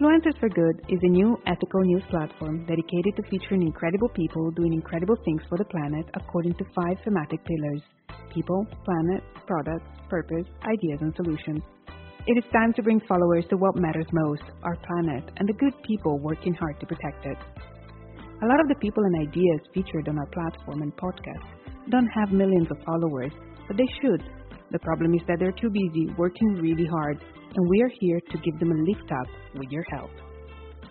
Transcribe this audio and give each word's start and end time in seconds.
Influencers 0.00 0.38
for 0.40 0.48
Good 0.48 0.80
is 0.88 0.98
a 1.02 1.08
new 1.08 1.36
ethical 1.46 1.82
news 1.82 2.02
platform 2.08 2.64
dedicated 2.64 3.16
to 3.16 3.22
featuring 3.28 3.60
incredible 3.60 4.08
people 4.08 4.50
doing 4.52 4.72
incredible 4.72 5.16
things 5.26 5.42
for 5.46 5.58
the 5.58 5.64
planet 5.66 6.06
according 6.14 6.54
to 6.54 6.64
five 6.74 6.96
thematic 7.04 7.40
pillars 7.44 7.82
people, 8.32 8.66
planet, 8.86 9.22
products, 9.46 9.84
purpose, 10.08 10.46
ideas, 10.64 11.00
and 11.02 11.12
solutions. 11.16 11.60
It 12.26 12.38
is 12.38 12.44
time 12.50 12.72
to 12.76 12.82
bring 12.82 13.02
followers 13.06 13.44
to 13.50 13.58
what 13.58 13.76
matters 13.76 14.06
most 14.10 14.42
our 14.62 14.76
planet 14.76 15.24
and 15.36 15.46
the 15.46 15.52
good 15.52 15.74
people 15.82 16.18
working 16.18 16.54
hard 16.54 16.80
to 16.80 16.86
protect 16.86 17.26
it. 17.26 17.36
A 18.42 18.46
lot 18.46 18.60
of 18.60 18.68
the 18.68 18.80
people 18.80 19.04
and 19.04 19.28
ideas 19.28 19.60
featured 19.74 20.08
on 20.08 20.16
our 20.16 20.30
platform 20.32 20.80
and 20.80 20.96
podcast 20.96 21.44
don't 21.90 22.08
have 22.08 22.32
millions 22.32 22.68
of 22.70 22.78
followers, 22.86 23.32
but 23.68 23.76
they 23.76 23.88
should. 24.00 24.22
The 24.70 24.78
problem 24.78 25.12
is 25.14 25.20
that 25.28 25.40
they're 25.40 25.60
too 25.60 25.68
busy 25.68 26.14
working 26.16 26.54
really 26.54 26.86
hard, 26.86 27.18
and 27.56 27.68
we 27.68 27.82
are 27.82 27.90
here 28.00 28.20
to 28.20 28.38
give 28.38 28.58
them 28.60 28.70
a 28.70 28.74
lift 28.74 29.10
up 29.10 29.26
with 29.54 29.70
your 29.70 29.84
help. 29.90 30.10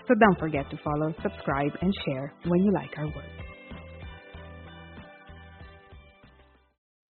So 0.08 0.16
don't 0.20 0.40
forget 0.40 0.70
to 0.72 0.78
follow, 0.84 1.14
subscribe, 1.22 1.72
and 1.82 1.94
share 2.06 2.34
when 2.46 2.64
you 2.64 2.74
like 2.74 2.92
our 2.98 3.06
work. 3.06 3.40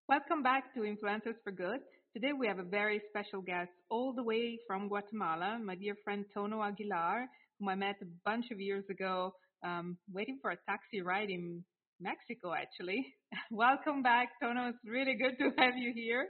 Welcome 0.08 0.44
back 0.44 0.74
to 0.74 0.82
Influencers 0.82 1.36
for 1.44 1.52
Good. 1.52 1.80
Today 2.14 2.34
we 2.38 2.48
have 2.48 2.60
a 2.60 2.64
very 2.64 3.02
special 3.10 3.42
guest 3.42 3.70
all 3.90 4.14
the 4.16 4.24
way 4.24 4.58
from 4.68 4.88
Guatemala, 4.88 5.60
my 5.64 5.76
dear 5.76 5.96
friend 6.04 6.26
Tono 6.34 6.64
Aguilar, 6.64 7.26
whom 7.60 7.70
I 7.70 7.76
met 7.76 7.96
a 8.02 8.06
bunch 8.26 8.46
of 8.52 8.60
years 8.60 8.84
ago, 8.90 9.32
um, 9.64 9.98
waiting 10.12 10.40
for 10.42 10.52
a 10.52 10.58
taxi 10.68 11.02
ride 11.02 11.30
in 11.30 11.64
Mexico, 12.02 12.54
actually. 12.54 13.06
Welcome 13.52 14.02
back, 14.02 14.30
Tono. 14.42 14.70
It's 14.70 14.78
really 14.86 15.16
good 15.16 15.38
to 15.38 15.52
have 15.62 15.78
you 15.78 15.94
here. 15.94 16.28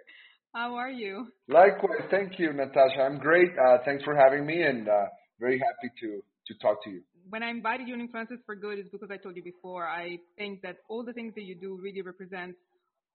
How 0.54 0.76
are 0.76 0.90
you? 0.90 1.28
Likewise. 1.48 2.08
Thank 2.10 2.40
you, 2.40 2.52
Natasha. 2.54 3.02
I'm 3.02 3.20
great. 3.20 3.52
Uh, 3.52 3.78
thanks 3.86 4.04
for 4.04 4.16
having 4.16 4.46
me 4.46 4.64
and 4.64 4.88
uh, 4.88 5.06
very 5.40 5.60
happy 5.60 5.94
to, 6.02 6.22
to 6.48 6.60
talk 6.60 6.84
to 6.86 6.90
you. 6.90 7.02
When 7.30 7.44
I 7.44 7.50
invited 7.52 7.88
you 7.88 7.94
in 7.94 8.08
Influencers 8.08 8.44
for 8.46 8.56
Good, 8.56 8.80
is 8.80 8.88
because 8.92 9.10
I 9.12 9.18
told 9.18 9.36
you 9.36 9.44
before, 9.44 9.88
I 9.88 10.18
think 10.38 10.64
that 10.64 10.78
all 10.90 11.04
the 11.04 11.14
things 11.14 11.36
that 11.36 11.44
you 11.44 11.54
do 11.54 11.80
really 11.80 12.02
represent 12.02 12.56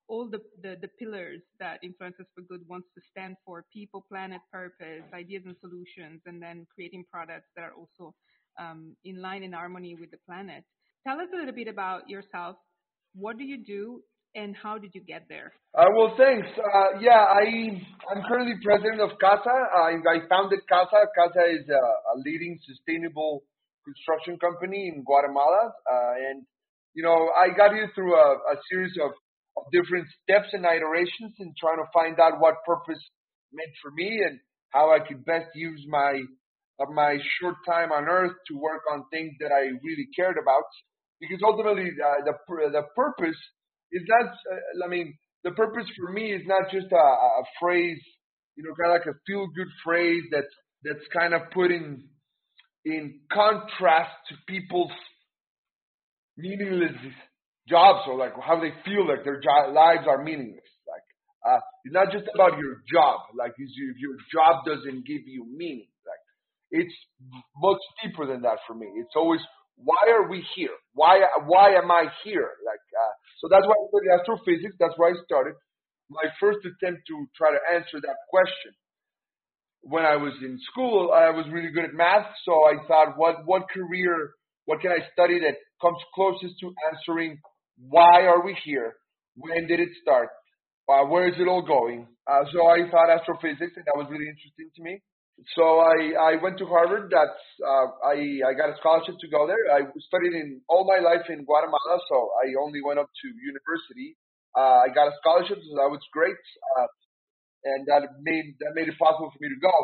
all 0.07 0.29
the, 0.29 0.39
the, 0.63 0.77
the, 0.81 0.89
pillars 0.99 1.41
that 1.59 1.81
Influencers 1.83 2.27
for 2.35 2.43
Good 2.49 2.61
wants 2.69 2.87
to 2.95 3.01
stand 3.11 3.37
for 3.45 3.65
people, 3.73 4.05
planet, 4.09 4.41
purpose, 4.53 5.03
ideas 5.13 5.43
and 5.47 5.57
solutions, 5.61 6.21
and 6.27 6.41
then 6.41 6.67
creating 6.73 7.05
products 7.11 7.49
that 7.57 7.63
are 7.63 7.73
also 7.73 8.15
um, 8.61 8.95
in 9.05 9.21
line 9.21 9.43
and 9.43 9.55
harmony 9.55 9.97
with 9.99 10.11
the 10.13 10.19
planet. 10.29 10.63
Tell 11.07 11.19
us 11.19 11.29
a 11.35 11.37
little 11.37 11.55
bit 11.55 11.69
about 11.69 12.09
yourself. 12.09 12.57
What 13.15 13.39
do 13.39 13.45
you 13.45 13.65
do 13.65 14.03
and 14.35 14.55
how 14.57 14.79
did 14.79 14.95
you 14.95 15.01
get 15.01 15.27
there? 15.29 15.53
Uh, 15.77 15.87
well, 15.97 16.15
thanks. 16.17 16.47
Uh, 16.59 16.99
yeah, 17.01 17.25
I, 17.25 17.81
I'm 18.11 18.23
currently 18.29 18.55
president 18.63 19.01
of 19.01 19.11
CASSA. 19.19 19.51
I, 19.51 19.99
I 19.99 20.17
founded 20.29 20.61
CASSA. 20.69 21.01
CASSA 21.17 21.45
is 21.51 21.67
a, 21.69 21.85
a 22.13 22.15
leading 22.25 22.59
sustainable 22.67 23.43
construction 23.85 24.39
company 24.39 24.93
in 24.95 25.05
Guatemala. 25.05 25.73
Uh, 25.91 26.13
and, 26.31 26.47
you 26.95 27.03
know, 27.03 27.31
I 27.35 27.55
got 27.57 27.73
here 27.73 27.91
through 27.95 28.15
a, 28.15 28.29
a 28.53 28.57
series 28.71 28.95
of 29.03 29.13
of 29.57 29.71
different 29.71 30.07
steps 30.23 30.51
and 30.53 30.65
iterations 30.65 31.35
in 31.39 31.55
trying 31.59 31.79
to 31.79 31.87
find 31.95 32.19
out 32.19 32.41
what 32.41 32.59
purpose 32.67 32.99
meant 33.53 33.71
for 33.81 33.91
me 33.93 34.23
and 34.27 34.39
how 34.71 34.91
I 34.91 34.99
could 34.99 35.25
best 35.25 35.47
use 35.55 35.81
my 35.89 36.21
my 36.91 37.17
short 37.39 37.55
time 37.65 37.93
on 37.93 38.09
earth 38.11 38.35
to 38.49 38.59
work 38.59 38.83
on 38.93 39.05
things 39.13 39.33
that 39.39 39.53
I 39.55 39.71
really 39.79 40.09
cared 40.17 40.37
about. 40.43 40.67
Because 41.21 41.39
ultimately, 41.47 41.87
uh, 41.87 42.27
the 42.27 42.35
the 42.73 42.83
purpose 42.97 43.39
is 43.95 44.03
not. 44.09 44.27
Uh, 44.31 44.85
I 44.85 44.89
mean, 44.89 45.15
the 45.45 45.53
purpose 45.53 45.87
for 45.97 46.13
me 46.13 46.33
is 46.33 46.43
not 46.47 46.71
just 46.71 46.91
a, 46.93 46.97
a 46.97 47.45
phrase, 47.61 48.01
you 48.57 48.65
know, 48.65 48.75
kind 48.75 48.93
of 48.95 49.01
like 49.01 49.15
a 49.15 49.19
feel 49.27 49.47
good 49.55 49.69
phrase 49.85 50.25
that's 50.33 50.55
that's 50.85 51.07
kind 51.13 51.33
of 51.35 51.43
put 51.53 51.71
in 51.71 52.05
in 52.85 53.21
contrast 53.33 54.13
to 54.29 54.35
people's 54.47 54.93
meaningless 56.37 56.97
jobs 57.69 58.01
or 58.09 58.17
like 58.19 58.33
how 58.43 58.61
they 58.61 58.73
feel 58.85 59.09
like 59.09 59.25
their 59.25 59.41
jo- 59.41 59.73
lives 59.73 60.05
are 60.09 60.23
meaningless. 60.23 60.69
Like 60.87 61.07
uh, 61.47 61.61
it's 61.85 61.95
not 61.95 62.13
just 62.13 62.25
about 62.35 62.59
your 62.59 62.83
job. 62.93 63.21
Like 63.39 63.53
if 63.57 63.71
your 63.77 64.17
job 64.33 64.65
doesn't 64.67 65.07
give 65.07 65.23
you 65.27 65.47
meaning, 65.57 65.89
like 66.05 66.25
it's 66.71 66.95
much 67.57 67.81
deeper 68.03 68.27
than 68.27 68.43
that 68.43 68.59
for 68.67 68.75
me. 68.75 68.87
It's 68.97 69.15
always 69.17 69.41
why 69.77 70.03
are 70.11 70.29
we 70.29 70.45
here? 70.55 70.77
Why 70.93 71.21
why 71.47 71.75
am 71.75 71.91
I 71.91 72.07
here? 72.25 72.51
Like 72.67 72.85
uh, 72.93 73.14
so 73.41 73.49
that's 73.51 73.67
why 73.67 73.75
I 73.75 73.85
studied 73.91 74.13
astrophysics. 74.15 74.77
That's 74.79 74.95
where 74.97 75.13
I 75.13 75.17
started. 75.25 75.55
My 76.11 76.27
first 76.41 76.61
attempt 76.63 77.03
to 77.09 77.27
try 77.37 77.51
to 77.51 77.61
answer 77.75 77.99
that 78.01 78.19
question. 78.31 78.73
When 79.83 80.05
I 80.05 80.17
was 80.17 80.33
in 80.41 80.59
school, 80.73 81.13
I 81.13 81.29
was 81.31 81.45
really 81.53 81.71
good 81.71 81.85
at 81.85 81.95
math, 81.95 82.27
so 82.45 82.53
I 82.65 82.81
thought, 82.89 83.19
what 83.19 83.45
what 83.45 83.69
career, 83.69 84.33
what 84.65 84.81
can 84.81 84.93
I 84.93 85.05
study 85.13 85.41
that 85.41 85.61
comes 85.81 85.99
closest 86.15 86.57
to 86.61 86.73
answering 86.93 87.39
why 87.79 88.23
are 88.23 88.45
we 88.45 88.57
here? 88.65 88.95
When 89.37 89.67
did 89.67 89.81
it 89.81 89.91
start? 90.01 90.29
Uh, 90.89 91.05
where 91.07 91.29
is 91.29 91.35
it 91.39 91.49
all 91.49 91.63
going? 91.63 92.07
Uh, 92.31 92.45
so 92.53 92.67
I 92.67 92.89
thought 92.91 93.11
astrophysics, 93.11 93.73
and 93.77 93.85
that 93.85 93.97
was 93.97 94.07
really 94.11 94.29
interesting 94.29 94.71
to 94.77 94.83
me. 94.83 95.03
So 95.59 95.83
I, 95.83 96.15
I 96.15 96.33
went 96.39 96.63
to 96.63 96.67
Harvard. 96.67 97.11
That's 97.11 97.43
uh, 97.59 97.91
I, 98.07 98.39
I 98.47 98.53
got 98.55 98.71
a 98.71 98.79
scholarship 98.79 99.19
to 99.19 99.29
go 99.29 99.51
there. 99.51 99.59
I 99.75 99.83
studied 100.07 100.33
in 100.33 100.63
all 100.71 100.87
my 100.87 101.03
life 101.03 101.27
in 101.27 101.43
Guatemala, 101.43 101.99
so 102.07 102.31
I 102.39 102.55
only 102.63 102.79
went 102.87 103.03
up 103.03 103.11
to 103.11 103.27
university. 103.43 104.15
Uh, 104.55 104.87
I 104.87 104.95
got 104.95 105.11
a 105.11 105.15
scholarship, 105.19 105.59
so 105.59 105.73
that 105.83 105.91
was 105.91 105.99
great, 106.15 106.39
uh, 106.79 106.87
and 107.67 107.83
that 107.91 108.07
made 108.23 108.55
that 108.63 108.79
made 108.79 108.87
it 108.87 108.95
possible 108.95 109.27
for 109.35 109.41
me 109.43 109.51
to 109.51 109.59
go. 109.59 109.75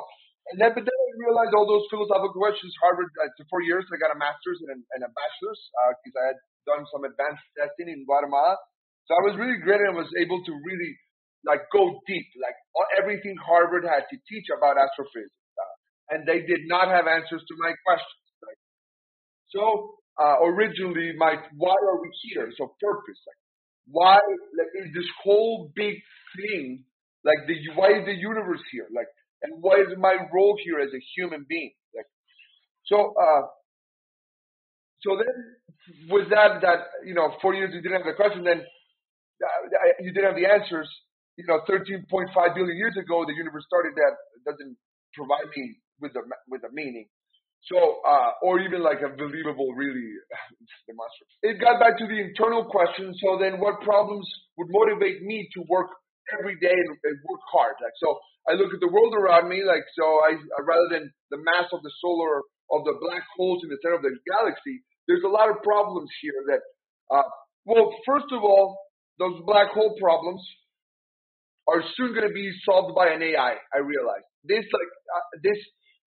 And 0.55 0.62
then, 0.62 0.71
but 0.71 0.87
then 0.87 0.94
I 0.94 1.09
realized 1.19 1.53
all 1.59 1.66
those 1.66 1.84
philosophical 1.91 2.39
questions. 2.39 2.71
Harvard, 2.78 3.10
uh, 3.19 3.28
for 3.34 3.44
four 3.50 3.62
years, 3.66 3.83
I 3.91 3.99
got 3.99 4.15
a 4.15 4.19
master's 4.19 4.62
and, 4.62 4.81
and 4.94 5.00
a 5.03 5.10
bachelor's 5.10 5.60
because 5.99 6.15
uh, 6.15 6.22
I 6.22 6.25
had 6.31 6.39
done 6.71 6.83
some 6.94 7.03
advanced 7.03 7.43
testing 7.59 7.91
in 7.91 8.06
Guatemala. 8.06 8.55
So 9.10 9.19
I 9.19 9.22
was 9.27 9.34
really 9.34 9.59
great 9.59 9.83
and 9.83 9.99
was 9.99 10.10
able 10.15 10.39
to 10.47 10.53
really 10.55 10.94
like 11.43 11.66
go 11.75 11.99
deep, 12.06 12.27
like 12.39 12.55
everything 12.94 13.34
Harvard 13.43 13.83
had 13.83 14.06
to 14.06 14.16
teach 14.31 14.47
about 14.55 14.78
astrophysics. 14.78 15.40
And 16.10 16.26
they 16.26 16.41
did 16.43 16.66
not 16.66 16.88
have 16.88 17.06
answers 17.06 17.43
to 17.47 17.54
my 17.59 17.72
questions. 17.87 18.26
Like, 18.43 18.60
so 19.54 19.94
uh, 20.21 20.43
originally, 20.43 21.12
my 21.16 21.37
why 21.56 21.75
are 21.75 22.00
we 22.03 22.10
here? 22.22 22.50
So 22.59 22.75
purpose, 22.81 23.21
like 23.26 23.41
why 23.87 24.19
like 24.59 24.87
is 24.87 24.93
this 24.94 25.09
whole 25.22 25.71
big 25.75 25.97
thing 26.37 26.84
like 27.25 27.47
the 27.47 27.54
why 27.75 27.98
is 27.98 28.04
the 28.06 28.15
universe 28.15 28.62
here? 28.72 28.87
Like 28.94 29.09
and 29.43 29.62
what 29.62 29.81
is 29.81 29.97
my 29.98 30.16
role 30.32 30.59
here 30.65 30.81
as 30.81 30.91
a 30.93 31.03
human 31.16 31.47
being? 31.48 31.72
Like 31.94 32.06
so 32.87 33.15
uh 33.15 33.47
so 35.03 35.16
then 35.16 35.32
with 36.09 36.28
that, 36.31 36.60
that, 36.60 36.92
you 37.04 37.15
know, 37.15 37.32
four 37.41 37.54
years 37.54 37.72
you 37.72 37.81
didn't 37.81 38.04
have 38.04 38.09
the 38.09 38.16
question, 38.16 38.44
then 38.44 38.60
uh, 38.60 39.92
you 40.00 40.12
didn't 40.12 40.37
have 40.37 40.41
the 40.41 40.48
answers. 40.48 40.88
You 41.37 41.48
know, 41.48 41.65
13.5 41.65 42.04
billion 42.54 42.77
years 42.77 42.97
ago, 43.00 43.25
the 43.25 43.32
universe 43.32 43.65
started 43.65 43.97
that 43.97 44.15
doesn't 44.44 44.77
provide 45.16 45.48
me 45.56 45.81
with 46.00 46.12
the 46.15 46.22
with 46.49 46.62
a 46.65 46.72
meaning. 46.72 47.06
So, 47.69 47.77
uh, 47.77 48.41
or 48.43 48.61
even 48.61 48.83
like 48.83 49.05
a 49.05 49.12
believable, 49.12 49.72
really. 49.77 50.16
It 51.43 51.61
got 51.61 51.81
back 51.81 51.97
to 51.99 52.06
the 52.06 52.21
internal 52.21 52.65
question. 52.65 53.15
So 53.22 53.38
then 53.41 53.61
what 53.61 53.81
problems 53.81 54.28
would 54.59 54.69
motivate 54.71 55.22
me 55.22 55.49
to 55.55 55.65
work 55.69 55.89
every 56.39 56.56
day 56.60 56.72
and, 56.72 56.97
and 57.05 57.16
work 57.28 57.41
hard? 57.53 57.77
Like, 57.81 57.97
so 58.00 58.19
I 58.49 58.55
look 58.55 58.72
at 58.75 58.81
the 58.81 58.93
world 58.93 59.15
around 59.15 59.49
me, 59.49 59.65
like, 59.65 59.84
so 59.97 60.05
I, 60.05 60.37
rather 60.60 60.89
than 60.91 61.12
the 61.31 61.39
mass 61.39 61.69
of 61.72 61.83
the 61.83 61.93
solar, 62.00 62.43
of 62.71 62.84
the 62.84 62.97
black 63.00 63.22
holes 63.37 63.60
in 63.62 63.71
the 63.71 63.78
center 63.83 63.97
of 63.97 64.03
the 64.03 64.15
galaxy, 64.28 64.83
there's 65.09 65.25
a 65.25 65.28
lot 65.28 65.50
of 65.50 65.62
problems 65.62 66.10
here 66.22 66.37
that, 66.49 66.60
uh, 67.10 67.28
well, 67.65 67.94
first 68.06 68.28
of 68.33 68.43
all, 68.43 68.78
those 69.19 69.41
black 69.47 69.71
hole 69.72 69.97
problems 70.00 70.41
are 71.69 71.83
soon 71.97 72.15
going 72.15 72.27
to 72.27 72.34
be 72.34 72.51
solved 72.65 72.95
by 72.95 73.09
an 73.10 73.22
AI. 73.22 73.54
I 73.75 73.78
realize 73.78 74.25
this, 74.45 74.65
like 74.65 74.91
uh, 75.16 75.27
this, 75.42 75.59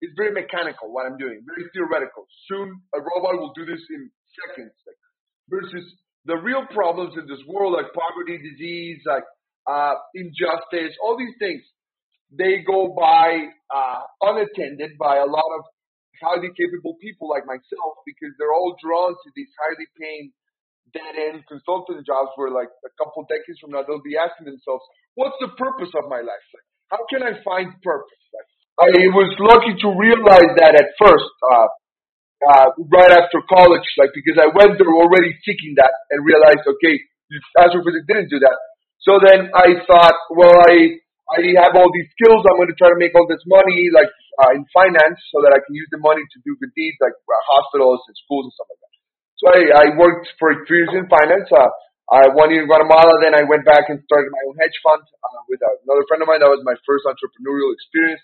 is 0.03 0.11
very 0.19 0.35
mechanical. 0.35 0.91
What 0.91 1.07
I'm 1.07 1.15
doing, 1.15 1.39
very 1.47 1.71
theoretical. 1.71 2.27
Soon, 2.51 2.75
a 2.91 2.99
robot 2.99 3.39
will 3.39 3.55
do 3.55 3.63
this 3.63 3.79
in 3.79 4.11
seconds. 4.43 4.75
Like, 4.83 4.99
versus 5.47 5.87
the 6.27 6.35
real 6.35 6.67
problems 6.71 7.15
in 7.15 7.23
this 7.27 7.39
world, 7.47 7.73
like 7.73 7.91
poverty, 7.95 8.39
disease, 8.39 8.99
like 9.07 9.23
uh, 9.67 9.95
injustice, 10.15 10.91
all 10.99 11.15
these 11.15 11.35
things, 11.39 11.63
they 12.35 12.63
go 12.67 12.91
by 12.91 13.47
uh, 13.71 14.01
unattended 14.27 14.99
by 14.99 15.23
a 15.23 15.27
lot 15.27 15.49
of 15.59 15.61
highly 16.21 16.51
capable 16.55 16.95
people 17.03 17.27
like 17.27 17.43
myself 17.43 17.99
because 18.07 18.31
they're 18.39 18.55
all 18.55 18.75
drawn 18.79 19.11
to 19.11 19.29
these 19.35 19.51
highly 19.59 19.87
paying 19.99 20.31
dead 20.95 21.15
end 21.17 21.43
consultant 21.49 22.05
jobs 22.05 22.31
where 22.37 22.53
like 22.53 22.69
a 22.85 22.91
couple 23.01 23.25
decades 23.27 23.59
from 23.59 23.73
now 23.73 23.83
they'll 23.83 24.03
be 24.03 24.15
asking 24.15 24.45
themselves, 24.47 24.83
what's 25.15 25.35
the 25.41 25.51
purpose 25.57 25.91
of 25.97 26.07
my 26.07 26.21
life? 26.21 26.47
Like, 26.53 26.67
how 26.93 27.01
can 27.09 27.21
I 27.25 27.41
find 27.41 27.73
purpose? 27.81 28.23
Like, 28.31 28.42
I 28.79 28.89
was 29.13 29.29
lucky 29.37 29.73
to 29.85 29.87
realize 29.93 30.51
that 30.57 30.73
at 30.73 30.89
first, 30.97 31.29
uh, 31.45 31.67
uh, 32.43 32.67
right 32.89 33.13
after 33.13 33.39
college, 33.45 33.85
like 34.01 34.11
because 34.17 34.35
I 34.41 34.49
went 34.49 34.81
there 34.81 34.89
already 34.89 35.31
seeking 35.45 35.77
that 35.77 35.93
and 36.09 36.25
realized, 36.25 36.65
okay, 36.65 36.97
astrophysics 37.61 38.09
didn't 38.09 38.33
do 38.33 38.41
that. 38.41 38.57
So 39.05 39.21
then 39.21 39.53
I 39.53 39.77
thought, 39.85 40.17
well, 40.33 40.57
I 40.67 40.99
I 41.33 41.39
have 41.63 41.77
all 41.79 41.87
these 41.93 42.09
skills. 42.19 42.43
I'm 42.43 42.59
going 42.59 42.67
to 42.67 42.77
try 42.77 42.91
to 42.91 42.99
make 42.99 43.15
all 43.15 43.29
this 43.29 43.41
money. 43.47 43.87
Like 43.93 44.11
uh, 44.41 44.51
in 44.57 44.65
finance 44.73 45.19
so 45.29 45.45
that 45.45 45.53
I 45.53 45.61
can 45.61 45.77
use 45.77 45.89
the 45.93 46.01
money 46.01 46.23
to 46.25 46.37
do 46.41 46.57
good 46.57 46.73
deeds 46.73 46.97
like 46.97 47.13
uh, 47.13 47.43
hospitals 47.53 48.01
and 48.09 48.15
schools 48.25 48.49
and 48.49 48.53
stuff 48.57 48.69
like 48.71 48.81
that. 48.81 48.93
So 49.37 49.43
I, 49.51 49.59
I 49.77 49.85
worked 49.99 50.29
for 50.39 50.65
three 50.65 50.85
years 50.85 50.93
in 50.95 51.05
finance. 51.11 51.49
Uh, 51.53 51.69
I 52.11 52.33
one 52.35 52.51
year 52.51 52.65
in 52.65 52.69
Guatemala, 52.69 53.13
then 53.23 53.33
I 53.37 53.45
went 53.47 53.63
back 53.63 53.87
and 53.87 54.01
started 54.09 54.29
my 54.33 54.43
own 54.49 54.55
hedge 54.59 54.75
fund 54.83 55.03
uh, 55.03 55.39
with 55.47 55.61
another 55.85 56.05
friend 56.09 56.21
of 56.23 56.27
mine. 56.27 56.41
That 56.41 56.51
was 56.51 56.65
my 56.65 56.75
first 56.83 57.05
entrepreneurial 57.07 57.71
experience. 57.73 58.21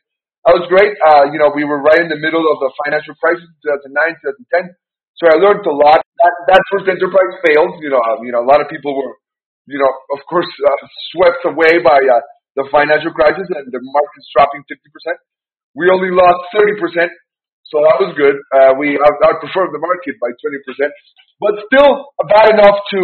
That 0.48 0.56
was 0.56 0.66
great. 0.72 0.96
Uh, 1.04 1.28
you 1.36 1.40
know, 1.40 1.52
we 1.52 1.68
were 1.68 1.84
right 1.84 2.00
in 2.00 2.08
the 2.08 2.20
middle 2.20 2.48
of 2.48 2.58
the 2.64 2.72
financial 2.88 3.14
crisis, 3.20 3.46
2009, 3.64 3.92
2010. 4.56 4.72
So 5.20 5.28
I 5.28 5.36
learned 5.36 5.68
a 5.68 5.76
lot. 5.76 6.00
That, 6.00 6.34
that 6.56 6.62
first 6.72 6.88
enterprise 6.88 7.34
failed. 7.44 7.76
You 7.84 7.92
know, 7.92 8.00
um, 8.00 8.24
you 8.24 8.32
know, 8.32 8.40
a 8.40 8.48
lot 8.48 8.64
of 8.64 8.72
people 8.72 8.96
were, 8.96 9.20
you 9.68 9.76
know, 9.76 9.92
of 10.16 10.24
course, 10.32 10.48
uh, 10.64 10.80
swept 11.12 11.44
away 11.44 11.84
by 11.84 12.00
uh, 12.00 12.24
the 12.56 12.66
financial 12.72 13.12
crisis 13.12 13.52
and 13.52 13.68
the 13.68 13.82
market's 13.84 14.28
dropping 14.32 14.64
50%. 14.64 15.20
We 15.76 15.92
only 15.92 16.10
lost 16.10 16.40
30%, 16.56 16.80
so 17.68 17.84
that 17.84 18.00
was 18.00 18.16
good. 18.16 18.40
Uh, 18.56 18.74
we 18.80 18.96
outperformed 18.98 19.76
the 19.76 19.84
market 19.84 20.16
by 20.24 20.32
20%, 20.34 20.88
but 21.44 21.54
still 21.68 22.10
bad 22.26 22.58
enough 22.58 22.80
to 22.96 23.02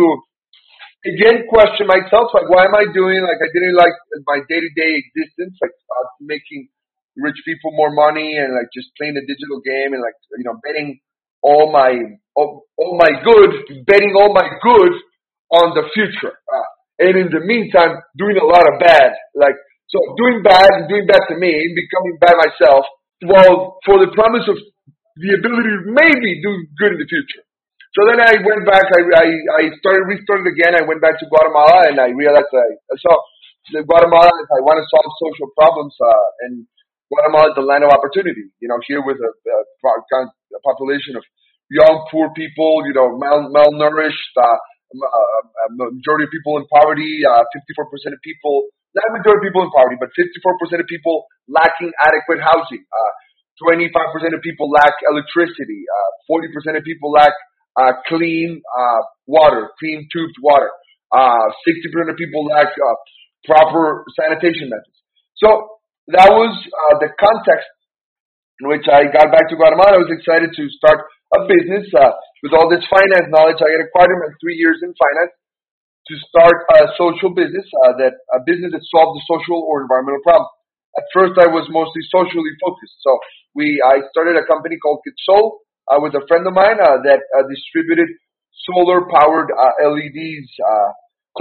again 1.05 1.45
question 1.45 1.85
myself, 1.85 2.33
like, 2.33 2.49
why 2.49 2.65
am 2.65 2.73
I 2.73 2.89
doing, 2.89 3.21
like, 3.21 3.37
I 3.37 3.51
didn't 3.53 3.77
like 3.77 3.93
my 4.25 4.41
day-to-day 4.49 4.91
existence, 4.97 5.53
like, 5.61 5.75
uh, 5.77 6.07
making 6.19 6.67
rich 7.17 7.39
people 7.47 7.71
more 7.73 7.91
money 7.91 8.37
and, 8.37 8.53
like, 8.53 8.67
just 8.75 8.91
playing 8.99 9.15
the 9.15 9.25
digital 9.25 9.59
game 9.63 9.95
and, 9.95 10.03
like, 10.03 10.15
you 10.37 10.43
know, 10.43 10.59
betting 10.63 10.99
all 11.41 11.71
my, 11.71 11.95
all, 12.35 12.67
all 12.77 12.97
my 12.99 13.11
good, 13.23 13.85
betting 13.87 14.13
all 14.19 14.33
my 14.33 14.47
good 14.61 14.93
on 15.51 15.75
the 15.75 15.87
future. 15.93 16.35
Uh, 16.35 16.69
and 16.99 17.15
in 17.15 17.29
the 17.31 17.43
meantime, 17.43 17.99
doing 18.17 18.35
a 18.35 18.45
lot 18.45 18.65
of 18.67 18.79
bad. 18.79 19.15
Like, 19.35 19.55
so 19.87 19.99
doing 20.17 20.41
bad 20.43 20.67
and 20.75 20.89
doing 20.89 21.05
bad 21.05 21.21
to 21.29 21.35
me 21.37 21.53
and 21.53 21.75
becoming 21.77 22.15
bad 22.19 22.35
myself, 22.35 22.83
while 23.23 23.77
for 23.85 24.01
the 24.01 24.11
promise 24.11 24.43
of 24.49 24.57
the 25.15 25.31
ability 25.39 25.71
to 25.71 25.81
maybe 25.87 26.43
do 26.43 26.51
good 26.75 26.97
in 26.97 26.99
the 26.99 27.07
future. 27.07 27.43
So 27.95 28.03
then 28.11 28.19
I 28.19 28.35
went 28.43 28.67
back, 28.67 28.83
I, 28.91 29.01
I, 29.07 29.27
I 29.55 29.61
started, 29.79 30.11
restarted 30.11 30.51
again, 30.51 30.75
I 30.75 30.83
went 30.83 30.99
back 30.99 31.15
to 31.15 31.29
Guatemala 31.31 31.87
and 31.87 31.95
I 31.95 32.11
realized 32.11 32.51
I, 32.51 32.69
I 32.91 32.95
saw 32.99 33.15
Guatemala, 33.71 34.27
if 34.27 34.51
I 34.51 34.59
want 34.67 34.83
to 34.83 34.87
solve 34.91 35.07
social 35.15 35.47
problems, 35.55 35.95
uh, 36.03 36.27
and 36.43 36.67
Guatemala 37.15 37.55
the 37.55 37.63
land 37.63 37.87
of 37.87 37.95
opportunity, 37.95 38.51
you 38.59 38.67
know, 38.67 38.79
here 38.83 38.99
with 38.99 39.15
a, 39.17 39.31
a, 39.31 39.57
a 39.87 40.61
population 40.67 41.15
of 41.15 41.23
young, 41.71 42.05
poor 42.11 42.29
people, 42.35 42.83
you 42.85 42.93
know, 42.93 43.15
mal, 43.17 43.47
malnourished, 43.49 44.35
uh, 44.37 44.43
uh, 44.43 45.07
uh, 45.07 45.69
majority 45.73 46.27
of 46.27 46.31
people 46.31 46.59
in 46.59 46.67
poverty, 46.67 47.23
uh, 47.23 47.43
54% 47.79 48.13
of 48.13 48.21
people, 48.21 48.67
not 48.93 49.07
majority 49.15 49.47
of 49.47 49.47
people 49.49 49.63
in 49.63 49.71
poverty, 49.71 49.97
but 49.99 50.11
54% 50.13 50.83
of 50.83 50.87
people 50.87 51.25
lacking 51.47 51.91
adequate 52.03 52.43
housing. 52.43 52.83
Uh, 52.83 53.11
25% 53.63 54.35
of 54.35 54.41
people 54.43 54.69
lack 54.69 54.93
electricity. 55.07 55.87
Uh, 55.87 56.31
40% 56.31 56.77
of 56.77 56.83
people 56.83 57.11
lack 57.11 57.31
uh, 57.79 57.91
clean 58.07 58.61
uh, 58.77 59.01
water, 59.27 59.71
clean 59.79 60.07
tubed 60.11 60.35
water. 60.43 60.69
Uh, 61.11 61.47
60% 61.63 62.11
of 62.11 62.15
people 62.17 62.45
lack 62.45 62.67
uh, 62.67 62.95
proper 63.45 64.03
sanitation 64.19 64.69
methods. 64.69 64.99
So 65.37 65.79
that 66.13 66.29
was 66.29 66.53
uh, 66.53 66.95
the 67.01 67.09
context 67.17 67.69
in 68.61 68.69
which 68.69 68.85
I 68.87 69.09
got 69.09 69.33
back 69.33 69.49
to 69.49 69.57
Guatemala. 69.57 69.97
I 69.97 70.03
was 70.05 70.13
excited 70.13 70.53
to 70.53 70.63
start 70.77 71.01
a 71.33 71.49
business. 71.49 71.89
Uh, 71.91 72.13
with 72.45 72.53
all 72.53 72.69
this 72.69 72.85
finance 72.87 73.27
knowledge, 73.33 73.59
I 73.59 73.73
had 73.73 73.81
acquired 73.81 74.13
in 74.13 74.37
three 74.37 74.55
years 74.55 74.79
in 74.85 74.93
finance 74.93 75.33
to 75.33 76.13
start 76.29 76.69
a 76.77 76.93
social 76.93 77.33
business, 77.33 77.65
uh, 77.89 77.97
that 77.97 78.13
a 78.37 78.39
business 78.45 78.69
that 78.77 78.85
solved 78.93 79.17
the 79.17 79.25
social 79.25 79.57
or 79.65 79.81
environmental 79.81 80.21
problem. 80.21 80.53
At 80.95 81.09
first, 81.11 81.35
I 81.41 81.49
was 81.49 81.65
mostly 81.73 82.05
socially 82.13 82.53
focused. 82.61 82.95
So 83.01 83.17
we, 83.57 83.81
I 83.81 84.05
started 84.13 84.37
a 84.37 84.45
company 84.45 84.77
called 84.77 85.01
Kitsol 85.01 85.65
uh, 85.89 85.99
with 85.99 86.13
a 86.13 86.23
friend 86.29 86.45
of 86.45 86.53
mine 86.53 86.77
uh, 86.77 87.01
that 87.03 87.25
uh, 87.33 87.43
distributed 87.49 88.07
solar-powered 88.69 89.49
uh, 89.51 89.73
LEDs. 89.89 90.49
Uh, 90.61 90.89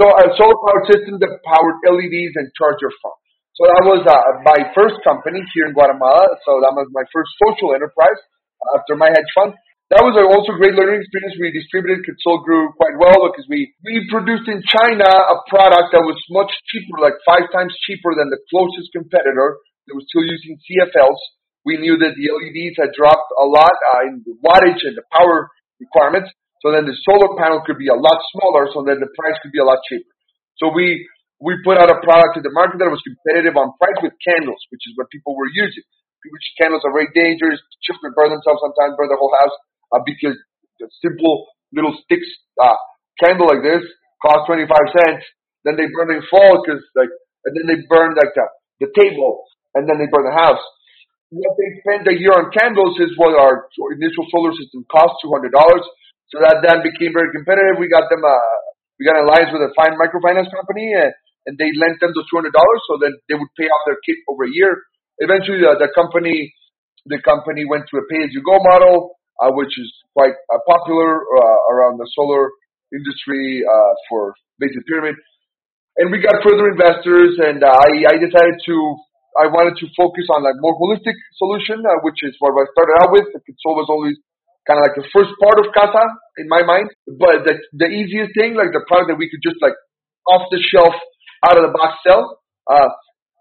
so 0.01 0.03
a 0.09 0.25
solar-powered 0.35 0.85
system 0.91 1.21
that 1.21 1.31
powered 1.45 1.77
LEDs 1.85 2.33
and 2.35 2.49
charge 2.57 2.81
your 2.81 2.91
phone. 2.99 3.15
So 3.55 3.67
that 3.71 3.83
was 3.87 4.03
uh, 4.03 4.43
my 4.43 4.71
first 4.75 4.99
company 5.07 5.39
here 5.55 5.67
in 5.67 5.73
Guatemala. 5.73 6.27
So 6.43 6.59
that 6.59 6.75
was 6.75 6.91
my 6.91 7.03
first 7.11 7.31
social 7.39 7.71
enterprise 7.71 8.19
after 8.75 8.99
my 8.99 9.07
hedge 9.07 9.31
fund 9.35 9.55
that 9.93 10.01
was 10.01 10.17
also 10.17 10.57
a 10.57 10.59
great 10.59 10.73
learning 10.73 11.05
experience. 11.05 11.37
We 11.37 11.53
distributed 11.53 12.01
Kitsol 12.01 12.41
grew 12.41 12.73
quite 12.73 12.97
well 12.97 13.29
because 13.29 13.45
we, 13.45 13.69
we 13.85 14.01
produced 14.09 14.49
in 14.49 14.65
China 14.65 15.05
a 15.05 15.45
product 15.45 15.93
that 15.93 16.01
was 16.01 16.17
much 16.33 16.49
cheaper, 16.73 16.97
like 16.97 17.13
five 17.21 17.45
times 17.53 17.69
cheaper 17.85 18.17
than 18.17 18.33
the 18.33 18.41
closest 18.49 18.89
competitor 18.97 19.61
that 19.85 19.93
was 19.93 20.09
still 20.09 20.25
using 20.25 20.57
CFLs. 20.65 21.21
We 21.69 21.77
knew 21.77 22.01
that 22.01 22.17
the 22.17 22.25
LEDs 22.33 22.81
had 22.81 22.97
dropped 22.97 23.29
a 23.37 23.45
lot 23.45 23.75
uh, 23.93 24.09
in 24.09 24.25
the 24.25 24.33
wattage 24.41 24.81
and 24.89 24.97
the 24.97 25.05
power 25.13 25.53
requirements. 25.77 26.33
So 26.65 26.73
then 26.73 26.89
the 26.89 26.97
solar 27.05 27.37
panel 27.37 27.61
could 27.61 27.77
be 27.77 27.93
a 27.93 27.97
lot 27.97 28.17
smaller, 28.33 28.65
so 28.73 28.81
then 28.81 28.97
the 28.97 29.13
price 29.13 29.37
could 29.45 29.53
be 29.53 29.61
a 29.61 29.67
lot 29.69 29.85
cheaper. 29.85 30.09
So 30.57 30.73
we, 30.73 31.05
we 31.43 31.59
put 31.67 31.75
out 31.75 31.91
a 31.91 31.99
product 31.99 32.39
to 32.39 32.41
the 32.41 32.53
market 32.55 32.79
that 32.79 32.87
was 32.87 33.03
competitive 33.03 33.59
on 33.59 33.75
price 33.75 33.99
with 33.99 34.15
candles, 34.23 34.59
which 34.71 34.83
is 34.87 34.95
what 34.95 35.11
people 35.11 35.35
were 35.35 35.51
using. 35.51 35.83
Which 36.25 36.47
candles 36.57 36.81
are 36.87 36.95
very 36.95 37.11
dangerous. 37.13 37.61
Children 37.85 38.15
burn 38.17 38.33
themselves 38.33 38.63
sometimes, 38.63 38.97
burn 38.97 39.13
their 39.13 39.21
whole 39.21 39.35
house 39.35 39.55
uh, 39.93 40.01
because 40.01 40.33
a 40.81 40.89
simple 41.03 41.45
little 41.69 41.93
sticks 42.07 42.25
uh, 42.57 42.79
candle 43.21 43.45
like 43.45 43.61
this 43.61 43.85
cost 44.25 44.49
25 44.49 44.65
cents. 44.95 45.23
Then 45.67 45.77
they 45.77 45.85
burn 45.93 46.13
in 46.17 46.25
fall 46.25 46.65
because 46.65 46.81
like, 46.97 47.13
and 47.45 47.53
then 47.53 47.65
they 47.69 47.79
burn 47.85 48.17
like 48.17 48.33
the, 48.33 48.45
the 48.81 48.89
table 48.97 49.45
and 49.77 49.85
then 49.85 50.01
they 50.01 50.09
burn 50.09 50.25
the 50.25 50.33
house. 50.33 50.61
What 51.29 51.53
they 51.57 51.69
spend 51.83 52.09
a 52.09 52.15
year 52.15 52.33
on 52.33 52.49
candles 52.53 52.97
is 53.01 53.13
what 53.21 53.37
our 53.37 53.69
initial 53.93 54.25
solar 54.33 54.53
system 54.55 54.87
cost, 54.89 55.19
$200. 55.21 55.51
So 56.31 56.41
that 56.41 56.63
then 56.65 56.81
became 56.81 57.13
very 57.13 57.29
competitive. 57.33 57.77
We 57.77 57.91
got 57.91 58.09
them, 58.09 58.23
uh, 58.25 58.55
we 58.97 59.05
got 59.05 59.19
an 59.19 59.29
alliance 59.29 59.51
with 59.53 59.61
a 59.61 59.73
fine 59.77 59.93
microfinance 59.99 60.49
company 60.49 60.89
and, 60.95 61.13
and 61.45 61.57
they 61.57 61.69
lent 61.77 62.01
them 62.01 62.11
the 62.13 62.25
$200 62.29 62.49
so 62.89 62.97
that 63.01 63.13
they 63.29 63.35
would 63.37 63.53
pay 63.57 63.69
off 63.69 63.83
their 63.85 64.01
kit 64.05 64.17
over 64.29 64.45
a 64.45 64.51
year. 64.51 64.81
Eventually 65.21 65.61
the, 65.61 65.77
the 65.79 65.89
company, 65.93 66.51
the 67.05 67.21
company 67.21 67.63
went 67.63 67.85
to 67.93 68.01
a 68.01 68.05
pay 68.09 68.25
as 68.25 68.33
you 68.33 68.41
go 68.41 68.57
model 68.59 69.15
uh, 69.41 69.51
which 69.51 69.73
is 69.79 69.89
quite 70.13 70.35
uh, 70.51 70.59
popular 70.67 71.19
uh, 71.19 71.59
around 71.71 71.99
the 71.99 72.07
solar 72.15 72.51
industry 72.93 73.63
uh, 73.67 73.93
for 74.07 74.33
basic 74.59 74.85
pyramid. 74.87 75.15
And 75.97 76.11
we 76.11 76.19
got 76.19 76.43
further 76.43 76.71
investors, 76.71 77.39
and 77.39 77.63
uh, 77.63 77.71
I, 77.71 77.91
I 78.11 78.15
decided 78.19 78.59
to 78.67 78.75
I 79.35 79.51
wanted 79.51 79.75
to 79.83 79.87
focus 79.99 80.31
on 80.31 80.47
like 80.47 80.55
more 80.63 80.75
holistic 80.79 81.15
solution, 81.35 81.83
uh, 81.83 81.99
which 82.07 82.23
is 82.23 82.35
what 82.39 82.55
I 82.55 82.63
started 82.71 82.95
out 83.03 83.11
with. 83.11 83.27
Kitsol 83.43 83.75
was 83.75 83.91
always 83.91 84.15
kind 84.63 84.79
of 84.79 84.87
like 84.87 84.95
the 84.95 85.07
first 85.11 85.35
part 85.43 85.59
of 85.59 85.71
CASSA 85.75 86.05
in 86.39 86.47
my 86.47 86.63
mind, 86.63 86.87
but 87.07 87.43
the 87.47 87.59
the 87.75 87.87
easiest 87.91 88.35
thing, 88.35 88.55
like 88.55 88.71
the 88.71 88.83
product 88.87 89.11
that 89.11 89.19
we 89.19 89.27
could 89.31 89.43
just 89.43 89.59
like 89.59 89.75
off 90.27 90.47
the 90.51 90.59
shelf, 90.59 90.95
out 91.43 91.59
of 91.59 91.63
the 91.67 91.73
box 91.75 91.99
sell. 92.05 92.39
Uh, 92.69 92.89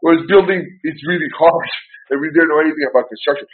whereas 0.01 0.27
building, 0.27 0.65
it's 0.83 1.03
really 1.07 1.31
hard, 1.37 1.69
and 2.11 2.21
we 2.21 2.29
didn't 2.35 2.51
know 2.51 2.61
anything 2.61 2.89
about 2.91 3.07
construction 3.07 3.47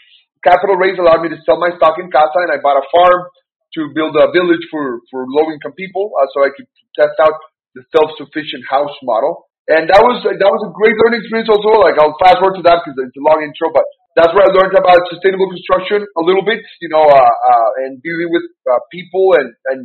capital 0.45 0.77
raise 0.77 0.97
allowed 0.97 1.23
me 1.23 1.29
to 1.29 1.41
sell 1.45 1.61
my 1.61 1.71
stock 1.77 2.01
in 2.01 2.09
Casa, 2.09 2.49
and 2.49 2.53
I 2.53 2.59
bought 2.61 2.81
a 2.81 2.87
farm 2.89 3.29
to 3.77 3.81
build 3.95 4.17
a 4.19 4.33
village 4.33 4.65
for 4.71 5.01
for 5.13 5.25
low 5.29 5.47
income 5.53 5.77
people, 5.77 6.11
uh, 6.19 6.27
so 6.35 6.43
I 6.43 6.51
could 6.51 6.67
test 6.97 7.17
out 7.23 7.37
the 7.77 7.85
self 7.95 8.17
sufficient 8.19 8.67
house 8.67 8.95
model. 9.05 9.47
And 9.71 9.87
that 9.87 10.03
was 10.03 10.25
that 10.27 10.51
was 10.51 10.63
a 10.67 10.73
great 10.75 10.97
learning 11.05 11.23
experience 11.23 11.51
also. 11.53 11.79
Like 11.79 12.01
I'll 12.01 12.17
fast 12.19 12.43
forward 12.43 12.59
to 12.59 12.65
that 12.67 12.83
because 12.83 12.99
it's 12.99 13.15
a 13.21 13.23
long 13.23 13.45
intro, 13.45 13.71
but 13.71 13.87
that's 14.19 14.35
where 14.35 14.43
I 14.43 14.51
learned 14.51 14.75
about 14.75 14.99
sustainable 15.07 15.47
construction 15.47 16.03
a 16.03 16.23
little 16.27 16.43
bit, 16.43 16.59
you 16.83 16.91
know, 16.91 17.07
uh, 17.07 17.15
uh, 17.15 17.71
and 17.87 18.03
dealing 18.03 18.35
with 18.35 18.51
uh, 18.67 18.83
people 18.91 19.39
and 19.39 19.55
and 19.71 19.81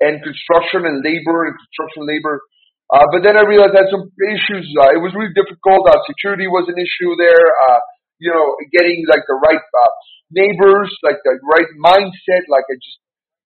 and 0.00 0.14
construction 0.24 0.88
and 0.88 1.04
labor 1.04 1.50
and 1.50 1.52
construction 1.60 2.08
labor. 2.08 2.40
Uh, 2.86 3.06
but 3.10 3.26
then 3.26 3.34
I 3.34 3.42
realized 3.42 3.74
I 3.74 3.82
had 3.82 3.90
some 3.90 4.06
issues. 4.30 4.66
Uh, 4.78 4.94
it 4.94 5.02
was 5.02 5.10
really 5.14 5.34
difficult. 5.34 5.90
Uh, 5.90 5.98
security 6.06 6.46
was 6.46 6.70
an 6.70 6.78
issue 6.78 7.18
there. 7.18 7.42
Uh, 7.66 7.80
you 8.22 8.30
know, 8.30 8.56
getting 8.72 9.04
like 9.10 9.26
the 9.26 9.36
right 9.42 9.60
uh, 9.60 9.92
neighbors, 10.30 10.88
like 11.02 11.18
the 11.26 11.34
right 11.42 11.68
mindset, 11.82 12.46
like 12.48 12.64
I 12.70 12.78
just. 12.78 12.98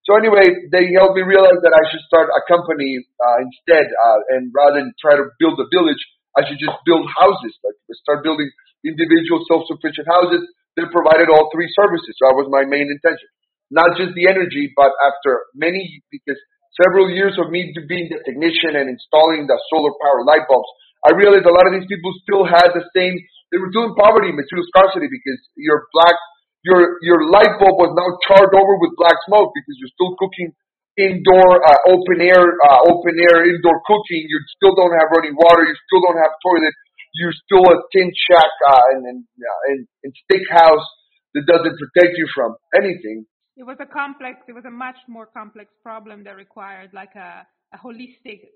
So 0.09 0.17
anyway, 0.17 0.49
they 0.73 0.91
helped 0.97 1.17
me 1.17 1.23
realize 1.23 1.61
that 1.61 1.77
I 1.77 1.85
should 1.93 2.01
start 2.09 2.33
a 2.33 2.43
company 2.49 3.05
uh, 3.21 3.45
instead, 3.45 3.85
uh, 3.85 4.19
and 4.37 4.49
rather 4.57 4.81
than 4.81 4.97
try 4.97 5.15
to 5.15 5.29
build 5.39 5.61
a 5.61 5.69
village, 5.69 6.01
I 6.37 6.45
should 6.49 6.57
just 6.57 6.77
build 6.89 7.05
houses, 7.05 7.53
like 7.63 7.77
start 8.01 8.25
building 8.25 8.49
individual 8.85 9.45
self-sufficient 9.45 10.09
houses 10.09 10.49
that 10.77 10.89
provided 10.89 11.29
all 11.29 11.53
three 11.53 11.69
services. 11.77 12.17
So 12.17 12.33
that 12.33 12.39
was 12.39 12.49
my 12.49 12.65
main 12.65 12.89
intention, 12.89 13.29
not 13.69 13.93
just 14.01 14.17
the 14.17 14.25
energy, 14.25 14.73
but 14.73 14.91
after 15.05 15.45
many 15.53 16.01
because 16.09 16.41
several 16.79 17.11
years 17.11 17.35
of 17.39 17.51
me 17.51 17.75
being 17.89 18.11
the 18.11 18.23
technician 18.23 18.79
and 18.79 18.91
installing 18.91 19.47
the 19.47 19.59
solar 19.71 19.95
power 19.99 20.23
light 20.27 20.47
bulbs, 20.47 20.71
I 21.07 21.17
realized 21.17 21.49
a 21.49 21.55
lot 21.55 21.67
of 21.67 21.75
these 21.75 21.89
people 21.89 22.13
still 22.23 22.45
had 22.45 22.77
the 22.77 22.85
same 22.93 23.17
they 23.51 23.59
were 23.59 23.75
doing 23.75 23.95
poverty, 23.99 24.31
material 24.31 24.63
scarcity, 24.71 25.11
because 25.11 25.41
your 25.59 25.91
black, 25.91 26.15
your 26.63 27.03
your 27.03 27.27
light 27.35 27.51
bulb 27.59 27.83
was 27.83 27.91
now 27.99 28.09
charred 28.31 28.55
over 28.55 28.75
with 28.79 28.95
black 28.95 29.19
smoke 29.27 29.51
because 29.51 29.75
you're 29.83 29.95
still 29.95 30.15
cooking 30.23 30.55
indoor, 30.95 31.59
uh, 31.59 31.81
open 31.91 32.23
air, 32.23 32.47
uh, 32.63 32.81
open 32.87 33.19
air 33.19 33.43
indoor 33.51 33.83
cooking. 33.91 34.23
You 34.23 34.39
still 34.55 34.75
don't 34.79 34.95
have 34.95 35.11
running 35.11 35.35
water. 35.35 35.67
You 35.67 35.75
still 35.91 36.03
don't 36.07 36.21
have 36.23 36.31
toilet. 36.47 36.75
you're 37.19 37.35
still 37.35 37.67
a 37.67 37.77
tin 37.91 38.15
shack 38.15 38.53
uh, 38.71 38.85
and 38.95 39.03
and, 39.07 39.21
uh, 39.27 39.61
and 39.75 39.81
and 40.07 40.11
stick 40.27 40.47
house 40.47 40.87
that 41.35 41.43
doesn't 41.47 41.75
protect 41.75 42.15
you 42.19 42.31
from 42.31 42.55
anything. 42.79 43.27
It 43.61 43.69
was 43.69 43.77
a 43.77 43.85
complex. 43.85 44.41
It 44.49 44.57
was 44.57 44.65
a 44.65 44.73
much 44.73 44.97
more 45.05 45.29
complex 45.29 45.69
problem 45.85 46.25
that 46.25 46.33
required 46.33 46.97
like 46.97 47.13
a 47.13 47.45
a 47.71 47.79
holistic, 47.79 48.51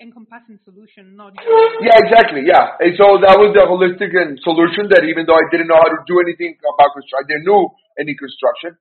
encompassing 0.00 0.58
solution, 0.64 1.14
not. 1.14 1.36
Yeah, 1.84 1.94
exactly. 2.00 2.42
Yeah, 2.48 2.74
and 2.80 2.96
so 2.98 3.20
that 3.22 3.36
was 3.38 3.52
the 3.54 3.62
holistic 3.68 4.10
and 4.16 4.40
solution 4.40 4.88
that 4.90 5.04
even 5.04 5.28
though 5.28 5.36
I 5.36 5.46
didn't 5.52 5.68
know 5.68 5.78
how 5.78 5.92
to 5.92 6.00
do 6.08 6.18
anything 6.24 6.56
about 6.64 6.96
construction, 6.96 7.22
I 7.22 7.26
didn't 7.28 7.46
know 7.46 7.76
any 8.00 8.16
construction. 8.16 8.74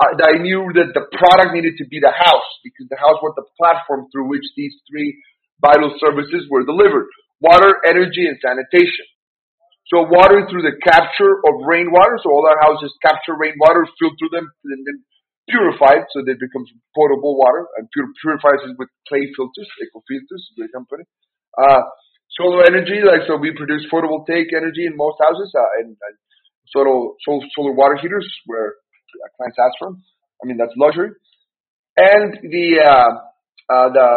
I, 0.00 0.16
I 0.32 0.34
knew 0.40 0.72
that 0.80 0.96
the 0.96 1.04
product 1.12 1.52
needed 1.54 1.76
to 1.78 1.86
be 1.92 2.00
the 2.00 2.10
house 2.10 2.50
because 2.64 2.88
the 2.88 2.98
house 2.98 3.20
was 3.20 3.36
the 3.36 3.44
platform 3.60 4.08
through 4.10 4.32
which 4.32 4.48
these 4.56 4.74
three 4.88 5.12
vital 5.60 5.92
services 6.00 6.48
were 6.48 6.64
delivered: 6.64 7.06
water, 7.38 7.84
energy, 7.84 8.26
and 8.26 8.40
sanitation. 8.40 9.06
So 9.92 10.08
water 10.08 10.48
through 10.48 10.64
the 10.64 10.80
capture 10.80 11.44
of 11.44 11.68
rainwater. 11.68 12.16
So 12.24 12.32
all 12.32 12.48
our 12.48 12.56
houses 12.64 12.96
capture 13.04 13.36
rainwater, 13.36 13.84
filter 14.00 14.28
them, 14.32 14.48
and 14.72 14.80
then 14.88 15.04
purified 15.44 16.08
so 16.16 16.24
they 16.24 16.32
become 16.32 16.64
potable 16.96 17.36
water 17.36 17.68
and 17.76 17.84
pur- 17.92 18.14
purifies 18.24 18.64
it 18.64 18.72
with 18.80 18.88
clay 19.04 19.28
filters, 19.36 19.68
eco 19.84 20.00
filters, 20.08 20.42
great 20.56 20.72
company. 20.72 21.04
Uh, 21.60 21.84
solar 22.40 22.64
energy, 22.64 23.04
like 23.04 23.28
so 23.28 23.36
we 23.36 23.52
produce 23.52 23.84
photovoltaic 23.92 24.48
energy 24.56 24.88
in 24.88 24.96
most 24.96 25.20
houses 25.20 25.52
uh, 25.52 25.84
and, 25.84 25.92
and 25.92 26.14
solar, 26.72 27.12
solar, 27.20 27.44
solar 27.52 27.72
water 27.76 28.00
heaters 28.00 28.24
where 28.48 28.80
clients 29.36 29.60
ask 29.60 29.76
for 29.76 29.92
them. 29.92 30.00
I 30.40 30.48
mean, 30.48 30.56
that's 30.56 30.72
luxury. 30.80 31.12
And 32.00 32.32
the, 32.48 32.80
uh, 32.80 33.12
uh, 33.68 33.88
the 33.92 34.08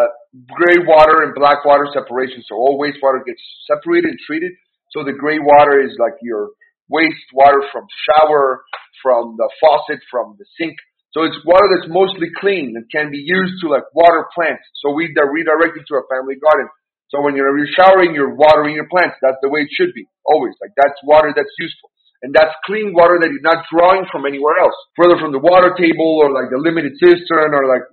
gray 0.55 0.79
water 0.87 1.27
and 1.27 1.35
black 1.35 1.65
water 1.67 1.91
separation. 1.91 2.43
So 2.47 2.55
all 2.55 2.79
wastewater 2.79 3.27
gets 3.27 3.43
separated 3.67 4.15
and 4.15 4.19
treated. 4.25 4.55
So 4.95 5.03
the 5.03 5.11
gray 5.11 5.43
water 5.43 5.83
is 5.83 5.91
like 5.99 6.15
your 6.23 6.55
wastewater 6.87 7.67
from 7.75 7.83
shower, 8.07 8.63
from 9.03 9.35
the 9.35 9.51
faucet, 9.59 9.99
from 10.07 10.39
the 10.39 10.47
sink. 10.55 10.79
So 11.11 11.27
it's 11.27 11.35
water 11.43 11.67
that's 11.67 11.91
mostly 11.91 12.31
clean 12.39 12.79
and 12.79 12.87
can 12.87 13.11
be 13.11 13.19
used 13.19 13.59
to 13.63 13.71
like 13.71 13.83
water 13.91 14.23
plants. 14.31 14.63
So 14.79 14.95
we 14.95 15.11
redirect 15.11 15.75
it 15.75 15.83
to 15.91 15.99
a 15.99 16.07
family 16.07 16.39
garden. 16.39 16.71
So 17.11 17.19
when 17.23 17.35
you're 17.35 17.51
showering, 17.75 18.15
you're 18.15 18.35
watering 18.35 18.75
your 18.75 18.87
plants. 18.87 19.15
That's 19.19 19.39
the 19.43 19.51
way 19.51 19.67
it 19.67 19.71
should 19.75 19.91
be. 19.91 20.07
Always. 20.23 20.55
Like 20.63 20.71
that's 20.75 20.95
water 21.03 21.31
that's 21.35 21.55
useful. 21.59 21.91
And 22.23 22.31
that's 22.35 22.55
clean 22.65 22.95
water 22.95 23.19
that 23.19 23.29
you're 23.31 23.43
not 23.43 23.67
drawing 23.71 24.07
from 24.11 24.25
anywhere 24.25 24.59
else. 24.59 24.75
Further 24.95 25.19
from 25.19 25.31
the 25.31 25.43
water 25.43 25.75
table 25.75 26.23
or 26.23 26.31
like 26.31 26.51
the 26.51 26.59
limited 26.59 26.95
cistern 26.99 27.51
or 27.51 27.67
like 27.67 27.83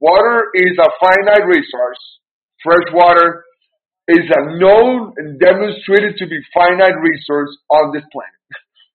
water 0.00 0.52
is 0.54 0.76
a 0.76 0.88
finite 1.00 1.48
resource. 1.48 2.00
Fresh 2.64 2.88
water 2.92 3.43
is 4.08 4.26
a 4.28 4.42
known 4.60 5.12
and 5.16 5.40
demonstrated 5.40 6.16
to 6.18 6.26
be 6.26 6.36
finite 6.52 6.96
resource 7.00 7.52
on 7.70 7.92
this 7.92 8.04
planet. 8.12 8.32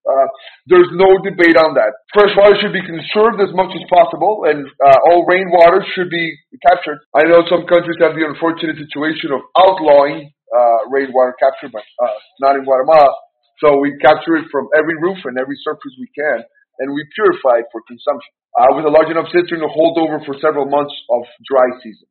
Uh, 0.09 0.27
there's 0.65 0.89
no 0.97 1.21
debate 1.21 1.53
on 1.53 1.77
that. 1.77 1.93
Fresh 2.17 2.33
water 2.33 2.57
should 2.57 2.73
be 2.73 2.81
conserved 2.81 3.37
as 3.45 3.53
much 3.53 3.69
as 3.77 3.83
possible, 3.93 4.49
and 4.49 4.65
uh, 4.81 4.97
all 5.05 5.21
rainwater 5.29 5.85
should 5.93 6.09
be 6.09 6.33
captured. 6.65 6.97
I 7.13 7.29
know 7.29 7.45
some 7.45 7.69
countries 7.69 8.01
have 8.01 8.17
the 8.17 8.25
unfortunate 8.25 8.81
situation 8.81 9.29
of 9.29 9.45
outlawing 9.53 10.33
uh, 10.49 10.89
rainwater 10.89 11.37
capture, 11.37 11.69
but 11.69 11.85
uh, 12.01 12.17
not 12.41 12.57
in 12.57 12.65
Guatemala. 12.65 13.13
So 13.61 13.77
we 13.77 13.93
capture 14.01 14.39
it 14.39 14.49
from 14.49 14.71
every 14.73 14.97
roof 14.97 15.19
and 15.29 15.37
every 15.37 15.59
surface 15.61 15.93
we 15.99 16.09
can, 16.15 16.41
and 16.81 16.89
we 16.89 17.05
purify 17.13 17.61
it 17.61 17.69
for 17.69 17.85
consumption 17.85 18.33
uh, 18.57 18.73
with 18.73 18.89
a 18.89 18.93
large 18.93 19.11
enough 19.13 19.29
cistern 19.29 19.61
to 19.61 19.69
hold 19.69 19.99
over 19.99 20.23
for 20.25 20.33
several 20.41 20.65
months 20.65 20.95
of 21.11 21.21
dry 21.45 21.69
season. 21.83 22.07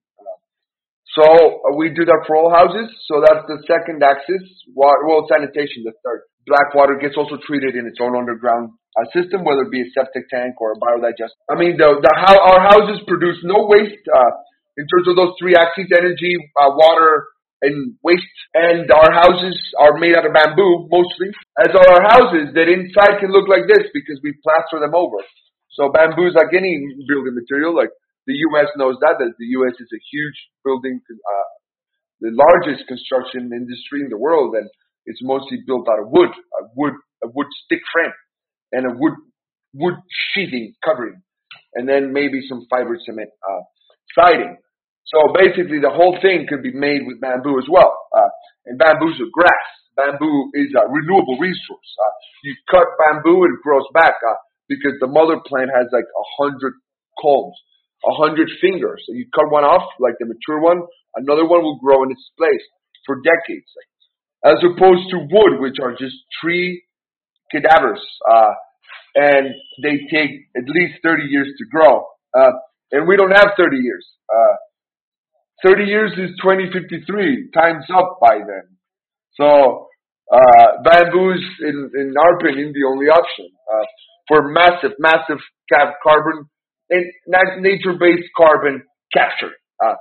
So 1.18 1.26
uh, 1.26 1.74
we 1.74 1.90
do 1.90 2.06
that 2.06 2.22
for 2.30 2.38
all 2.38 2.54
houses. 2.54 2.86
So 3.10 3.18
that's 3.18 3.42
the 3.50 3.58
second 3.66 3.98
axis. 4.06 4.38
Water, 4.70 5.02
well, 5.02 5.26
sanitation, 5.26 5.82
the 5.82 5.90
third. 6.06 6.22
Black 6.46 6.70
water 6.78 6.94
gets 6.94 7.18
also 7.18 7.42
treated 7.42 7.74
in 7.74 7.90
its 7.90 7.98
own 7.98 8.14
underground 8.14 8.70
uh, 8.94 9.02
system, 9.10 9.42
whether 9.42 9.66
it 9.66 9.74
be 9.74 9.82
a 9.82 9.90
septic 9.90 10.30
tank 10.30 10.54
or 10.62 10.72
a 10.72 10.78
biodigester. 10.78 11.34
I 11.50 11.58
mean, 11.58 11.74
the, 11.74 11.98
the 11.98 12.12
how 12.14 12.38
our 12.38 12.62
houses 12.62 13.02
produce 13.10 13.42
no 13.42 13.66
waste 13.66 14.06
uh, 14.06 14.32
in 14.78 14.86
terms 14.86 15.10
of 15.10 15.18
those 15.18 15.34
three 15.42 15.58
axes: 15.58 15.90
energy, 15.90 16.38
uh, 16.54 16.70
water, 16.78 17.26
and 17.66 17.98
waste. 18.06 18.38
And 18.54 18.86
our 18.86 19.10
houses 19.10 19.58
are 19.82 19.98
made 19.98 20.14
out 20.14 20.24
of 20.24 20.32
bamboo 20.32 20.86
mostly, 20.86 21.34
as 21.58 21.74
are 21.74 21.88
our 21.98 22.04
houses. 22.14 22.54
That 22.54 22.70
inside 22.70 23.18
can 23.18 23.34
look 23.34 23.50
like 23.50 23.66
this 23.66 23.90
because 23.90 24.22
we 24.22 24.38
plaster 24.46 24.78
them 24.78 24.94
over. 24.94 25.18
So 25.74 25.90
bamboo 25.90 26.30
is 26.30 26.38
like 26.38 26.54
any 26.54 26.78
building 27.10 27.34
material, 27.34 27.74
like 27.74 27.90
the 28.28 28.36
U.S. 28.52 28.68
knows 28.76 29.00
that, 29.00 29.16
that 29.16 29.32
the 29.40 29.48
U.S. 29.64 29.72
is 29.80 29.88
a 29.88 30.02
huge 30.12 30.36
building, 30.60 31.00
uh, 31.00 31.48
the 32.20 32.36
largest 32.36 32.84
construction 32.84 33.48
industry 33.56 34.04
in 34.04 34.12
the 34.12 34.20
world, 34.20 34.52
and 34.54 34.68
it's 35.08 35.24
mostly 35.24 35.64
built 35.64 35.88
out 35.88 36.04
of 36.04 36.12
wood, 36.12 36.28
a 36.28 36.68
wood, 36.76 36.92
a 37.24 37.28
wood 37.32 37.48
stick 37.64 37.80
frame, 37.88 38.12
and 38.76 38.84
a 38.84 38.92
wood, 38.92 39.16
wood 39.72 39.96
sheathing 40.12 40.76
covering, 40.84 41.24
and 41.72 41.88
then 41.88 42.12
maybe 42.12 42.44
some 42.44 42.68
fiber 42.68 43.00
cement 43.00 43.32
uh, 43.48 43.64
siding. 44.12 44.60
So 45.08 45.32
basically, 45.32 45.80
the 45.80 45.88
whole 45.88 46.20
thing 46.20 46.44
could 46.44 46.60
be 46.60 46.76
made 46.76 47.08
with 47.08 47.24
bamboo 47.24 47.56
as 47.56 47.64
well. 47.64 47.96
Uh, 48.12 48.28
and 48.68 48.76
bamboo's 48.76 49.16
a 49.24 49.28
grass. 49.32 49.68
Bamboo 49.96 50.52
is 50.52 50.68
a 50.76 50.84
renewable 50.84 51.40
resource. 51.40 51.90
Uh, 51.96 52.12
you 52.44 52.52
cut 52.68 52.92
bamboo, 53.00 53.48
it 53.48 53.56
grows 53.64 53.88
back 53.96 54.20
uh, 54.20 54.36
because 54.68 55.00
the 55.00 55.08
mother 55.08 55.40
plant 55.48 55.72
has 55.72 55.88
like 55.96 56.04
a 56.04 56.24
hundred 56.36 56.76
culms 57.24 57.56
a 58.04 58.14
hundred 58.14 58.48
fingers. 58.60 59.02
So 59.06 59.14
you 59.14 59.26
cut 59.34 59.50
one 59.50 59.64
off, 59.64 59.88
like 59.98 60.14
the 60.18 60.26
mature 60.26 60.60
one, 60.60 60.82
another 61.16 61.46
one 61.46 61.62
will 61.62 61.78
grow 61.78 62.02
in 62.04 62.12
its 62.12 62.30
place 62.38 62.62
for 63.06 63.20
decades. 63.22 63.66
As 64.44 64.56
opposed 64.62 65.10
to 65.10 65.26
wood, 65.30 65.60
which 65.60 65.76
are 65.82 65.92
just 65.92 66.14
tree 66.40 66.82
cadavers, 67.50 68.00
uh, 68.30 68.52
and 69.14 69.48
they 69.82 69.98
take 70.12 70.30
at 70.56 70.62
least 70.68 71.00
30 71.02 71.24
years 71.24 71.48
to 71.58 71.64
grow. 71.66 72.06
Uh, 72.36 72.52
and 72.92 73.08
we 73.08 73.16
don't 73.16 73.32
have 73.32 73.50
30 73.56 73.76
years. 73.76 74.06
Uh, 74.32 74.56
30 75.66 75.84
years 75.84 76.12
is 76.12 76.30
2053. 76.40 77.50
Time's 77.50 77.84
up 77.92 78.18
by 78.20 78.38
then. 78.38 78.76
So, 79.34 79.88
uh, 80.32 80.82
bamboo 80.84 81.32
is, 81.32 81.44
in, 81.62 81.90
in 81.94 82.14
our 82.16 82.36
opinion, 82.38 82.72
the 82.72 82.86
only 82.86 83.06
option, 83.06 83.48
uh, 83.72 83.84
for 84.28 84.48
massive, 84.52 84.92
massive 85.00 85.38
carbon 85.72 86.48
and 86.90 87.04
nature-based 87.62 88.28
carbon 88.36 88.82
capture. 89.12 89.52
Uh, 89.82 89.94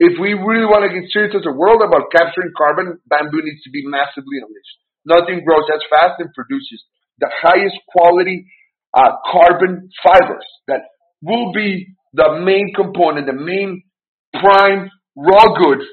if 0.00 0.18
we 0.18 0.34
really 0.34 0.66
want 0.66 0.82
to 0.82 0.90
get 0.90 1.06
serious 1.12 1.34
as 1.38 1.46
a 1.46 1.54
world 1.54 1.82
about 1.82 2.10
capturing 2.10 2.50
carbon, 2.58 2.98
bamboo 3.06 3.42
needs 3.42 3.62
to 3.62 3.70
be 3.70 3.86
massively 3.86 4.42
unleashed. 4.42 4.78
Nothing 5.06 5.46
grows 5.46 5.66
as 5.70 5.82
fast 5.90 6.18
and 6.18 6.30
produces 6.34 6.82
the 7.18 7.30
highest 7.42 7.78
quality 7.88 8.46
uh, 8.94 9.14
carbon 9.30 9.90
fibers 10.02 10.46
that 10.66 10.82
will 11.22 11.52
be 11.52 11.94
the 12.14 12.42
main 12.42 12.74
component, 12.74 13.26
the 13.26 13.32
main 13.32 13.82
prime 14.34 14.90
raw 15.16 15.54
goods 15.54 15.86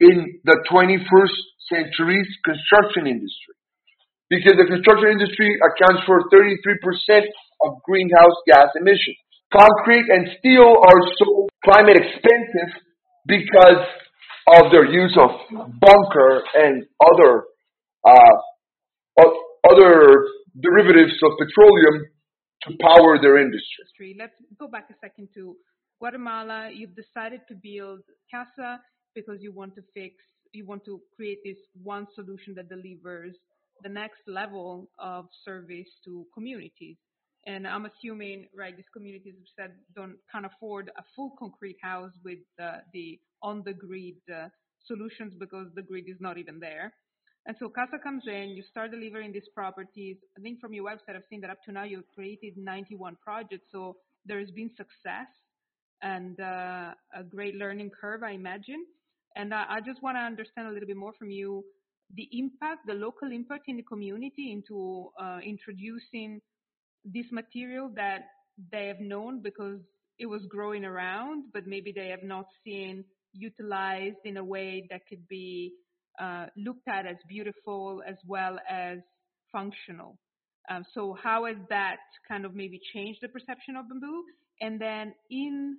in 0.00 0.40
the 0.44 0.56
21st 0.70 1.36
century's 1.68 2.28
construction 2.44 3.06
industry. 3.06 3.54
Because 4.30 4.56
the 4.56 4.66
construction 4.66 5.20
industry 5.20 5.52
accounts 5.60 6.02
for 6.08 6.24
33% 6.32 7.28
of 7.62 7.82
greenhouse 7.84 8.36
gas 8.48 8.72
emissions 8.74 9.20
concrete 9.54 10.06
and 10.10 10.28
steel 10.38 10.74
are 10.82 11.00
so 11.18 11.46
climate 11.64 11.96
expensive 11.96 12.70
because 13.26 13.86
of 14.58 14.70
their 14.70 14.84
use 14.84 15.16
of 15.16 15.30
bunker 15.80 16.42
and 16.54 16.84
other 17.00 17.44
uh, 18.04 18.36
other 19.70 20.26
derivatives 20.60 21.14
of 21.24 21.32
petroleum 21.38 22.04
to 22.62 22.76
power 22.80 23.18
their 23.20 23.38
industry. 23.38 24.16
Let's 24.18 24.34
go 24.58 24.68
back 24.68 24.88
a 24.90 24.94
second 25.00 25.28
to 25.34 25.56
Guatemala. 25.98 26.70
You've 26.72 26.96
decided 26.96 27.40
to 27.48 27.54
build 27.54 28.00
CASSA 28.30 28.80
because 29.14 29.38
you 29.40 29.52
want 29.52 29.74
to 29.76 29.82
fix, 29.94 30.16
you 30.52 30.66
want 30.66 30.84
to 30.84 31.00
create 31.16 31.38
this 31.44 31.56
one 31.82 32.06
solution 32.14 32.54
that 32.56 32.68
delivers 32.68 33.36
the 33.82 33.88
next 33.88 34.20
level 34.26 34.90
of 34.98 35.26
service 35.44 35.88
to 36.04 36.26
communities. 36.34 36.96
And 37.46 37.66
I'm 37.66 37.86
assuming, 37.86 38.46
right, 38.56 38.74
these 38.74 38.88
communities 38.92 39.34
have 39.36 39.68
said 39.68 39.76
don't 39.94 40.16
can't 40.32 40.46
afford 40.46 40.90
a 40.96 41.02
full 41.14 41.34
concrete 41.38 41.76
house 41.82 42.12
with 42.24 42.38
uh, 42.60 42.78
the 42.92 43.18
on 43.42 43.62
the 43.64 43.74
grid 43.74 44.16
uh, 44.34 44.48
solutions 44.86 45.34
because 45.38 45.68
the 45.74 45.82
grid 45.82 46.08
is 46.08 46.16
not 46.20 46.38
even 46.38 46.58
there. 46.58 46.92
And 47.46 47.54
so 47.60 47.68
CASSA 47.68 47.98
comes 48.02 48.22
in, 48.26 48.54
you 48.56 48.62
start 48.70 48.90
delivering 48.90 49.32
these 49.32 49.48
properties. 49.54 50.16
I 50.38 50.40
think 50.40 50.60
from 50.60 50.72
your 50.72 50.86
website, 50.86 51.14
I've 51.14 51.28
seen 51.28 51.42
that 51.42 51.50
up 51.50 51.62
to 51.64 51.72
now 51.72 51.84
you've 51.84 52.08
created 52.14 52.56
91 52.56 53.18
projects. 53.22 53.66
So 53.70 53.96
there 54.24 54.38
has 54.40 54.50
been 54.50 54.70
success 54.76 55.28
and 56.00 56.40
uh, 56.40 56.94
a 57.14 57.22
great 57.28 57.54
learning 57.56 57.90
curve, 58.00 58.22
I 58.22 58.30
imagine. 58.30 58.86
And 59.36 59.52
I, 59.52 59.64
I 59.68 59.80
just 59.80 60.02
want 60.02 60.16
to 60.16 60.20
understand 60.20 60.68
a 60.68 60.70
little 60.70 60.86
bit 60.86 60.96
more 60.96 61.12
from 61.18 61.30
you 61.30 61.64
the 62.14 62.28
impact, 62.32 62.86
the 62.86 62.94
local 62.94 63.30
impact 63.30 63.64
in 63.68 63.76
the 63.76 63.82
community 63.82 64.52
into 64.52 65.10
uh, 65.20 65.38
introducing 65.44 66.40
this 67.04 67.26
material 67.30 67.90
that 67.96 68.22
they 68.72 68.86
have 68.86 69.00
known 69.00 69.40
because 69.42 69.80
it 70.18 70.26
was 70.26 70.42
growing 70.48 70.84
around, 70.84 71.44
but 71.52 71.66
maybe 71.66 71.92
they 71.94 72.08
have 72.08 72.22
not 72.22 72.46
seen 72.64 73.04
utilized 73.32 74.18
in 74.24 74.36
a 74.36 74.44
way 74.44 74.86
that 74.90 75.00
could 75.08 75.26
be 75.28 75.72
uh, 76.20 76.46
looked 76.56 76.86
at 76.88 77.06
as 77.06 77.16
beautiful 77.28 78.02
as 78.06 78.16
well 78.26 78.58
as 78.70 78.98
functional. 79.50 80.16
Um, 80.70 80.84
so 80.94 81.16
how 81.20 81.44
has 81.46 81.56
that 81.68 81.98
kind 82.28 82.44
of 82.44 82.54
maybe 82.54 82.80
changed 82.94 83.20
the 83.22 83.28
perception 83.28 83.76
of 83.76 83.88
bamboo? 83.88 84.22
And 84.60 84.80
then 84.80 85.14
in 85.30 85.76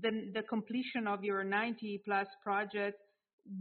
the, 0.00 0.30
the 0.34 0.42
completion 0.42 1.06
of 1.06 1.22
your 1.22 1.44
90 1.44 2.02
plus 2.04 2.26
project, 2.42 2.96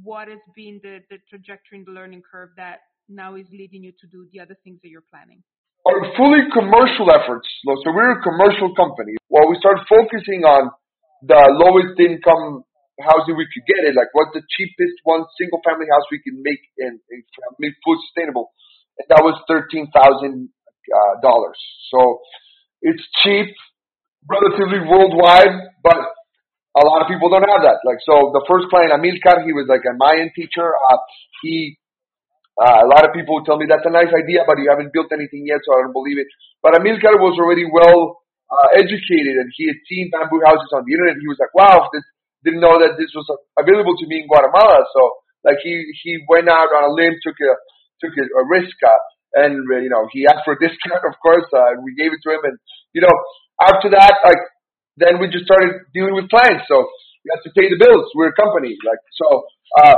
what 0.04 0.28
has 0.28 0.40
been 0.56 0.80
the, 0.82 1.00
the 1.10 1.18
trajectory 1.30 1.80
and 1.80 1.88
the 1.88 1.92
learning 1.92 2.24
curve 2.30 2.50
that 2.58 2.80
now 3.08 3.36
is 3.36 3.46
leading 3.52 3.84
you 3.84 3.92
to 4.00 4.08
do 4.08 4.28
the 4.34 4.40
other 4.40 4.58
things 4.64 4.80
that 4.84 4.90
you're 4.90 5.04
planning? 5.10 5.44
Our 5.88 6.04
fully 6.20 6.44
commercial 6.52 7.08
efforts, 7.16 7.48
so 7.64 7.88
we're 7.96 8.20
a 8.20 8.22
commercial 8.22 8.76
company. 8.76 9.16
While 9.32 9.48
we 9.48 9.56
started 9.64 9.88
focusing 9.88 10.44
on 10.44 10.68
the 11.24 11.40
lowest 11.64 11.96
income 11.96 12.68
housing 13.00 13.38
we 13.38 13.48
could 13.48 13.64
get 13.70 13.88
it, 13.88 13.96
like 13.96 14.12
what's 14.12 14.36
the 14.36 14.44
cheapest 14.44 15.00
one 15.08 15.24
single 15.40 15.62
family 15.64 15.88
house 15.88 16.04
we 16.12 16.20
can 16.20 16.44
make 16.44 16.60
and, 16.82 17.00
and 17.14 17.22
make 17.62 17.72
food 17.86 17.98
sustainable. 18.10 18.52
And 19.00 19.08
that 19.14 19.24
was 19.24 19.40
thirteen 19.48 19.88
thousand 19.96 20.50
uh, 20.92 21.14
dollars. 21.24 21.58
So 21.94 22.20
it's 22.82 23.06
cheap, 23.24 23.56
relatively 24.28 24.84
worldwide, 24.84 25.72
but 25.88 26.00
a 26.78 26.84
lot 26.84 27.02
of 27.02 27.08
people 27.08 27.30
don't 27.32 27.48
have 27.48 27.64
that. 27.64 27.80
Like 27.88 28.02
so, 28.04 28.36
the 28.36 28.44
first 28.50 28.68
client 28.70 28.92
Amilcar, 28.92 29.46
he 29.46 29.54
was 29.56 29.66
like 29.72 29.88
a 29.88 29.96
Mayan 29.96 30.36
teacher. 30.36 30.68
Uh, 30.68 31.00
he 31.42 31.80
uh, 32.58 32.86
a 32.86 32.88
lot 32.90 33.06
of 33.06 33.14
people 33.14 33.46
tell 33.46 33.58
me 33.62 33.70
that's 33.70 33.86
a 33.86 33.94
nice 33.94 34.10
idea, 34.10 34.42
but 34.50 34.58
you 34.58 34.70
haven't 34.70 34.90
built 34.94 35.14
anything 35.14 35.46
yet, 35.46 35.62
so 35.62 35.78
I 35.78 35.86
don't 35.86 35.94
believe 35.94 36.18
it. 36.18 36.26
But 36.66 36.74
Amilcar 36.74 37.22
was 37.22 37.38
already 37.38 37.70
well 37.70 38.18
uh, 38.50 38.70
educated, 38.74 39.38
and 39.38 39.50
he 39.54 39.70
had 39.70 39.78
seen 39.86 40.10
bamboo 40.10 40.42
houses 40.42 40.74
on 40.74 40.82
the 40.90 40.94
internet. 40.98 41.22
He 41.22 41.30
was 41.30 41.38
like, 41.38 41.54
"Wow, 41.54 41.86
this 41.94 42.02
didn't 42.42 42.62
know 42.66 42.82
that 42.82 42.98
this 42.98 43.14
was 43.14 43.26
available 43.62 43.94
to 43.98 44.06
me 44.10 44.24
in 44.24 44.28
Guatemala. 44.28 44.86
So 44.94 45.02
like 45.46 45.62
he 45.62 45.86
he 46.02 46.24
went 46.30 46.50
out 46.50 46.74
on 46.74 46.90
a 46.90 46.92
limb, 46.94 47.14
took 47.22 47.38
a 47.38 47.54
took 48.02 48.14
a, 48.18 48.26
a 48.26 48.44
risk, 48.50 48.74
uh, 48.82 49.02
and 49.46 49.62
uh, 49.70 49.78
you 49.78 49.90
know 49.94 50.10
he 50.10 50.26
asked 50.26 50.46
for 50.46 50.58
a 50.58 50.62
discount, 50.62 51.06
of 51.06 51.14
course, 51.22 51.46
uh, 51.54 51.78
and 51.78 51.86
we 51.86 51.94
gave 51.94 52.10
it 52.10 52.22
to 52.26 52.30
him. 52.34 52.42
And 52.42 52.58
you 52.94 53.02
know 53.06 53.14
after 53.62 53.90
that, 53.94 54.26
like 54.26 54.42
then 54.98 55.22
we 55.22 55.30
just 55.30 55.46
started 55.46 55.86
dealing 55.94 56.18
with 56.18 56.30
clients. 56.34 56.66
So 56.66 56.90
we 57.22 57.30
have 57.38 57.46
to 57.46 57.54
pay 57.54 57.70
the 57.70 57.78
bills. 57.78 58.10
We're 58.18 58.34
a 58.34 58.38
company, 58.38 58.74
like 58.82 59.02
so. 59.14 59.46
uh 59.78 59.98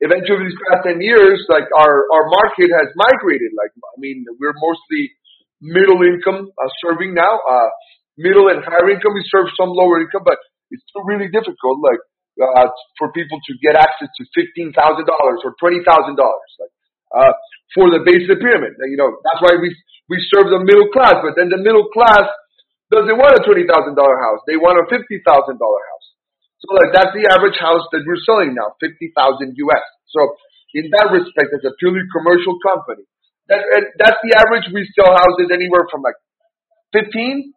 Eventually, 0.00 0.52
these 0.52 0.60
past 0.68 0.84
ten 0.84 1.00
years, 1.00 1.40
like 1.48 1.64
our 1.72 1.94
our 2.12 2.26
market 2.28 2.68
has 2.68 2.88
migrated. 2.96 3.52
Like 3.56 3.72
I 3.72 3.96
mean, 3.96 4.24
we're 4.38 4.56
mostly 4.56 5.12
middle 5.60 6.02
income 6.04 6.52
uh, 6.52 6.70
serving 6.84 7.14
now. 7.14 7.40
Uh, 7.48 7.68
middle 8.16 8.48
and 8.48 8.64
higher 8.64 8.88
income, 8.90 9.14
we 9.14 9.24
serve 9.28 9.48
some 9.56 9.72
lower 9.72 10.00
income, 10.00 10.24
but 10.24 10.40
it's 10.72 10.82
still 10.90 11.04
really 11.04 11.28
difficult, 11.28 11.78
like, 11.80 12.00
uh, 12.40 12.68
for 12.98 13.12
people 13.12 13.38
to 13.48 13.52
get 13.62 13.76
access 13.76 14.08
to 14.18 14.22
$15,000 14.36 14.72
or 14.76 15.52
$20,000, 15.56 15.84
like, 15.86 16.74
uh, 17.14 17.32
for 17.72 17.92
the 17.92 18.02
base 18.04 18.24
of 18.28 18.36
the 18.36 18.40
pyramid. 18.42 18.76
You 18.90 18.98
know, 18.98 19.20
that's 19.24 19.40
why 19.40 19.56
we, 19.60 19.72
we 20.08 20.18
serve 20.32 20.50
the 20.50 20.60
middle 20.64 20.88
class, 20.92 21.20
but 21.22 21.36
then 21.36 21.48
the 21.48 21.60
middle 21.60 21.88
class 21.92 22.26
doesn't 22.90 23.16
want 23.16 23.36
a 23.36 23.42
$20,000 23.44 23.68
house. 23.96 24.40
They 24.48 24.58
want 24.58 24.80
a 24.80 24.86
$50,000 24.88 25.22
house. 25.24 26.06
So 26.60 26.72
like, 26.74 26.92
that's 26.96 27.12
the 27.12 27.28
average 27.28 27.58
house 27.60 27.84
that 27.92 28.02
we're 28.06 28.22
selling 28.24 28.56
now, 28.56 28.74
50,000 28.80 28.96
US. 29.12 29.84
So 30.08 30.20
in 30.74 30.88
that 30.92 31.12
respect, 31.12 31.52
it's 31.52 31.68
a 31.68 31.74
purely 31.78 32.04
commercial 32.12 32.56
company, 32.64 33.04
that, 33.48 33.62
that's 33.98 34.18
the 34.22 34.34
average. 34.34 34.66
We 34.74 34.82
sell 34.98 35.14
houses 35.14 35.54
anywhere 35.54 35.86
from 35.90 36.02
like 36.02 36.18
15 36.92 37.52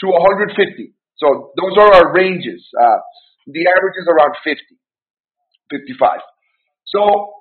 to 0.00 0.06
150. 0.06 0.92
So 1.16 1.52
those 1.60 1.76
are 1.76 1.92
our 1.92 2.12
ranges. 2.12 2.64
Uh, 2.72 3.00
the 3.46 3.68
average 3.68 3.96
is 4.00 4.08
around 4.08 4.32
50, 4.40 4.64
55. 5.70 6.20
So 6.88 7.34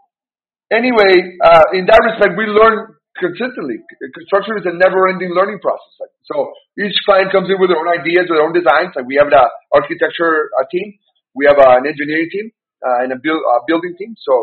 anyway, 0.72 1.40
uh, 1.40 1.72
in 1.74 1.88
that 1.88 2.02
respect, 2.04 2.36
we 2.36 2.46
learn 2.52 2.99
consistently. 3.20 3.84
Construction 4.16 4.58
is 4.58 4.66
a 4.66 4.74
never-ending 4.74 5.36
learning 5.36 5.60
process. 5.60 5.94
Like, 6.00 6.16
so 6.26 6.56
each 6.80 6.96
client 7.06 7.30
comes 7.36 7.52
in 7.52 7.60
with 7.60 7.70
their 7.70 7.80
own 7.80 7.92
ideas, 7.92 8.32
their 8.32 8.42
own 8.42 8.56
designs. 8.56 8.96
Like 8.96 9.06
we 9.06 9.20
have 9.20 9.28
an 9.28 9.38
architecture 9.76 10.50
uh, 10.56 10.66
team, 10.72 10.96
we 11.36 11.46
have 11.46 11.60
uh, 11.60 11.78
an 11.78 11.86
engineering 11.86 12.32
team, 12.32 12.48
uh, 12.82 13.04
and 13.04 13.12
a 13.12 13.20
build, 13.20 13.44
uh, 13.44 13.62
building 13.68 13.94
team. 14.00 14.16
So 14.24 14.34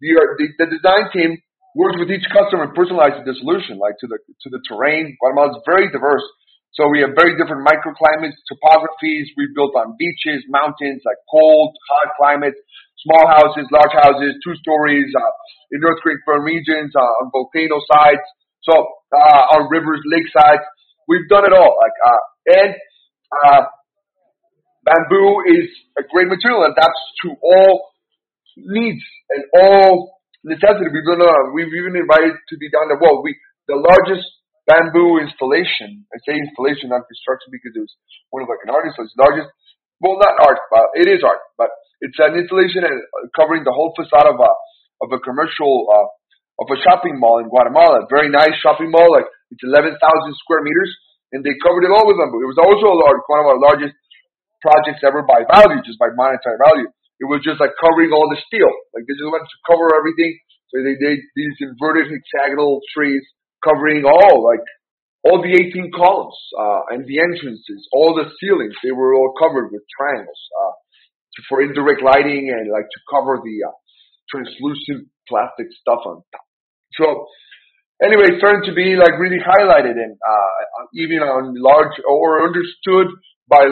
the, 0.00 0.14
the, 0.38 0.46
the 0.62 0.66
design 0.70 1.10
team 1.10 1.42
works 1.74 1.98
with 1.98 2.10
each 2.10 2.24
customer 2.30 2.70
and 2.70 2.74
personalizes 2.78 3.26
the 3.26 3.34
solution, 3.40 3.78
like 3.82 3.98
to 4.00 4.06
the 4.06 4.18
to 4.18 4.48
the 4.50 4.60
terrain. 4.68 5.16
Guatemala 5.18 5.56
is 5.56 5.62
very 5.66 5.90
diverse. 5.90 6.24
So 6.72 6.88
we 6.88 7.04
have 7.04 7.12
very 7.12 7.36
different 7.36 7.68
microclimates, 7.68 8.40
topographies. 8.48 9.28
We 9.36 9.52
built 9.52 9.76
on 9.76 9.96
beaches, 10.00 10.40
mountains, 10.48 11.04
like 11.04 11.20
cold, 11.28 11.76
hot 11.88 12.16
climates, 12.16 12.56
small 13.02 13.26
houses, 13.26 13.66
large 13.74 13.94
houses, 13.98 14.38
two 14.46 14.54
stories, 14.62 15.10
uh, 15.14 15.32
in 15.74 15.82
earthquake 15.82 16.22
prone 16.24 16.46
regions, 16.46 16.94
uh, 16.94 17.20
on 17.22 17.30
volcano 17.34 17.82
sites, 17.90 18.28
So, 18.62 18.74
uh, 19.10 19.58
on 19.58 19.66
rivers, 19.70 19.98
lake 20.06 20.30
sides. 20.30 20.62
We've 21.10 21.26
done 21.28 21.44
it 21.44 21.52
all. 21.52 21.74
Like, 21.82 21.96
uh, 21.98 22.22
and, 22.62 22.72
uh, 23.42 23.62
bamboo 24.86 25.42
is 25.50 25.66
a 25.98 26.02
great 26.06 26.28
material 26.30 26.62
and 26.62 26.72
adapts 26.72 27.02
to 27.22 27.34
all 27.42 27.90
needs 28.56 29.02
and 29.30 29.42
all 29.62 30.20
necessity. 30.44 30.94
We've 30.94 31.06
done, 31.06 31.22
uh, 31.22 31.50
we've 31.54 31.74
even 31.74 31.98
invited 31.98 32.34
to 32.38 32.54
be 32.58 32.70
down 32.70 32.86
the 32.86 32.98
wall. 33.02 33.22
We, 33.22 33.34
the 33.66 33.82
largest 33.82 34.26
bamboo 34.66 35.18
installation. 35.18 36.06
I 36.14 36.22
say 36.22 36.38
installation, 36.38 36.94
not 36.94 37.02
construction, 37.10 37.50
because 37.50 37.74
it 37.74 37.82
was 37.82 37.94
one 38.30 38.42
of 38.42 38.48
like 38.48 38.62
an 38.62 38.70
artist. 38.70 38.94
So 38.94 39.02
it's 39.02 39.18
largest, 39.18 39.50
well, 40.02 40.18
not 40.18 40.34
art, 40.42 40.58
but 40.68 40.90
it 40.98 41.06
is 41.06 41.22
art, 41.22 41.40
but 41.54 41.70
it's 42.02 42.18
an 42.18 42.34
installation 42.34 42.82
covering 43.38 43.62
the 43.62 43.70
whole 43.70 43.94
facade 43.94 44.26
of 44.26 44.36
a 44.42 44.52
of 45.02 45.08
a 45.14 45.18
commercial 45.22 45.86
uh, 45.86 46.08
of 46.58 46.66
a 46.68 46.78
shopping 46.82 47.16
mall 47.16 47.38
in 47.38 47.46
Guatemala. 47.46 48.04
Very 48.10 48.28
nice 48.28 48.58
shopping 48.58 48.90
mall, 48.90 49.08
like 49.14 49.26
it's 49.54 49.62
11,000 49.62 49.94
square 50.42 50.62
meters, 50.66 50.90
and 51.30 51.46
they 51.46 51.54
covered 51.62 51.86
it 51.86 51.94
all 51.94 52.04
with 52.04 52.18
bamboo. 52.18 52.42
It 52.42 52.50
was 52.50 52.60
also 52.60 52.90
a 52.90 52.98
large, 52.98 53.22
one 53.30 53.40
of 53.40 53.48
our 53.48 53.60
largest 53.62 53.94
projects 54.62 55.02
ever 55.02 55.22
by 55.22 55.46
value, 55.46 55.82
just 55.82 55.98
by 55.98 56.10
monetary 56.14 56.58
value. 56.58 56.90
It 57.22 57.30
was 57.30 57.42
just 57.46 57.62
like 57.62 57.74
covering 57.78 58.10
all 58.10 58.26
the 58.26 58.38
steel. 58.50 58.70
Like 58.94 59.06
they 59.06 59.14
just 59.14 59.30
wanted 59.30 59.46
to 59.46 59.60
cover 59.66 59.94
everything. 59.94 60.34
So 60.74 60.82
they 60.82 60.96
did 60.98 61.22
these 61.36 61.56
inverted 61.62 62.10
hexagonal 62.10 62.80
trees 62.90 63.22
covering 63.62 64.02
all, 64.08 64.42
like, 64.42 64.64
all 65.24 65.40
the 65.40 65.54
18 65.54 65.90
columns, 65.94 66.34
uh, 66.58 66.82
and 66.90 67.06
the 67.06 67.20
entrances, 67.20 67.88
all 67.92 68.14
the 68.14 68.26
ceilings, 68.40 68.74
they 68.82 68.90
were 68.90 69.14
all 69.14 69.32
covered 69.38 69.70
with 69.70 69.82
triangles, 69.96 70.42
uh, 70.60 70.72
for 71.48 71.62
indirect 71.62 72.02
lighting 72.02 72.50
and 72.50 72.70
like 72.70 72.88
to 72.90 73.00
cover 73.08 73.38
the, 73.38 73.56
uh, 73.62 73.72
translucent 74.30 75.08
plastic 75.28 75.66
stuff 75.80 76.00
on 76.06 76.22
top. 76.32 76.46
So, 76.98 77.26
anyway, 78.02 78.34
it's 78.34 78.38
starting 78.38 78.66
to 78.66 78.74
be 78.74 78.96
like 78.96 79.14
really 79.18 79.38
highlighted 79.38 79.94
and, 79.94 80.12
uh, 80.18 80.86
even 80.94 81.20
on 81.22 81.54
large 81.54 81.94
or 82.06 82.44
understood 82.44 83.08
by 83.48 83.62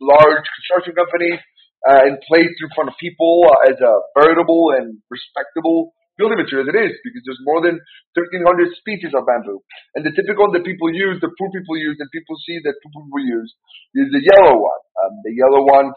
large 0.00 0.44
construction 0.56 0.94
companies, 0.94 1.40
uh, 1.88 2.02
and 2.02 2.18
placed 2.26 2.58
in 2.60 2.68
front 2.74 2.90
of 2.90 2.96
people 2.98 3.46
uh, 3.46 3.70
as 3.70 3.78
a 3.80 3.94
veritable 4.18 4.74
and 4.76 4.98
respectable 5.08 5.94
building 6.18 6.40
materials. 6.40 6.68
It 6.72 6.78
is 6.80 6.94
because 7.04 7.22
there's 7.24 7.44
more 7.46 7.60
than 7.64 7.80
1,300 8.16 8.72
species 8.80 9.12
of 9.16 9.24
bamboo, 9.28 9.60
and 9.96 10.02
the 10.04 10.12
typical 10.16 10.50
that 10.52 10.64
people 10.64 10.88
use, 10.92 11.20
the 11.20 11.32
poor 11.36 11.48
people 11.52 11.76
use, 11.78 11.96
and 12.00 12.08
people 12.12 12.36
see 12.44 12.58
that 12.64 12.76
poor 12.82 13.04
people 13.04 13.24
use, 13.24 13.50
is 13.96 14.08
the 14.12 14.22
yellow 14.24 14.56
one. 14.58 14.82
Um, 15.04 15.12
the 15.24 15.34
yellow 15.36 15.62
one, 15.64 15.88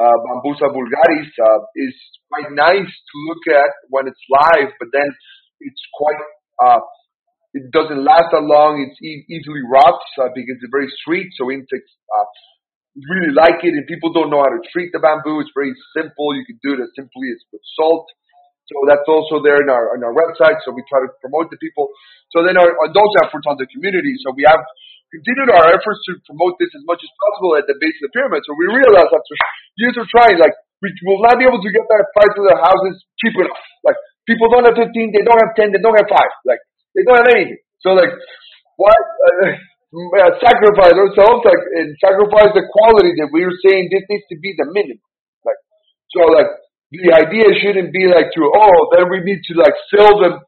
uh, 0.00 0.16
Bambusa 0.28 0.68
vulgaris, 0.72 1.30
uh, 1.40 1.60
is 1.76 1.94
quite 2.32 2.50
nice 2.52 2.92
to 2.92 3.16
look 3.28 3.44
at 3.52 3.72
when 3.92 4.08
it's 4.08 4.24
live, 4.28 4.72
but 4.80 4.88
then 4.92 5.08
it's 5.60 5.82
quite. 5.94 6.20
Uh, 6.60 6.80
it 7.56 7.72
doesn't 7.72 8.04
last 8.04 8.28
that 8.36 8.44
long. 8.44 8.84
It's 8.84 9.00
e- 9.00 9.24
easily 9.32 9.64
rots 9.64 10.04
uh, 10.20 10.28
because 10.36 10.60
it's 10.60 10.72
very 10.72 10.92
sweet, 11.04 11.28
so 11.40 11.48
insects 11.50 11.88
uh, 12.12 12.28
really 13.12 13.32
like 13.32 13.64
it, 13.64 13.72
and 13.76 13.86
people 13.88 14.12
don't 14.12 14.30
know 14.30 14.44
how 14.44 14.52
to 14.52 14.62
treat 14.72 14.92
the 14.92 15.00
bamboo. 15.00 15.40
It's 15.40 15.52
very 15.56 15.72
simple. 15.96 16.36
You 16.36 16.44
can 16.44 16.60
do 16.64 16.76
it 16.76 16.84
as 16.84 16.92
simply 16.96 17.32
as 17.32 17.40
with 17.52 17.64
salt. 17.76 18.08
So 18.66 18.82
that's 18.90 19.06
also 19.06 19.38
there 19.46 19.62
in 19.62 19.70
our 19.70 19.94
on 19.94 20.02
our 20.02 20.14
website. 20.14 20.58
So 20.66 20.74
we 20.74 20.82
try 20.90 20.98
to 21.06 21.10
promote 21.22 21.54
the 21.54 21.58
people. 21.62 21.86
So 22.34 22.42
then 22.42 22.58
our, 22.58 22.70
on 22.82 22.90
those 22.90 23.12
efforts 23.22 23.46
on 23.46 23.56
the 23.58 23.68
community. 23.70 24.18
So 24.26 24.34
we 24.34 24.42
have 24.46 24.58
continued 25.14 25.54
our 25.54 25.70
efforts 25.70 26.00
to 26.10 26.18
promote 26.26 26.58
this 26.58 26.70
as 26.74 26.82
much 26.82 26.98
as 26.98 27.10
possible 27.14 27.54
at 27.54 27.64
the 27.70 27.78
base 27.78 27.94
of 28.02 28.10
the 28.10 28.12
pyramid. 28.12 28.42
So 28.42 28.58
we 28.58 28.66
realized 28.66 29.14
after 29.14 29.34
years 29.78 29.96
of 29.96 30.10
trying, 30.10 30.42
like 30.42 30.54
we 30.82 30.90
will 31.06 31.22
not 31.22 31.38
be 31.38 31.46
able 31.46 31.62
to 31.62 31.70
get 31.70 31.86
that 31.86 32.04
price 32.12 32.34
of 32.36 32.44
the 32.44 32.58
houses 32.58 32.94
cheap 33.22 33.34
enough. 33.38 33.62
Like 33.86 33.96
people 34.26 34.50
don't 34.50 34.66
have 34.66 34.76
15, 34.76 34.90
they 35.14 35.22
don't 35.22 35.38
have 35.38 35.54
10, 35.54 35.72
they 35.72 35.82
don't 35.82 35.96
have 35.96 36.10
five. 36.10 36.32
Like 36.42 36.60
they 36.92 37.06
don't 37.06 37.22
have 37.22 37.30
anything. 37.32 37.62
So 37.80 37.94
like 37.94 38.12
why 38.76 38.92
uh, 38.92 39.56
uh, 40.20 40.32
sacrifice 40.42 40.96
ourselves 40.98 41.40
like 41.46 41.62
and 41.80 41.94
sacrifice 42.02 42.52
the 42.52 42.66
quality 42.68 43.14
that 43.22 43.30
we 43.30 43.46
were 43.46 43.56
saying 43.62 43.88
this 43.88 44.04
needs 44.10 44.26
to 44.28 44.36
be 44.42 44.52
the 44.58 44.66
minimum. 44.74 45.06
Like 45.46 45.60
so 46.12 46.26
like 46.34 46.50
the 47.02 47.12
idea 47.14 47.44
shouldn't 47.60 47.92
be 47.92 48.06
like 48.06 48.30
to 48.34 48.42
oh 48.46 48.88
then 48.96 49.10
we 49.10 49.20
need 49.20 49.40
to 49.48 49.54
like 49.58 49.74
fill 49.90 50.20
them 50.20 50.40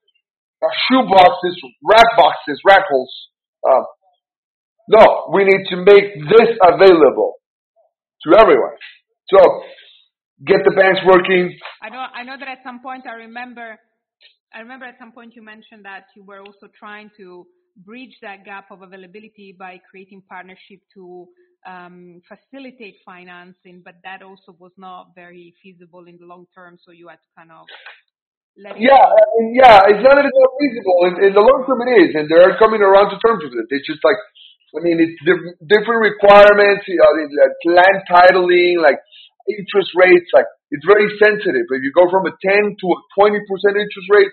shoe 0.89 1.05
boxes, 1.09 1.55
rack 1.85 2.07
boxes, 2.17 2.61
rack 2.67 2.85
holes. 2.91 3.15
Uh, 3.63 3.85
no, 4.89 5.31
we 5.33 5.45
need 5.45 5.67
to 5.71 5.77
make 5.77 6.15
this 6.29 6.51
available 6.63 7.35
to 8.25 8.41
everyone. 8.41 8.77
So 9.29 9.39
get 10.47 10.65
the 10.65 10.75
banks 10.75 11.01
working. 11.07 11.57
I 11.83 11.91
know. 11.91 12.05
I 12.15 12.23
know 12.25 12.37
that 12.39 12.49
at 12.49 12.59
some 12.65 12.81
point 12.81 13.07
I 13.07 13.15
remember. 13.15 13.79
I 14.55 14.61
remember 14.61 14.87
at 14.87 14.97
some 14.99 15.13
point 15.13 15.35
you 15.37 15.43
mentioned 15.43 15.85
that 15.85 16.05
you 16.17 16.25
were 16.25 16.41
also 16.41 16.69
trying 16.79 17.11
to 17.19 17.47
bridge 17.85 18.17
that 18.23 18.45
gap 18.45 18.71
of 18.71 18.81
availability 18.81 19.55
by 19.57 19.79
creating 19.91 20.23
partnership 20.29 20.81
to 20.95 21.29
um, 21.67 22.23
facilitate 22.29 22.97
financing, 23.05 23.83
but 23.85 23.97
that 24.05 24.23
also 24.23 24.55
was 24.59 24.73
not 24.77 25.15
very 25.15 25.55
feasible 25.63 26.07
in 26.07 26.19
the 26.19 26.27
long 26.27 26.47
term. 26.55 26.79
So 26.85 26.93
you 26.93 27.09
had 27.09 27.19
to 27.23 27.31
kind 27.37 27.51
of 27.51 27.67
let 28.57 28.77
it 28.77 28.83
Yeah, 28.83 28.99
go. 28.99 29.03
I 29.03 29.23
mean, 29.39 29.55
yeah, 29.55 29.79
it's 29.91 30.03
not 30.03 30.19
that 30.19 30.27
it's 30.27 30.39
not 30.39 30.53
feasible. 30.59 30.99
In, 31.09 31.13
in 31.29 31.33
the 31.35 31.45
long 31.45 31.67
term, 31.67 31.81
it 31.87 31.91
is, 31.99 32.11
and 32.15 32.27
they're 32.31 32.59
coming 32.59 32.83
around 32.83 33.11
to 33.11 33.19
terms 33.23 33.43
with 33.43 33.55
it. 33.55 33.67
It's 33.71 33.87
just 33.87 34.03
like, 34.03 34.19
I 34.77 34.85
mean, 34.85 35.01
it's 35.01 35.19
diff- 35.25 35.57
different 35.67 36.05
requirements, 36.05 36.85
you 36.87 37.01
know, 37.01 37.11
like 37.17 37.57
land 37.65 37.99
titling, 38.07 38.83
like 38.83 39.01
interest 39.49 39.91
rates, 39.97 40.29
like 40.37 40.49
it's 40.71 40.85
very 40.85 41.09
sensitive. 41.17 41.65
If 41.65 41.81
you 41.81 41.93
go 41.97 42.11
from 42.13 42.29
a 42.29 42.35
10 42.37 42.77
to 42.77 42.87
a 42.93 42.99
20% 43.17 43.41
interest 43.41 44.09
rate, 44.13 44.33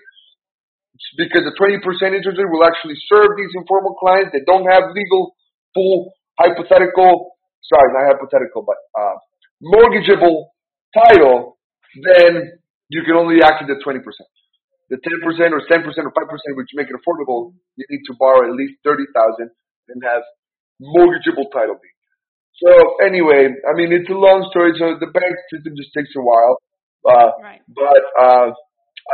because 1.16 1.44
the 1.44 1.56
20% 1.56 1.80
interest 2.12 2.36
rate 2.36 2.52
will 2.52 2.64
actually 2.64 2.96
serve 3.08 3.36
these 3.36 3.52
informal 3.56 3.96
clients 3.96 4.32
that 4.32 4.44
don't 4.44 4.68
have 4.68 4.92
legal, 4.92 5.36
full, 5.72 6.12
hypothetical, 6.38 7.36
sorry, 7.64 7.88
not 7.92 8.12
hypothetical, 8.14 8.62
but 8.62 8.76
uh, 8.98 9.16
mortgageable 9.62 10.52
title, 10.94 11.58
then 12.04 12.58
you 12.88 13.02
can 13.04 13.16
only 13.16 13.42
access 13.42 13.66
the 13.68 13.76
20%. 13.82 14.00
The 14.88 14.96
10% 15.02 15.50
or 15.50 15.60
10% 15.66 15.82
or 15.82 16.12
5% 16.12 16.56
which 16.56 16.70
make 16.74 16.86
it 16.88 16.94
affordable, 16.94 17.52
you 17.76 17.84
need 17.90 18.02
to 18.06 18.14
borrow 18.18 18.46
at 18.46 18.54
least 18.54 18.74
30000 18.84 19.50
and 19.88 20.02
have 20.04 20.22
mortgageable 20.80 21.50
title 21.52 21.74
deed. 21.74 21.96
So 22.62 22.70
anyway, 23.04 23.48
I 23.68 23.74
mean, 23.74 23.92
it's 23.92 24.08
a 24.08 24.14
long 24.14 24.46
story. 24.50 24.72
So 24.78 24.94
the 25.00 25.10
bank 25.12 25.34
system 25.52 25.74
just 25.76 25.90
takes 25.96 26.14
a 26.16 26.22
while. 26.22 26.56
Uh, 27.04 27.30
Right. 27.42 27.62
but, 27.68 28.02
uh, 28.18 28.50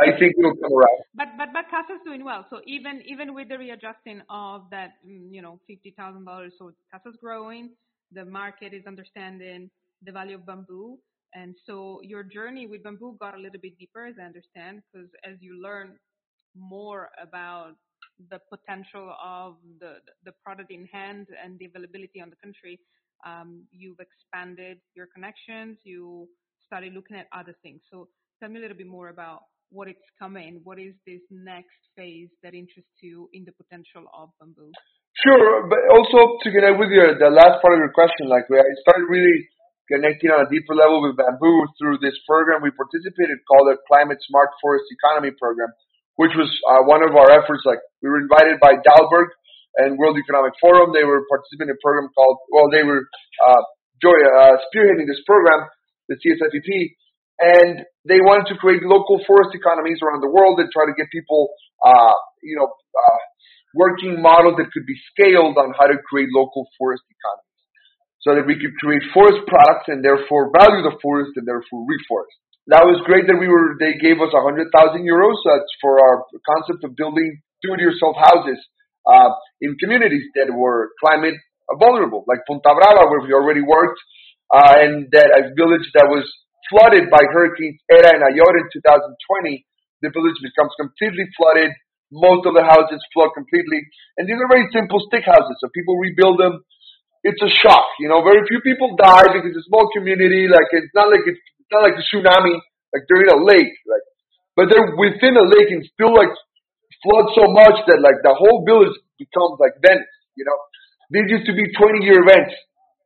I 0.01 0.17
think 0.17 0.35
it'll 0.39 0.55
come 0.55 0.73
around. 0.73 1.01
But 1.15 1.29
but 1.37 1.49
but 1.53 1.65
CASSA's 1.69 2.01
doing 2.05 2.23
well. 2.23 2.45
So 2.49 2.61
even 2.65 3.01
even 3.05 3.33
with 3.33 3.49
the 3.49 3.57
readjusting 3.57 4.21
of 4.29 4.63
that, 4.71 4.93
mm, 5.07 5.31
you 5.31 5.41
know, 5.41 5.59
fifty 5.67 5.93
thousand 5.97 6.25
dollars, 6.25 6.53
so 6.57 6.71
CASSA's 6.91 7.17
growing. 7.21 7.71
The 8.11 8.25
market 8.25 8.73
is 8.73 8.83
understanding 8.87 9.69
the 10.03 10.11
value 10.11 10.35
of 10.35 10.45
bamboo, 10.45 10.97
and 11.33 11.55
so 11.65 11.99
your 12.03 12.23
journey 12.23 12.67
with 12.67 12.83
bamboo 12.83 13.17
got 13.19 13.35
a 13.35 13.39
little 13.39 13.59
bit 13.61 13.77
deeper, 13.79 14.05
as 14.05 14.15
I 14.21 14.25
understand, 14.25 14.81
because 14.93 15.09
as 15.23 15.37
you 15.41 15.61
learn 15.61 15.97
more 16.55 17.09
about 17.21 17.73
the 18.29 18.39
potential 18.49 19.15
of 19.23 19.55
the 19.79 19.97
the 20.25 20.33
product 20.43 20.71
in 20.71 20.85
hand 20.87 21.27
and 21.43 21.57
the 21.59 21.65
availability 21.65 22.21
on 22.21 22.29
the 22.29 22.35
country, 22.43 22.79
um, 23.25 23.63
you've 23.71 23.99
expanded 23.99 24.79
your 24.95 25.07
connections. 25.13 25.77
You 25.83 26.27
started 26.65 26.93
looking 26.93 27.17
at 27.17 27.27
other 27.33 27.55
things. 27.63 27.81
So 27.91 28.09
tell 28.39 28.49
me 28.49 28.59
a 28.59 28.61
little 28.61 28.77
bit 28.77 28.87
more 28.87 29.09
about 29.09 29.43
what 29.73 29.89
it's 29.89 30.05
coming. 30.21 30.61
What 30.63 30.77
is 30.77 30.93
this 31.09 31.25
next 31.33 31.81
phase 31.97 32.29
that 32.45 32.53
interests 32.53 33.01
you 33.01 33.27
in 33.33 33.43
the 33.43 33.51
potential 33.57 34.05
of 34.13 34.29
bamboo? 34.37 34.69
Sure, 35.25 35.65
but 35.67 35.81
also 35.89 36.37
to 36.41 36.47
connect 36.53 36.77
with 36.77 36.93
your 36.93 37.17
the 37.17 37.33
last 37.33 37.61
part 37.61 37.73
of 37.73 37.81
your 37.81 37.93
question, 37.93 38.29
like 38.29 38.45
I 38.49 38.65
started 38.85 39.09
really 39.09 39.49
connecting 39.89 40.29
on 40.29 40.45
a 40.45 40.49
deeper 40.49 40.73
level 40.77 41.01
with 41.01 41.17
bamboo 41.17 41.65
through 41.81 41.99
this 41.99 42.15
program 42.29 42.63
we 42.63 42.71
participated 42.71 43.41
called 43.49 43.67
the 43.69 43.77
Climate 43.89 44.21
Smart 44.29 44.49
Forest 44.61 44.85
Economy 44.89 45.33
Program, 45.35 45.69
which 46.17 46.33
was 46.37 46.49
uh, 46.69 46.85
one 46.85 47.01
of 47.01 47.13
our 47.17 47.29
efforts. 47.33 47.65
Like 47.65 47.81
we 48.01 48.09
were 48.09 48.21
invited 48.21 48.61
by 48.61 48.77
Dalberg 48.77 49.33
and 49.81 49.97
World 49.97 50.17
Economic 50.17 50.53
Forum. 50.61 50.93
They 50.93 51.05
were 51.05 51.25
participating 51.29 51.73
in 51.73 51.77
a 51.77 51.81
program 51.81 52.09
called 52.13 52.37
well, 52.53 52.69
they 52.69 52.85
were 52.85 53.05
uh, 53.41 53.63
joy, 54.01 54.17
uh, 54.17 54.57
spearheading 54.69 55.09
this 55.09 55.21
program, 55.25 55.65
the 56.09 56.17
CSFEP, 56.17 56.93
and 57.43 57.83
they 58.07 58.23
wanted 58.23 58.47
to 58.51 58.55
create 58.55 58.83
local 58.87 59.19
forest 59.27 59.51
economies 59.51 59.99
around 59.99 60.23
the 60.23 60.31
world 60.31 60.59
and 60.63 60.71
try 60.71 60.87
to 60.87 60.95
get 60.95 61.11
people, 61.11 61.51
uh, 61.83 62.15
you 62.39 62.55
know, 62.55 62.71
uh, 62.71 63.21
working 63.75 64.21
models 64.23 64.55
that 64.55 64.71
could 64.71 64.87
be 64.87 64.95
scaled 65.11 65.59
on 65.59 65.75
how 65.75 65.87
to 65.91 65.97
create 66.07 66.31
local 66.31 66.63
forest 66.79 67.03
economies 67.11 67.43
so 68.23 68.35
that 68.39 68.47
we 68.47 68.55
could 68.55 68.71
create 68.79 69.03
forest 69.11 69.43
products 69.47 69.91
and 69.91 69.99
therefore 69.99 70.51
value 70.55 70.83
the 70.87 70.95
forest 71.03 71.35
and 71.35 71.43
therefore 71.43 71.83
reforest. 71.83 72.31
That 72.71 72.87
was 72.87 73.03
great 73.03 73.27
that 73.27 73.35
we 73.35 73.51
were, 73.51 73.75
they 73.75 73.99
gave 73.99 74.23
us 74.23 74.31
a 74.31 74.39
hundred 74.39 74.71
thousand 74.71 75.03
euros. 75.03 75.35
That's 75.43 75.67
for 75.83 75.99
our 75.99 76.23
concept 76.47 76.87
of 76.87 76.95
building 76.95 77.43
do-it-yourself 77.59 78.15
houses, 78.15 78.59
uh, 79.03 79.35
in 79.59 79.75
communities 79.79 80.23
that 80.35 80.47
were 80.47 80.91
climate 81.03 81.35
vulnerable, 81.79 82.23
like 82.27 82.39
Punta 82.47 82.71
Brava, 82.71 83.07
where 83.11 83.23
we 83.23 83.31
already 83.35 83.63
worked, 83.63 83.99
uh, 84.53 84.79
and 84.79 85.07
that 85.11 85.27
a 85.31 85.51
village 85.55 85.87
that 85.95 86.07
was 86.07 86.23
flooded 86.73 87.13
by 87.13 87.21
hurricanes 87.29 87.77
Eta 87.93 88.17
and 88.17 88.25
Iota 88.25 88.65
in 88.65 88.69
2020, 88.81 89.61
the 90.01 90.09
village 90.09 90.39
becomes 90.41 90.73
completely 90.81 91.29
flooded. 91.37 91.69
Most 92.09 92.49
of 92.49 92.57
the 92.57 92.65
houses 92.65 93.01
flood 93.13 93.33
completely. 93.37 93.85
And 94.17 94.25
these 94.25 94.37
are 94.37 94.49
very 94.49 94.65
simple 94.73 94.97
stick 95.05 95.25
houses. 95.25 95.53
So 95.61 95.69
people 95.69 95.97
rebuild 96.01 96.41
them. 96.41 96.65
It's 97.21 97.39
a 97.41 97.49
shock. 97.61 97.85
You 98.01 98.09
know, 98.09 98.25
very 98.25 98.41
few 98.49 98.59
people 98.65 98.97
die 98.97 99.29
because 99.29 99.53
it's 99.53 99.61
a 99.63 99.69
small 99.69 99.87
community. 99.93 100.49
Like 100.49 100.67
it's 100.73 100.93
not 100.97 101.13
like 101.13 101.23
it's, 101.25 101.39
it's 101.61 101.71
not 101.71 101.85
like 101.85 101.97
a 101.97 102.05
tsunami. 102.09 102.57
Like 102.91 103.05
they're 103.09 103.23
in 103.25 103.33
a 103.33 103.41
lake. 103.41 103.73
Like, 103.85 104.05
but 104.57 104.65
they're 104.69 104.93
within 104.97 105.37
a 105.37 105.45
lake 105.45 105.69
and 105.73 105.81
still 105.93 106.13
like 106.13 106.29
flood 107.01 107.33
so 107.33 107.49
much 107.49 107.81
that 107.89 108.01
like 108.01 108.21
the 108.21 108.33
whole 108.33 108.61
village 108.65 108.93
becomes 109.17 109.57
like 109.57 109.73
Venice. 109.81 110.13
You 110.37 110.45
know, 110.45 110.57
these 111.09 111.29
used 111.29 111.47
to 111.49 111.55
be 111.55 111.65
20 111.73 112.05
year 112.05 112.21
events. 112.21 112.53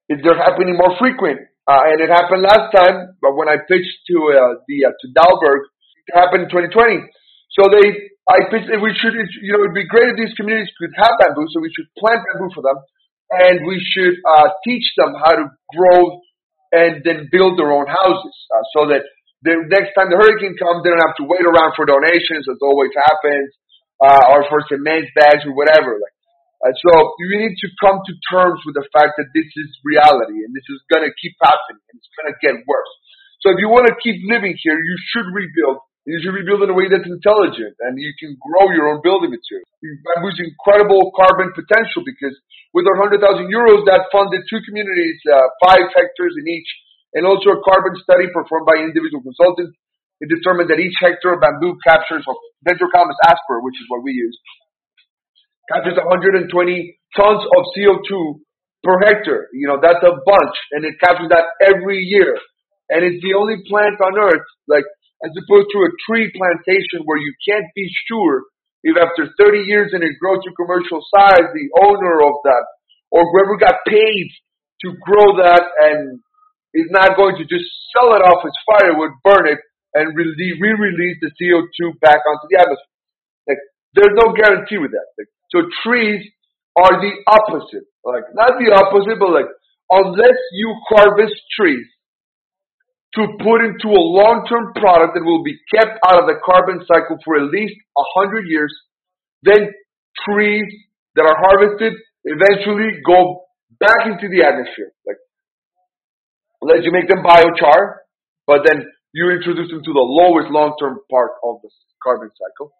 They're 0.09 0.39
happening 0.39 0.75
more 0.75 0.95
frequent. 0.99 1.47
Uh, 1.67 1.91
and 1.91 1.99
it 1.99 2.07
happened 2.07 2.47
last 2.47 2.71
time, 2.71 3.11
but 3.19 3.35
when 3.35 3.51
I 3.51 3.59
pitched 3.67 3.99
to 4.07 4.17
uh, 4.31 4.63
the 4.71 4.87
uh, 4.87 4.95
to 4.95 5.05
Dalberg, 5.11 5.67
it 6.07 6.15
happened 6.15 6.47
in 6.47 6.49
2020. 6.71 7.03
So 7.51 7.67
they, 7.67 8.07
I 8.23 8.47
pitched, 8.47 8.71
we 8.79 8.95
should, 8.95 9.11
you 9.43 9.51
know, 9.51 9.67
it'd 9.67 9.75
be 9.75 9.83
great 9.83 10.15
if 10.15 10.15
these 10.15 10.35
communities 10.39 10.71
could 10.79 10.95
have 10.95 11.19
bamboo, 11.19 11.43
so 11.51 11.59
we 11.59 11.71
should 11.75 11.91
plant 11.99 12.23
bamboo 12.23 12.55
for 12.55 12.63
them, 12.63 12.79
and 13.31 13.67
we 13.67 13.83
should 13.83 14.15
uh, 14.23 14.47
teach 14.63 14.87
them 14.95 15.11
how 15.19 15.35
to 15.35 15.45
grow 15.75 16.23
and 16.71 17.03
then 17.03 17.27
build 17.31 17.59
their 17.59 17.71
own 17.71 17.87
houses, 17.87 18.35
uh, 18.55 18.63
so 18.71 18.87
that 18.87 19.03
the 19.43 19.59
next 19.67 19.91
time 19.95 20.07
the 20.11 20.19
hurricane 20.19 20.55
comes, 20.55 20.83
they 20.83 20.91
don't 20.91 21.03
have 21.03 21.19
to 21.19 21.27
wait 21.27 21.43
around 21.43 21.75
for 21.75 21.83
donations, 21.83 22.47
as 22.47 22.59
always 22.63 22.91
happens, 22.95 23.51
uh, 23.99 24.33
or 24.33 24.47
for 24.47 24.63
cement 24.71 25.07
bags 25.15 25.43
or 25.43 25.55
whatever. 25.55 25.99
Like, 25.99 26.15
uh, 26.67 26.75
so 26.83 26.91
you 27.23 27.31
need 27.39 27.55
to 27.55 27.67
come 27.79 28.03
to 28.03 28.13
terms 28.27 28.59
with 28.67 28.75
the 28.75 28.83
fact 28.91 29.15
that 29.15 29.31
this 29.31 29.47
is 29.47 29.69
reality 29.87 30.43
and 30.43 30.51
this 30.51 30.67
is 30.67 30.83
going 30.91 31.07
to 31.07 31.13
keep 31.15 31.31
happening 31.39 31.79
and 31.79 31.95
it's 31.95 32.11
going 32.19 32.27
to 32.27 32.37
get 32.43 32.59
worse. 32.67 32.93
So 33.39 33.55
if 33.55 33.63
you 33.63 33.71
want 33.71 33.87
to 33.87 33.95
keep 34.03 34.19
living 34.27 34.51
here, 34.59 34.75
you 34.75 34.95
should 35.13 35.31
rebuild. 35.31 35.79
And 36.03 36.15
you 36.15 36.19
should 36.19 36.35
rebuild 36.35 36.67
in 36.67 36.71
a 36.71 36.75
way 36.75 36.91
that's 36.91 37.07
intelligent 37.07 37.75
and 37.87 37.95
you 37.95 38.11
can 38.19 38.35
grow 38.43 38.67
your 38.75 38.91
own 38.91 38.99
building 38.99 39.31
material. 39.31 39.63
Bamboo's 39.79 40.39
incredible 40.43 41.15
carbon 41.15 41.55
potential 41.55 42.03
because 42.03 42.35
with 42.75 42.83
our 42.83 42.99
100,000 42.99 43.23
euros, 43.47 43.87
that 43.87 44.11
funded 44.11 44.43
two 44.51 44.59
communities, 44.67 45.17
uh, 45.31 45.39
five 45.63 45.87
hectares 45.95 46.35
in 46.35 46.45
each, 46.51 46.67
and 47.15 47.23
also 47.23 47.55
a 47.55 47.59
carbon 47.63 47.95
study 48.03 48.27
performed 48.35 48.67
by 48.67 48.83
individual 48.83 49.23
consultants. 49.23 49.73
It 50.19 50.27
determined 50.33 50.67
that 50.73 50.81
each 50.81 50.97
hectare 50.99 51.37
of 51.37 51.41
bamboo 51.41 51.77
captures, 51.85 52.25
or 52.25 52.35
Dendrocalamus 52.65 53.17
asper, 53.23 53.61
which 53.61 53.77
is 53.77 53.85
what 53.87 54.01
we 54.01 54.17
use, 54.17 54.35
captures 55.71 55.99
120 55.99 56.47
tons 57.15 57.43
of 57.43 57.61
CO2 57.75 58.39
per 58.83 58.95
hectare. 59.03 59.47
You 59.53 59.67
know, 59.67 59.79
that's 59.81 60.03
a 60.03 60.15
bunch, 60.23 60.55
and 60.71 60.85
it 60.85 60.95
captures 60.99 61.29
that 61.29 61.51
every 61.61 61.99
year. 62.03 62.37
And 62.89 63.03
it's 63.03 63.19
the 63.19 63.35
only 63.35 63.59
plant 63.67 63.99
on 63.99 64.15
earth, 64.15 64.47
like, 64.67 64.87
as 65.25 65.33
opposed 65.35 65.67
to 65.73 65.79
a 65.83 65.91
tree 66.07 66.31
plantation 66.31 67.03
where 67.03 67.17
you 67.17 67.33
can't 67.43 67.67
be 67.75 67.89
sure 68.07 68.47
if 68.83 68.95
after 68.95 69.27
30 69.35 69.65
years 69.67 69.91
and 69.91 70.03
it 70.03 70.15
grows 70.21 70.39
to 70.45 70.55
commercial 70.55 71.03
size, 71.11 71.43
the 71.51 71.67
owner 71.83 72.23
of 72.23 72.39
that, 72.45 72.65
or 73.11 73.25
whoever 73.27 73.57
got 73.57 73.83
paid 73.87 74.29
to 74.85 74.93
grow 75.03 75.35
that 75.41 75.63
and 75.81 76.21
is 76.73 76.87
not 76.93 77.17
going 77.17 77.35
to 77.35 77.45
just 77.49 77.65
sell 77.91 78.13
it 78.13 78.21
off 78.21 78.45
as 78.45 78.53
firewood, 78.69 79.11
burn 79.25 79.49
it, 79.49 79.59
and 79.97 80.15
re- 80.15 80.59
re-release 80.61 81.17
the 81.19 81.33
CO2 81.35 81.99
back 81.99 82.21
onto 82.21 82.47
the 82.53 82.61
atmosphere. 82.61 82.95
Like, 83.49 83.61
there's 83.97 84.15
no 84.15 84.31
guarantee 84.31 84.77
with 84.77 84.91
that. 84.91 85.07
Like, 85.17 85.31
so 85.49 85.61
trees 85.83 86.23
are 86.75 87.01
the 87.01 87.13
opposite. 87.27 87.87
Like, 88.03 88.23
not 88.33 88.59
the 88.59 88.71
opposite, 88.71 89.19
but 89.19 89.31
like, 89.31 89.49
unless 89.91 90.37
you 90.53 90.75
harvest 90.89 91.35
trees 91.57 91.85
to 93.15 93.25
put 93.39 93.63
into 93.63 93.89
a 93.89 94.03
long-term 94.03 94.73
product 94.75 95.15
that 95.15 95.23
will 95.23 95.43
be 95.43 95.57
kept 95.73 95.97
out 96.05 96.21
of 96.21 96.27
the 96.27 96.37
carbon 96.43 96.85
cycle 96.85 97.17
for 97.23 97.37
at 97.37 97.49
least 97.49 97.73
a 97.97 98.05
hundred 98.15 98.45
years, 98.47 98.71
then 99.43 99.71
trees 100.27 100.67
that 101.15 101.25
are 101.25 101.39
harvested 101.39 101.93
eventually 102.25 102.99
go 103.05 103.47
back 103.79 104.05
into 104.05 104.27
the 104.29 104.43
atmosphere. 104.43 104.91
Like, 105.05 105.17
unless 106.61 106.83
you 106.83 106.91
make 106.91 107.07
them 107.07 107.23
biochar, 107.23 108.05
but 108.45 108.61
then 108.65 108.85
you 109.13 109.31
introduce 109.31 109.71
them 109.71 109.81
to 109.81 109.93
the 109.93 110.05
lowest 110.05 110.51
long-term 110.51 110.99
part 111.09 111.31
of 111.43 111.57
the 111.63 111.69
carbon 112.03 112.29
cycle. 112.37 112.71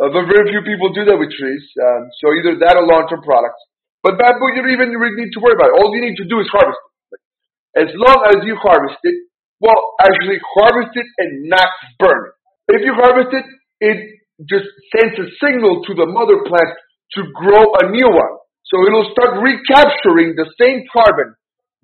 Uh, 0.00 0.08
but 0.08 0.24
very 0.32 0.48
few 0.48 0.64
people 0.64 0.88
do 0.96 1.04
that 1.04 1.18
with 1.20 1.28
trees. 1.36 1.64
Um, 1.76 2.08
so 2.24 2.32
either 2.40 2.56
that 2.64 2.80
or 2.80 2.88
long-term 2.88 3.20
products. 3.20 3.60
But 4.00 4.16
bamboo, 4.16 4.56
you 4.56 4.64
don't 4.64 4.72
even 4.72 4.96
really 4.96 5.20
need 5.20 5.32
to 5.36 5.40
worry 5.44 5.52
about 5.60 5.76
it. 5.76 5.76
All 5.76 5.92
you 5.92 6.00
need 6.00 6.16
to 6.16 6.24
do 6.24 6.40
is 6.40 6.48
harvest 6.48 6.80
it. 7.12 7.20
As 7.76 7.90
long 7.92 8.24
as 8.32 8.40
you 8.48 8.56
harvest 8.56 8.96
it, 9.04 9.28
Well, 9.60 9.92
actually 10.00 10.40
harvest 10.56 10.96
it 10.96 11.04
and 11.20 11.52
not 11.52 11.68
burn 12.00 12.32
it. 12.32 12.80
If 12.80 12.80
you 12.80 12.94
harvest 12.96 13.28
it, 13.36 13.44
it 13.84 13.98
just 14.48 14.64
sends 14.96 15.20
a 15.20 15.28
signal 15.36 15.84
to 15.84 15.92
the 15.92 16.08
mother 16.08 16.40
plant 16.48 16.72
to 17.20 17.28
grow 17.36 17.68
a 17.84 17.92
new 17.92 18.08
one. 18.08 18.34
So 18.64 18.80
it'll 18.88 19.12
start 19.12 19.36
recapturing 19.44 20.32
the 20.32 20.48
same 20.56 20.88
carbon 20.88 21.34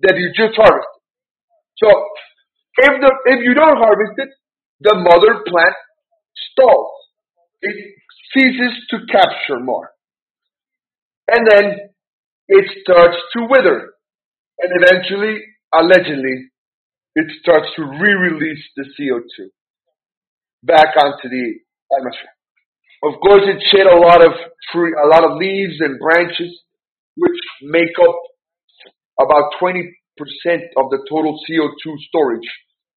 that 0.01 0.17
you 0.17 0.33
just 0.33 0.57
harvested. 0.57 1.01
So 1.77 1.87
if 2.81 2.93
the 2.97 3.11
if 3.37 3.39
you 3.45 3.53
don't 3.53 3.77
harvest 3.77 4.17
it, 4.17 4.29
the 4.81 4.95
mother 4.97 5.45
plant 5.45 5.75
stalls. 6.49 6.93
It 7.61 7.75
ceases 8.33 8.73
to 8.89 8.97
capture 9.11 9.59
more. 9.61 9.89
And 11.29 11.47
then 11.47 11.89
it 12.47 12.65
starts 12.81 13.17
to 13.35 13.47
wither. 13.49 13.93
And 14.59 14.71
eventually, 14.81 15.41
allegedly, 15.73 16.49
it 17.15 17.27
starts 17.41 17.67
to 17.75 17.83
re-release 17.83 18.63
the 18.75 18.85
CO2 18.97 19.49
back 20.63 20.95
onto 20.97 21.29
the 21.29 21.59
atmosphere. 21.97 22.35
Of 23.03 23.19
course, 23.21 23.43
it 23.45 23.61
shed 23.69 23.85
a 23.85 23.99
lot 23.99 24.25
of 24.25 24.33
tree, 24.71 24.93
a 25.03 25.07
lot 25.07 25.23
of 25.23 25.37
leaves 25.37 25.79
and 25.79 25.99
branches, 25.99 26.51
which 27.15 27.39
make 27.63 27.93
up 28.01 28.15
about 29.19 29.51
20% 29.61 29.83
of 30.77 30.89
the 30.89 31.05
total 31.09 31.39
CO2 31.47 31.97
storage 32.07 32.49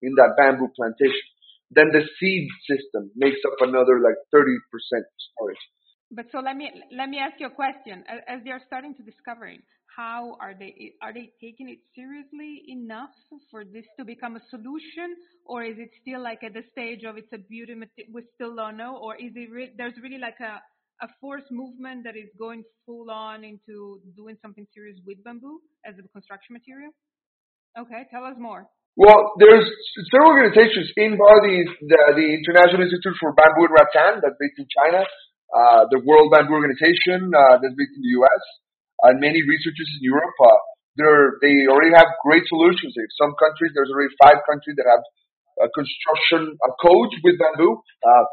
in 0.02 0.14
that 0.16 0.34
bamboo 0.38 0.68
plantation. 0.76 1.28
Then 1.70 1.90
the 1.92 2.02
seed 2.18 2.48
system 2.68 3.10
makes 3.14 3.38
up 3.46 3.54
another 3.60 4.00
like 4.00 4.16
30% 4.34 4.56
storage. 4.90 5.64
But 6.10 6.26
so 6.32 6.40
let 6.40 6.56
me 6.56 6.70
let 6.96 7.08
me 7.08 7.18
ask 7.18 7.38
you 7.38 7.46
a 7.46 7.50
question. 7.50 8.02
As, 8.26 8.42
they 8.42 8.50
are 8.50 8.60
starting 8.66 8.94
to 8.96 9.02
discovering, 9.02 9.62
how 9.96 10.36
are 10.40 10.54
they 10.58 10.94
are 11.00 11.12
they 11.12 11.30
taking 11.40 11.70
it 11.70 11.78
seriously 11.94 12.64
enough 12.66 13.10
for 13.50 13.64
this 13.64 13.86
to 13.96 14.04
become 14.04 14.34
a 14.34 14.42
solution, 14.50 15.14
or 15.46 15.62
is 15.62 15.78
it 15.78 15.90
still 16.02 16.20
like 16.20 16.42
at 16.42 16.54
the 16.54 16.64
stage 16.72 17.04
of 17.04 17.16
it's 17.16 17.32
a 17.32 17.38
beauty 17.38 17.74
we 18.12 18.22
still 18.34 18.56
don't 18.56 18.76
know, 18.76 18.96
or 18.96 19.14
is 19.14 19.30
it 19.36 19.50
re- 19.52 19.72
there's 19.76 19.94
really 20.02 20.18
like 20.18 20.40
a 20.40 20.60
a 21.02 21.08
force 21.20 21.48
movement 21.52 22.02
that 22.04 22.16
is 22.16 22.28
going 22.38 22.64
full 22.84 23.10
on 23.10 23.44
into 23.44 24.00
doing 24.16 24.36
something 24.42 24.66
serious 24.74 24.98
with 25.06 25.22
bamboo 25.22 25.60
as 25.86 25.94
a 25.98 26.08
construction 26.08 26.54
material? 26.54 26.90
Okay, 27.78 28.02
tell 28.10 28.24
us 28.24 28.34
more. 28.36 28.66
Well, 28.98 29.38
there's 29.38 29.64
several 30.10 30.34
organizations 30.34 30.90
in 30.98 31.14
the, 31.14 31.54
the, 31.86 32.00
the 32.18 32.26
International 32.34 32.82
Institute 32.82 33.16
for 33.22 33.32
Bamboo 33.32 33.70
and 33.70 33.74
Rattan 33.74 34.12
that's 34.18 34.36
based 34.36 34.58
in 34.58 34.66
China, 34.66 35.06
uh, 35.54 35.86
the 35.94 36.02
World 36.02 36.34
Bamboo 36.34 36.58
Organization 36.58 37.30
uh, 37.30 37.62
that's 37.62 37.76
based 37.78 37.94
in 37.96 38.02
the 38.02 38.14
U.S., 38.22 38.42
and 39.08 39.16
many 39.22 39.40
researchers 39.40 39.88
in 39.96 40.02
Europe. 40.04 40.36
Uh, 40.36 40.60
they 41.40 41.64
already 41.70 41.96
have 41.96 42.12
great 42.26 42.44
solutions. 42.50 42.92
In 42.92 43.08
some 43.16 43.32
countries, 43.40 43.72
there's 43.72 43.88
already 43.88 44.12
five 44.20 44.42
countries 44.44 44.76
that 44.76 44.84
have 44.84 45.02
uh, 45.60 45.68
construction 45.72 46.56
uh, 46.60 46.72
codes 46.82 47.14
with 47.24 47.40
bamboo 47.40 47.80
uh, 48.04 48.24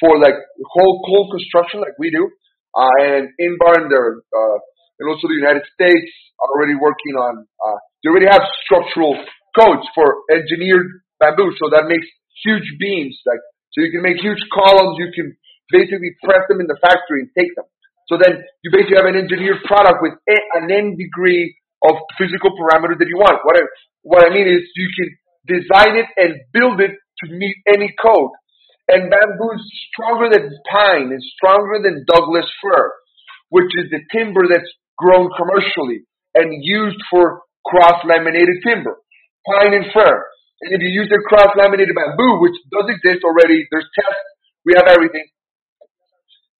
for 0.00 0.18
like 0.18 0.34
whole 0.74 1.02
cold 1.06 1.30
construction, 1.30 1.78
like 1.84 1.94
we 2.02 2.10
do. 2.10 2.26
Uh, 2.74 2.90
and 3.00 3.30
INBAR 3.38 3.84
and 3.84 3.88
their 3.92 4.20
uh, 4.20 4.58
and 4.98 5.06
also 5.08 5.28
the 5.28 5.38
United 5.38 5.62
States 5.72 6.10
are 6.40 6.50
already 6.56 6.74
working 6.74 7.14
on. 7.14 7.46
They 8.02 8.10
already 8.10 8.28
have 8.32 8.44
structural 8.64 9.16
codes 9.56 9.88
for 9.96 10.22
engineered 10.30 11.02
bamboo, 11.18 11.50
so 11.56 11.72
that 11.72 11.88
makes 11.88 12.06
huge 12.44 12.68
beams. 12.78 13.16
Like 13.24 13.40
so, 13.72 13.80
you 13.82 13.90
can 13.90 14.04
make 14.04 14.20
huge 14.20 14.40
columns. 14.52 15.00
You 15.00 15.10
can 15.12 15.36
basically 15.72 16.12
press 16.22 16.44
them 16.48 16.60
in 16.60 16.68
the 16.68 16.78
factory 16.80 17.24
and 17.24 17.30
take 17.36 17.52
them. 17.56 17.66
So 18.08 18.16
then 18.20 18.38
you 18.62 18.70
basically 18.70 19.00
have 19.02 19.10
an 19.10 19.18
engineered 19.18 19.64
product 19.66 19.98
with 20.00 20.14
an 20.28 20.70
n 20.70 20.94
degree 20.94 21.56
of 21.82 21.96
physical 22.16 22.54
parameters 22.54 23.02
that 23.02 23.10
you 23.10 23.18
want. 23.18 23.42
What 23.42 23.56
I 23.58 23.64
what 24.02 24.22
I 24.22 24.30
mean 24.30 24.46
is 24.46 24.62
you 24.76 24.88
can 24.94 25.08
design 25.58 25.98
it 25.98 26.06
and 26.16 26.38
build 26.52 26.80
it 26.80 26.94
to 26.94 27.24
meet 27.32 27.56
any 27.66 27.92
code. 27.98 28.30
And 28.88 29.10
bamboo 29.10 29.50
is 29.58 29.66
stronger 29.90 30.30
than 30.30 30.54
pine, 30.70 31.10
and 31.10 31.22
stronger 31.34 31.82
than 31.82 32.06
Douglas 32.06 32.46
fir, 32.62 32.92
which 33.50 33.72
is 33.74 33.90
the 33.90 33.98
timber 34.14 34.46
that's 34.46 34.70
grown 34.96 35.28
commercially 35.36 36.06
and 36.36 36.62
used 36.62 37.02
for 37.10 37.42
cross-laminated 37.66 38.62
timber 38.62 38.94
pine 39.46 39.74
and 39.74 39.86
fir. 39.94 40.12
And 40.62 40.72
if 40.72 40.80
you 40.80 40.88
use 40.88 41.08
the 41.12 41.20
cross-laminated 41.28 41.94
bamboo, 41.94 42.40
which 42.40 42.56
does 42.72 42.88
exist 42.88 43.24
already, 43.24 43.68
there's 43.70 43.86
tests, 43.94 44.26
we 44.64 44.72
have 44.76 44.88
everything. 44.88 45.24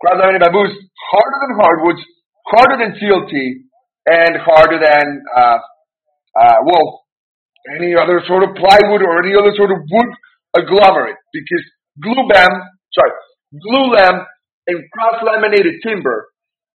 Cross-laminated 0.05 0.45
bamboo 0.45 0.69
is 0.69 0.77
harder 1.11 1.39
than 1.43 1.53
hardwoods, 1.57 2.03
harder 2.47 2.77
than 2.77 2.91
CLT, 3.01 3.35
and 4.07 4.33
harder 4.39 4.79
than, 4.79 5.25
uh, 5.35 5.59
uh, 6.39 6.59
well, 6.63 7.07
any 7.75 7.97
other 7.97 8.23
sort 8.29 8.45
of 8.45 8.55
plywood 8.55 9.03
or 9.03 9.25
any 9.25 9.35
other 9.35 9.51
sort 9.57 9.73
of 9.73 9.79
wood 9.91 10.11
agglomerate 10.55 11.19
because 11.33 11.65
glubam, 11.99 12.53
sorry, 12.95 13.13
glulam 13.67 14.25
and 14.69 14.85
cross-laminated 14.93 15.83
timber 15.83 16.29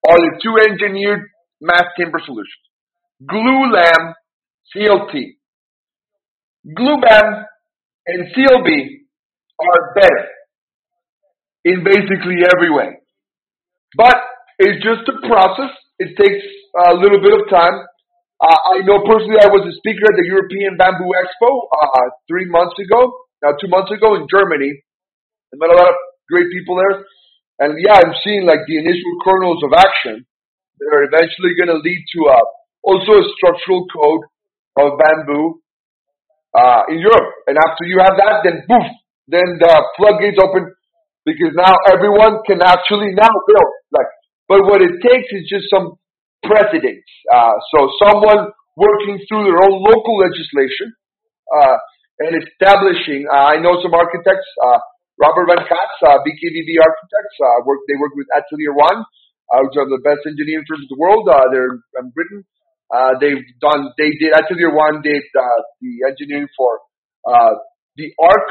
are 0.09 0.19
the 0.19 0.41
two 0.43 0.57
engineered 0.59 1.29
mass 1.61 1.85
timber 1.97 2.21
solutions. 2.25 2.65
Glulam, 3.23 4.15
CLT 4.75 5.40
Glubam 6.67 7.45
and 8.07 8.29
CLB 8.37 8.69
are 9.61 9.95
better 9.95 10.29
in 11.65 11.85
basically 11.85 12.45
every 12.45 12.71
way. 12.73 12.97
But 13.97 14.17
it's 14.59 14.83
just 14.85 15.09
a 15.09 15.17
process. 15.27 15.73
It 15.99 16.17
takes 16.17 16.45
a 16.89 16.95
little 16.95 17.21
bit 17.21 17.33
of 17.33 17.49
time. 17.51 17.81
Uh, 18.41 18.61
I 18.73 18.81
know 18.89 19.05
personally 19.05 19.37
I 19.41 19.53
was 19.53 19.69
a 19.69 19.77
speaker 19.77 20.05
at 20.09 20.17
the 20.17 20.25
European 20.25 20.77
Bamboo 20.77 21.13
Expo 21.13 21.69
uh, 21.69 22.09
three 22.29 22.49
months 22.49 22.77
ago, 22.81 23.13
now 23.45 23.53
two 23.61 23.69
months 23.69 23.93
ago 23.93 24.17
in 24.17 24.25
Germany. 24.33 24.73
I 25.53 25.61
met 25.61 25.69
a 25.69 25.77
lot 25.77 25.93
of 25.93 25.97
great 26.31 26.49
people 26.49 26.77
there. 26.77 27.05
And 27.61 27.77
yeah, 27.77 28.01
I'm 28.01 28.17
seeing 28.25 28.49
like 28.49 28.65
the 28.65 28.81
initial 28.81 29.13
kernels 29.21 29.61
of 29.61 29.77
action 29.77 30.25
that 30.81 30.89
are 30.89 31.05
eventually 31.05 31.53
going 31.53 31.69
to 31.69 31.85
lead 31.85 32.01
to 32.17 32.21
a, 32.33 32.39
also 32.81 33.21
a 33.21 33.29
structural 33.37 33.85
code 33.93 34.25
of 34.81 34.97
bamboo 34.97 35.60
uh, 36.55 36.83
in 36.89 36.99
Europe. 36.99 37.31
And 37.47 37.57
after 37.59 37.85
you 37.87 37.99
have 38.03 38.17
that, 38.19 38.43
then 38.45 38.65
poof, 38.67 38.87
then 39.29 39.59
the 39.59 39.75
floodgates 39.97 40.39
open 40.43 40.75
because 41.25 41.53
now 41.55 41.75
everyone 41.87 42.43
can 42.47 42.63
actually 42.63 43.13
now 43.15 43.31
build. 43.31 43.73
Like, 43.93 44.11
but 44.49 44.67
what 44.67 44.83
it 44.83 44.99
takes 44.99 45.31
is 45.31 45.47
just 45.47 45.71
some 45.71 45.95
precedents. 46.43 47.07
Uh, 47.31 47.55
so 47.71 47.91
someone 48.03 48.51
working 48.77 49.21
through 49.29 49.45
their 49.45 49.61
own 49.63 49.77
local 49.79 50.17
legislation 50.19 50.91
uh, 51.53 51.77
and 52.27 52.35
establishing. 52.41 53.29
Uh, 53.29 53.55
I 53.55 53.57
know 53.61 53.79
some 53.83 53.95
architects. 53.95 54.49
Uh, 54.59 54.79
Robert 55.21 55.53
Van 55.53 55.63
Katz, 55.69 55.97
uh, 56.01 56.17
BKVB 56.25 56.81
Architects, 56.81 57.37
uh, 57.45 57.61
work. 57.69 57.85
They 57.85 57.97
work 58.01 58.17
with 58.17 58.25
Atelier 58.33 58.73
One, 58.73 59.05
uh, 59.53 59.61
which 59.69 59.77
are 59.77 59.85
the 59.85 60.01
best 60.01 60.25
engineering 60.25 60.65
firms 60.65 60.89
in 60.89 60.97
the 60.97 61.01
world. 61.01 61.29
Uh, 61.29 61.45
they're 61.53 61.77
in 61.77 62.09
Britain. 62.17 62.41
Uh, 62.91 63.15
they've 63.23 63.47
done, 63.63 63.95
they 63.97 64.11
did, 64.19 64.35
Atelier 64.35 64.75
One 64.75 64.99
did, 65.01 65.23
uh, 65.39 65.61
the 65.81 66.11
engineering 66.11 66.51
for, 66.59 66.83
uh, 67.23 67.55
the 67.95 68.11
Arc, 68.19 68.49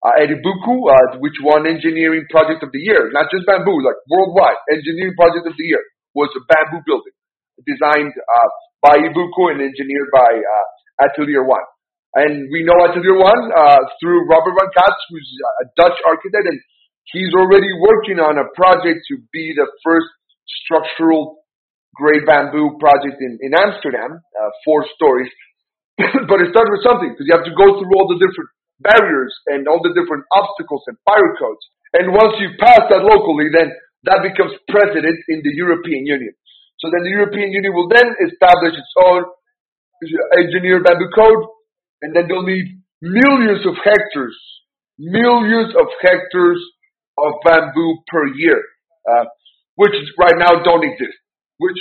uh, 0.00 0.16
at 0.16 0.32
Ibuku, 0.32 0.74
uh, 0.88 1.20
which 1.20 1.36
won 1.44 1.68
engineering 1.68 2.24
project 2.32 2.64
of 2.64 2.72
the 2.72 2.80
year, 2.80 3.12
not 3.12 3.28
just 3.28 3.44
bamboo, 3.44 3.84
like 3.84 4.00
worldwide, 4.08 4.56
engineering 4.72 5.12
project 5.14 5.44
of 5.46 5.54
the 5.54 5.66
year 5.68 5.84
was 6.16 6.32
a 6.36 6.42
bamboo 6.48 6.80
building 6.88 7.12
designed, 7.68 8.12
uh, 8.16 8.48
by 8.80 8.96
Ibuku 8.96 9.52
and 9.52 9.60
engineered 9.60 10.10
by, 10.10 10.32
uh, 10.40 10.66
Atelier 11.06 11.44
One. 11.44 11.62
And 12.14 12.48
we 12.52 12.64
know 12.64 12.76
Atelier 12.84 13.16
One, 13.16 13.52
uh, 13.52 13.80
through 14.00 14.28
Robert 14.28 14.56
Van 14.56 14.70
Katz, 14.72 15.00
who's 15.08 15.28
a 15.62 15.64
Dutch 15.76 15.98
architect, 16.08 16.48
and 16.48 16.60
he's 17.12 17.32
already 17.36 17.72
working 17.80 18.20
on 18.20 18.40
a 18.40 18.48
project 18.56 19.04
to 19.08 19.20
be 19.32 19.52
the 19.56 19.68
first 19.84 20.08
structural 20.64 21.41
great 21.94 22.24
bamboo 22.24 22.76
project 22.80 23.20
in, 23.20 23.38
in 23.40 23.52
Amsterdam, 23.52 24.16
uh, 24.16 24.50
four 24.64 24.86
stories. 24.96 25.30
but 26.28 26.40
it 26.40 26.48
starts 26.50 26.72
with 26.72 26.84
something 26.84 27.12
because 27.12 27.28
you 27.28 27.36
have 27.36 27.44
to 27.44 27.56
go 27.56 27.76
through 27.76 27.92
all 28.00 28.08
the 28.08 28.16
different 28.16 28.50
barriers 28.80 29.32
and 29.52 29.68
all 29.68 29.80
the 29.84 29.92
different 29.92 30.24
obstacles 30.32 30.82
and 30.88 30.96
fire 31.04 31.36
codes. 31.36 31.62
And 31.92 32.16
once 32.16 32.40
you 32.40 32.56
pass 32.56 32.88
that 32.88 33.04
locally, 33.04 33.52
then 33.52 33.68
that 34.08 34.24
becomes 34.24 34.56
precedent 34.66 35.20
in 35.28 35.44
the 35.44 35.52
European 35.52 36.08
Union. 36.08 36.32
So 36.80 36.90
then 36.90 37.04
the 37.04 37.14
European 37.14 37.52
Union 37.52 37.76
will 37.76 37.86
then 37.92 38.08
establish 38.24 38.74
its 38.74 38.94
own 38.98 39.22
engineered 40.34 40.82
bamboo 40.82 41.12
code, 41.14 41.44
and 42.02 42.10
then 42.16 42.26
they'll 42.26 42.42
need 42.42 42.82
millions 42.98 43.62
of 43.68 43.78
hectares, 43.84 44.34
millions 44.98 45.70
of 45.78 45.86
hectares 46.02 46.58
of 47.20 47.38
bamboo 47.44 48.02
per 48.08 48.26
year, 48.34 48.58
uh, 49.06 49.24
which 49.76 49.94
right 50.18 50.34
now 50.40 50.64
don't 50.64 50.82
exist 50.82 51.14
which 51.58 51.80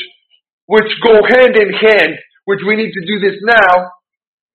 which 0.67 0.91
go 1.03 1.19
hand 1.27 1.55
in 1.59 1.71
hand, 1.73 2.15
which 2.45 2.61
we 2.65 2.75
need 2.75 2.93
to 2.95 3.03
do 3.03 3.19
this 3.19 3.37
now. 3.43 3.91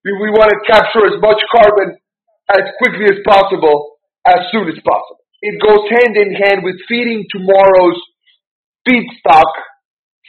We, 0.05 0.12
we 0.16 0.31
want 0.31 0.48
to 0.48 0.59
capture 0.64 1.05
as 1.12 1.20
much 1.20 1.40
carbon 1.52 1.98
as 2.52 2.64
quickly 2.79 3.05
as 3.11 3.20
possible, 3.26 3.98
as 4.24 4.40
soon 4.52 4.68
as 4.68 4.79
possible. 4.81 5.20
It 5.42 5.61
goes 5.61 5.85
hand 5.90 6.16
in 6.16 6.33
hand 6.33 6.64
with 6.64 6.81
feeding 6.88 7.26
tomorrow's 7.29 8.00
feedstock 8.88 9.52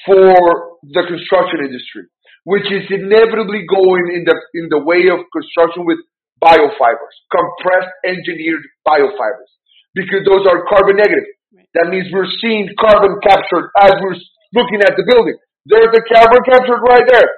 for 0.05 0.81
the 0.83 1.03
construction 1.07 1.63
industry, 1.63 2.09
which 2.43 2.67
is 2.67 2.83
inevitably 2.89 3.63
going 3.69 4.17
in 4.17 4.25
the 4.25 4.35
in 4.59 4.67
the 4.69 4.83
way 4.83 5.07
of 5.07 5.23
construction 5.31 5.85
with 5.85 5.99
biofibers, 6.43 7.15
compressed 7.31 7.93
engineered 8.05 8.61
biofibers, 8.85 9.51
because 9.95 10.25
those 10.25 10.45
are 10.45 10.67
carbon 10.69 10.97
negative. 10.97 11.31
That 11.73 11.89
means 11.89 12.11
we're 12.11 12.29
seeing 12.41 12.69
carbon 12.77 13.17
captured 13.23 13.69
as 13.79 13.93
we're 14.01 14.19
looking 14.53 14.81
at 14.83 14.95
the 14.95 15.05
building. 15.07 15.35
There's 15.67 15.91
the 15.91 16.03
carbon 16.07 16.41
captured 16.47 16.81
right 16.85 17.03
there. 17.07 17.29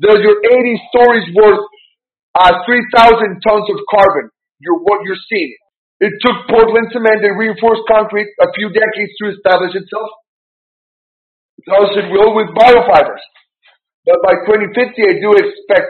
There's 0.00 0.22
your 0.24 0.38
80 0.40 0.88
stories 0.90 1.26
worth, 1.36 1.64
uh, 2.34 2.64
3,000 2.66 3.40
tons 3.44 3.66
of 3.70 3.78
carbon. 3.92 4.30
You're 4.60 4.80
what 4.80 5.04
you're 5.04 5.20
seeing. 5.28 5.54
It 6.00 6.12
took 6.20 6.48
Portland 6.50 6.90
cement 6.90 7.22
and 7.22 7.38
reinforced 7.38 7.86
concrete 7.86 8.28
a 8.40 8.48
few 8.56 8.68
decades 8.72 9.12
to 9.22 9.30
establish 9.30 9.76
itself. 9.76 10.10
Thus 11.64 11.90
it 11.96 12.10
will 12.10 12.34
with 12.34 12.50
biofibers. 12.52 13.24
But 14.04 14.20
by 14.20 14.34
2050, 14.44 15.00
I 15.00 15.14
do 15.20 15.32
expect 15.32 15.88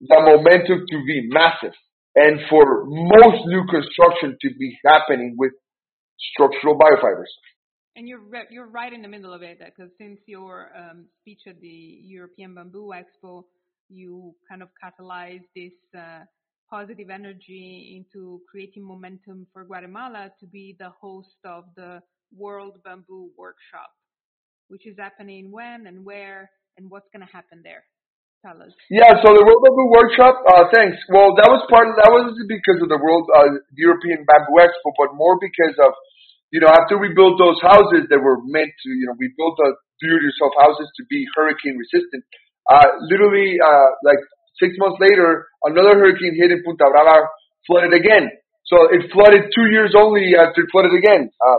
the 0.00 0.20
momentum 0.20 0.84
to 0.84 0.96
be 1.06 1.28
massive 1.30 1.72
and 2.14 2.40
for 2.50 2.84
most 2.84 3.46
new 3.46 3.64
construction 3.70 4.36
to 4.40 4.48
be 4.58 4.76
happening 4.84 5.36
with 5.38 5.52
structural 6.34 6.78
biofibers. 6.78 7.32
And 7.96 8.08
you're 8.08 8.20
re- 8.20 8.50
you're 8.50 8.66
right 8.66 8.92
in 8.92 9.02
the 9.02 9.08
middle 9.08 9.32
of 9.32 9.42
it 9.42 9.58
because 9.60 9.90
since 9.98 10.18
your 10.26 10.70
um, 10.76 11.06
speech 11.20 11.42
at 11.46 11.60
the 11.60 12.00
European 12.02 12.54
Bamboo 12.54 12.90
Expo, 12.92 13.44
you 13.88 14.34
kind 14.48 14.62
of 14.62 14.68
catalyzed 14.82 15.46
this 15.54 15.72
uh, 15.96 16.24
positive 16.68 17.08
energy 17.08 17.94
into 17.96 18.40
creating 18.50 18.82
momentum 18.82 19.46
for 19.52 19.64
Guatemala 19.64 20.30
to 20.40 20.46
be 20.46 20.74
the 20.78 20.90
host 21.00 21.38
of 21.44 21.64
the 21.76 22.00
World 22.36 22.78
Bamboo 22.84 23.30
Workshop, 23.38 23.90
which 24.68 24.86
is 24.86 24.96
happening 24.98 25.52
when 25.52 25.86
and 25.86 26.04
where 26.04 26.50
and 26.76 26.90
what's 26.90 27.06
going 27.14 27.24
to 27.24 27.32
happen 27.32 27.62
there. 27.62 27.84
Tell 28.42 28.60
us. 28.60 28.74
Yeah, 28.90 29.08
so 29.22 29.32
the 29.32 29.44
World 29.46 29.62
Bamboo 29.62 29.90
Workshop, 29.94 30.34
uh, 30.50 30.64
thanks. 30.74 30.98
Well, 31.14 31.32
that 31.38 31.46
was 31.46 31.62
part 31.70 31.86
of, 31.88 31.94
that 32.02 32.10
was 32.10 32.34
because 32.50 32.82
of 32.82 32.90
the 32.90 32.98
World, 32.98 33.30
uh, 33.38 33.54
European 33.78 34.26
Bamboo 34.26 34.58
Expo, 34.58 34.90
but 34.98 35.14
more 35.14 35.38
because 35.38 35.78
of, 35.78 35.94
you 36.54 36.62
know, 36.62 36.70
after 36.70 36.94
we 37.02 37.10
built 37.10 37.34
those 37.34 37.58
houses 37.58 38.06
that 38.14 38.22
were 38.22 38.38
meant 38.46 38.70
to, 38.70 38.88
you 38.94 39.10
know, 39.10 39.18
we 39.18 39.34
built 39.34 39.58
the 39.58 39.74
do-it-yourself 39.98 40.54
houses 40.62 40.86
to 40.94 41.02
be 41.10 41.26
hurricane 41.34 41.74
resistant. 41.74 42.22
Uh, 42.70 43.10
literally, 43.10 43.58
uh, 43.58 43.90
like 44.06 44.22
six 44.62 44.78
months 44.78 45.02
later, 45.02 45.50
another 45.66 45.98
hurricane 45.98 46.38
hit 46.38 46.54
in 46.54 46.62
Punta 46.62 46.86
Brava, 46.86 47.26
flooded 47.66 47.90
again. 47.90 48.30
So 48.70 48.86
it 48.86 49.10
flooded 49.10 49.50
two 49.50 49.66
years 49.66 49.98
only 49.98 50.38
after 50.38 50.62
it 50.62 50.70
flooded 50.70 50.94
again. 50.94 51.26
Uh, 51.42 51.58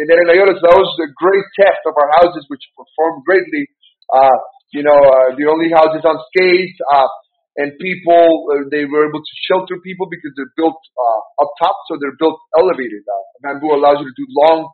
in 0.00 0.08
so 0.08 0.16
that 0.16 0.72
was 0.72 0.88
a 1.04 1.12
great 1.12 1.44
test 1.60 1.84
of 1.84 1.92
our 2.00 2.08
houses, 2.24 2.48
which 2.48 2.64
performed 2.72 3.20
greatly. 3.28 3.68
Uh, 4.08 4.40
you 4.72 4.80
know, 4.80 4.96
uh, 4.96 5.36
the 5.36 5.44
only 5.52 5.68
houses 5.68 6.00
unscathed, 6.00 6.80
uh, 6.88 7.12
and 7.60 7.76
people, 7.76 8.48
uh, 8.48 8.64
they 8.72 8.88
were 8.88 9.04
able 9.04 9.20
to 9.20 9.34
shelter 9.44 9.76
people 9.84 10.08
because 10.08 10.32
they're 10.32 10.54
built, 10.56 10.80
uh, 10.80 11.44
up 11.44 11.52
top, 11.60 11.76
so 11.92 12.00
they're 12.00 12.16
built 12.16 12.40
elevated. 12.56 13.04
Uh, 13.04 13.24
bamboo 13.44 13.76
allows 13.76 14.00
you 14.00 14.08
to 14.08 14.16
do 14.16 14.24
long, 14.32 14.72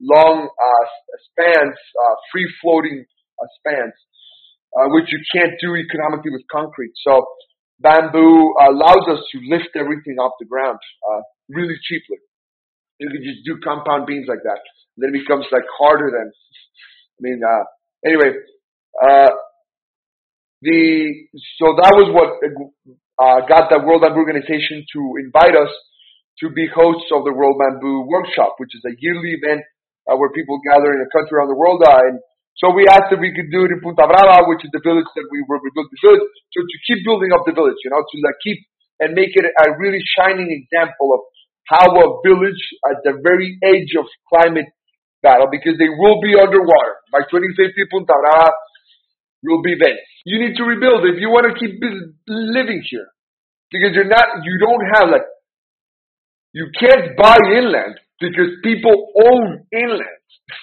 long, 0.00 0.48
uh, 0.48 0.84
spans, 1.28 1.76
uh, 1.76 2.14
free 2.32 2.48
floating, 2.64 3.04
uh, 3.36 3.48
spans, 3.60 3.92
uh, 4.80 4.88
which 4.96 5.12
you 5.12 5.20
can't 5.28 5.52
do 5.60 5.76
economically 5.76 6.32
with 6.32 6.40
concrete. 6.48 6.96
So 7.04 7.20
bamboo 7.84 8.56
allows 8.64 9.04
us 9.12 9.20
to 9.36 9.36
lift 9.52 9.76
everything 9.76 10.16
off 10.16 10.32
the 10.40 10.48
ground, 10.48 10.80
uh, 11.04 11.20
really 11.52 11.76
cheaply. 11.84 12.16
You 12.96 13.12
can 13.12 13.20
just 13.20 13.44
do 13.44 13.60
compound 13.60 14.06
beams 14.06 14.24
like 14.26 14.42
that. 14.48 14.62
then 14.96 15.12
it 15.12 15.20
becomes 15.20 15.44
like 15.52 15.68
harder 15.76 16.08
than, 16.08 16.32
I 16.32 17.20
mean, 17.20 17.40
uh, 17.44 17.64
anyway, 18.08 18.32
uh, 19.04 19.30
the 20.62 21.10
so 21.58 21.74
that 21.74 21.92
was 21.98 22.08
what 22.14 22.38
uh, 23.18 23.42
got 23.50 23.66
the 23.68 23.82
World 23.82 24.06
Bamboo 24.06 24.22
Organization 24.22 24.86
to 24.94 25.00
invite 25.18 25.58
us 25.58 25.70
to 26.38 26.50
be 26.54 26.70
hosts 26.70 27.10
of 27.10 27.26
the 27.26 27.34
World 27.34 27.58
Bamboo 27.58 28.06
Workshop, 28.06 28.56
which 28.62 28.70
is 28.72 28.82
a 28.86 28.94
yearly 29.02 29.34
event 29.36 29.62
uh, 30.06 30.14
where 30.14 30.30
people 30.30 30.62
gather 30.62 30.94
in 30.94 31.02
a 31.02 31.10
country 31.10 31.34
around 31.34 31.50
the 31.50 31.58
world. 31.58 31.82
Uh, 31.82 32.08
and 32.08 32.16
so 32.62 32.70
we 32.70 32.86
asked 32.86 33.10
if 33.10 33.18
we 33.18 33.34
could 33.34 33.50
do 33.50 33.66
it 33.66 33.74
in 33.74 33.82
Punta 33.82 34.06
Brava, 34.06 34.46
which 34.46 34.62
is 34.62 34.70
the 34.70 34.82
village 34.86 35.08
that 35.18 35.26
we 35.34 35.42
were 35.50 35.58
we 35.58 35.70
built 35.74 35.90
the 35.90 36.00
village. 36.02 36.26
So 36.54 36.62
to 36.62 36.76
keep 36.86 37.02
building 37.02 37.34
up 37.34 37.42
the 37.42 37.54
village, 37.58 37.78
you 37.82 37.90
know, 37.90 38.00
to 38.00 38.16
like 38.22 38.38
keep 38.42 38.62
and 39.02 39.18
make 39.18 39.34
it 39.34 39.42
a 39.42 39.66
really 39.82 39.98
shining 40.14 40.46
example 40.46 41.10
of 41.10 41.20
how 41.66 41.90
a 41.90 42.06
village 42.22 42.62
at 42.86 43.02
the 43.02 43.18
very 43.18 43.58
edge 43.66 43.98
of 43.98 44.06
climate 44.30 44.70
battle, 45.26 45.50
because 45.50 45.74
they 45.78 45.90
will 45.90 46.22
be 46.22 46.38
underwater 46.38 46.94
by 47.10 47.26
2050. 47.26 47.74
Punta 47.90 48.14
Brava 48.14 48.54
will 49.42 49.62
be 49.62 49.74
Venice. 49.74 50.00
You 50.24 50.38
need 50.38 50.56
to 50.56 50.64
rebuild 50.64 51.04
if 51.06 51.18
you 51.18 51.28
want 51.28 51.50
to 51.50 51.54
keep 51.58 51.80
living 52.26 52.82
here. 52.88 53.08
Because 53.70 53.90
you're 53.94 54.08
not, 54.08 54.44
you 54.44 54.58
don't 54.58 54.84
have 54.94 55.08
like, 55.10 55.26
you 56.52 56.68
can't 56.78 57.16
buy 57.16 57.38
inland 57.56 57.96
because 58.20 58.60
people 58.62 58.92
own 59.16 59.64
inland. 59.72 60.20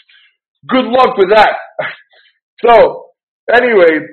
Good 0.69 0.85
luck 0.85 1.17
with 1.17 1.29
that. 1.33 1.57
so, 2.63 3.09
anyway, 3.49 4.05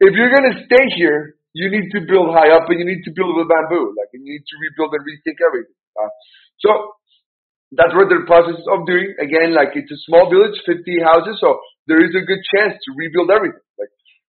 if 0.00 0.12
you're 0.12 0.34
gonna 0.34 0.60
stay 0.66 0.84
here, 0.96 1.36
you 1.54 1.70
need 1.70 1.88
to 1.94 2.04
build 2.04 2.34
high 2.34 2.52
up 2.52 2.68
and 2.68 2.78
you 2.78 2.84
need 2.84 3.02
to 3.04 3.12
build 3.14 3.34
with 3.36 3.48
bamboo. 3.48 3.94
Like, 3.96 4.10
you 4.12 4.20
need 4.20 4.44
to 4.44 4.54
rebuild 4.60 4.92
and 4.92 5.02
rethink 5.06 5.38
everything. 5.40 5.78
Uh, 5.96 6.10
so, 6.60 6.70
that's 7.76 7.94
what 7.94 8.12
the 8.12 8.22
process 8.26 8.60
of 8.70 8.86
doing. 8.86 9.14
Again, 9.18 9.54
like 9.54 9.74
it's 9.74 9.90
a 9.90 10.00
small 10.06 10.30
village, 10.30 10.54
50 10.66 10.84
houses, 11.02 11.40
so 11.40 11.58
there 11.86 12.02
is 12.04 12.14
a 12.14 12.22
good 12.22 12.42
chance 12.54 12.76
to 12.76 12.90
rebuild 12.94 13.30
everything. 13.30 13.63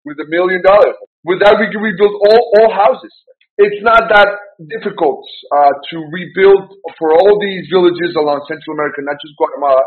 With 0.05 0.21
a 0.21 0.29
million 0.29 0.61
dollars. 0.61 0.95
With 1.25 1.41
that, 1.41 1.57
we 1.57 1.65
can 1.73 1.81
rebuild 1.81 2.13
all, 2.13 2.41
all 2.61 2.69
houses. 2.69 3.09
It's 3.57 3.81
not 3.81 4.05
that 4.13 4.29
difficult 4.69 5.25
uh, 5.49 5.73
to 5.89 5.95
rebuild 6.13 6.75
for 6.99 7.17
all 7.17 7.39
these 7.41 7.65
villages 7.73 8.13
along 8.13 8.45
Central 8.45 8.77
America, 8.77 9.01
not 9.01 9.17
just 9.17 9.33
Guatemala, 9.39 9.81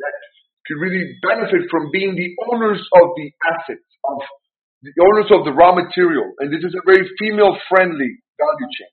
that 0.00 0.16
could 0.64 0.78
really 0.78 1.18
benefit 1.20 1.66
from 1.68 1.90
being 1.90 2.14
the 2.14 2.30
owners 2.48 2.78
of 2.78 3.06
the 3.18 3.28
assets, 3.52 3.84
of 4.06 4.22
the 4.86 4.94
owners 5.02 5.28
of 5.34 5.44
the 5.44 5.52
raw 5.52 5.74
material. 5.74 6.30
And 6.38 6.48
this 6.48 6.62
is 6.62 6.72
a 6.78 6.82
very 6.86 7.04
female-friendly 7.18 8.12
value 8.38 8.70
chain, 8.72 8.92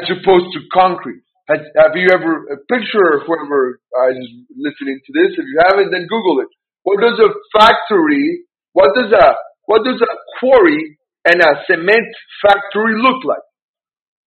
as 0.00 0.08
opposed 0.10 0.56
to 0.56 0.64
concrete. 0.72 1.22
Has, 1.52 1.62
have 1.78 1.94
you 1.94 2.10
ever, 2.10 2.48
a 2.50 2.58
picture, 2.66 3.06
of 3.14 3.28
whoever 3.28 3.78
uh, 3.94 4.10
is 4.10 4.26
listening 4.56 4.98
to 5.04 5.10
this, 5.14 5.36
if 5.38 5.46
you 5.46 5.58
haven't, 5.68 5.92
then 5.92 6.10
Google 6.10 6.42
it. 6.42 6.50
What 6.82 6.98
does 6.98 7.20
a 7.20 7.30
factory 7.54 8.45
what 8.76 8.92
does 8.92 9.08
a 9.08 9.26
what 9.64 9.88
does 9.88 9.96
a 9.96 10.12
quarry 10.38 10.98
and 11.24 11.40
a 11.40 11.64
cement 11.64 12.12
factory 12.44 13.00
look 13.00 13.24
like? 13.24 13.46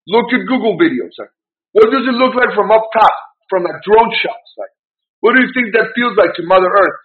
Look 0.08 0.34
at 0.34 0.50
Google 0.50 0.74
videos. 0.74 1.14
What 1.72 1.94
does 1.94 2.02
it 2.10 2.18
look 2.18 2.34
like 2.34 2.58
from 2.58 2.72
up 2.72 2.90
top, 2.92 3.14
from 3.48 3.70
a 3.70 3.78
drone 3.86 4.12
shot? 4.18 4.44
Like, 4.58 4.74
what 5.22 5.36
do 5.36 5.46
you 5.46 5.54
think 5.54 5.78
that 5.78 5.94
feels 5.94 6.18
like 6.18 6.34
to 6.36 6.44
Mother 6.50 6.66
Earth? 6.66 7.00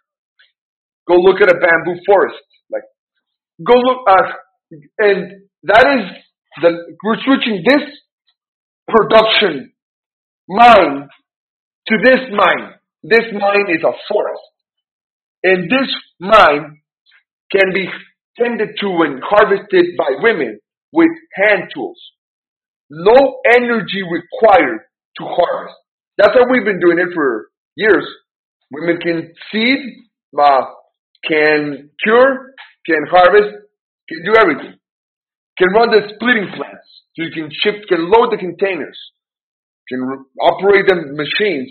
Go 1.07 1.21
look 1.21 1.37
at 1.43 1.53
a 1.53 1.61
bamboo 1.61 2.01
forest. 2.07 2.41
Like, 2.73 2.89
go 3.61 3.77
look 3.77 4.09
at, 4.09 4.29
and 5.05 5.45
that 5.65 5.85
is 5.85 6.05
the 6.63 6.97
we're 7.05 7.21
switching 7.29 7.61
this 7.61 7.85
production 8.89 9.71
mine 10.49 11.09
to 11.89 11.95
this 12.03 12.25
mine. 12.33 12.73
This 13.03 13.29
mine 13.37 13.69
is 13.69 13.85
a 13.85 13.93
forest, 14.09 14.49
and 15.45 15.69
this 15.69 15.93
mine 16.19 16.81
can 17.51 17.73
be 17.73 17.89
tended 18.39 18.77
to 18.81 18.89
and 19.03 19.23
harvested 19.23 19.97
by 19.97 20.11
women 20.21 20.59
with 20.93 21.11
hand 21.35 21.71
tools. 21.75 21.99
No 22.91 23.41
energy 23.55 24.03
required 24.03 24.81
to 25.19 25.25
harvest. 25.25 25.75
That's 26.19 26.35
how 26.35 26.51
we've 26.51 26.65
been 26.65 26.81
doing 26.81 26.99
it 26.99 27.13
for 27.15 27.49
years. 27.77 28.07
Women 28.71 29.01
can 29.01 29.33
seed, 29.51 29.79
uh, 30.39 30.63
can 31.27 31.91
cure, 32.03 32.55
can 32.87 33.07
harvest, 33.11 33.57
can 34.09 34.25
do 34.25 34.35
everything. 34.39 34.79
Can 35.59 35.69
run 35.73 35.91
the 35.91 36.03
splitting 36.15 36.49
plants. 36.57 36.89
So 37.15 37.23
you 37.23 37.31
can 37.31 37.51
ship, 37.63 37.87
can 37.89 38.11
load 38.11 38.33
the 38.33 38.39
containers, 38.39 38.99
can 39.89 40.01
operate 40.41 40.87
the 40.89 40.97
machines 41.15 41.71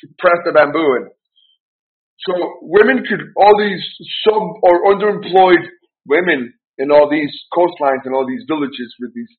to 0.00 0.08
press 0.18 0.38
the 0.44 0.52
bamboo 0.52 0.96
and 1.00 1.10
so 2.26 2.58
women 2.62 3.04
could, 3.08 3.20
all 3.36 3.54
these 3.58 3.82
sub 4.24 4.42
or 4.62 4.94
underemployed 4.94 5.64
women 6.06 6.52
in 6.78 6.90
all 6.90 7.08
these 7.10 7.30
coastlines 7.52 8.02
and 8.04 8.14
all 8.14 8.26
these 8.26 8.44
villages 8.48 8.94
with 8.98 9.14
these 9.14 9.30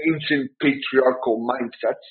ancient 0.00 0.50
patriarchal 0.60 1.46
mindsets. 1.46 2.04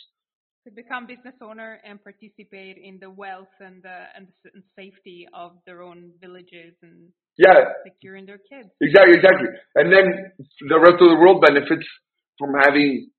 Could 0.64 0.76
become 0.76 1.07
business 1.07 1.36
owner 1.41 1.80
and 1.84 2.01
participate 2.01 2.78
in 2.78 2.97
the 2.99 3.09
wealth 3.09 3.51
and 3.59 3.84
the 3.84 4.07
and, 4.16 4.28
the, 4.43 4.51
and 4.53 4.64
safety 4.80 5.28
of 5.34 5.51
their 5.66 5.82
own 5.82 6.11
villages 6.22 6.74
and 6.82 7.11
yeah. 7.38 7.76
securing 7.84 8.26
their 8.26 8.39
kids. 8.39 8.70
Exactly 8.80 9.20
exactly. 9.20 9.49
And 9.76 9.91
then 9.91 10.32
the 10.70 10.80
rest 10.80 11.03
of 11.03 11.09
the 11.11 11.20
world 11.20 11.43
benefits 11.43 11.84
from 12.39 12.55
having 12.64 13.09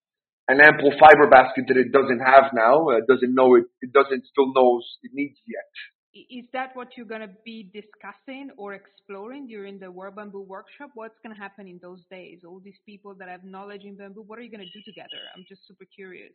an 0.48 0.60
ample 0.60 0.92
fiber 0.98 1.28
basket 1.28 1.64
that 1.68 1.76
it 1.76 1.92
doesn't 1.92 2.20
have 2.20 2.48
now 2.54 2.88
uh, 2.88 3.00
doesn't 3.08 3.34
know 3.34 3.56
it 3.56 3.64
it 3.82 3.92
doesn't 3.92 4.24
still 4.24 4.52
knows 4.54 4.84
it 5.02 5.10
needs 5.12 5.36
yet 5.44 5.68
is 6.14 6.46
that 6.54 6.70
what 6.74 6.94
you're 6.96 7.10
going 7.10 7.26
to 7.26 7.34
be 7.44 7.70
discussing 7.74 8.50
or 8.56 8.74
exploring 8.74 9.46
during 9.46 9.78
the 9.78 9.90
World 9.90 10.14
Bamboo 10.14 10.46
Workshop? 10.46 10.90
What's 10.94 11.18
going 11.22 11.34
to 11.34 11.40
happen 11.40 11.66
in 11.66 11.82
those 11.82 12.06
days? 12.10 12.46
All 12.46 12.62
these 12.62 12.78
people 12.86 13.14
that 13.18 13.28
have 13.28 13.42
knowledge 13.42 13.82
in 13.82 13.98
bamboo, 13.98 14.22
what 14.22 14.38
are 14.38 14.42
you 14.42 14.50
going 14.50 14.62
to 14.62 14.70
do 14.70 14.82
together? 14.86 15.18
I'm 15.34 15.44
just 15.48 15.66
super 15.66 15.84
curious. 15.90 16.30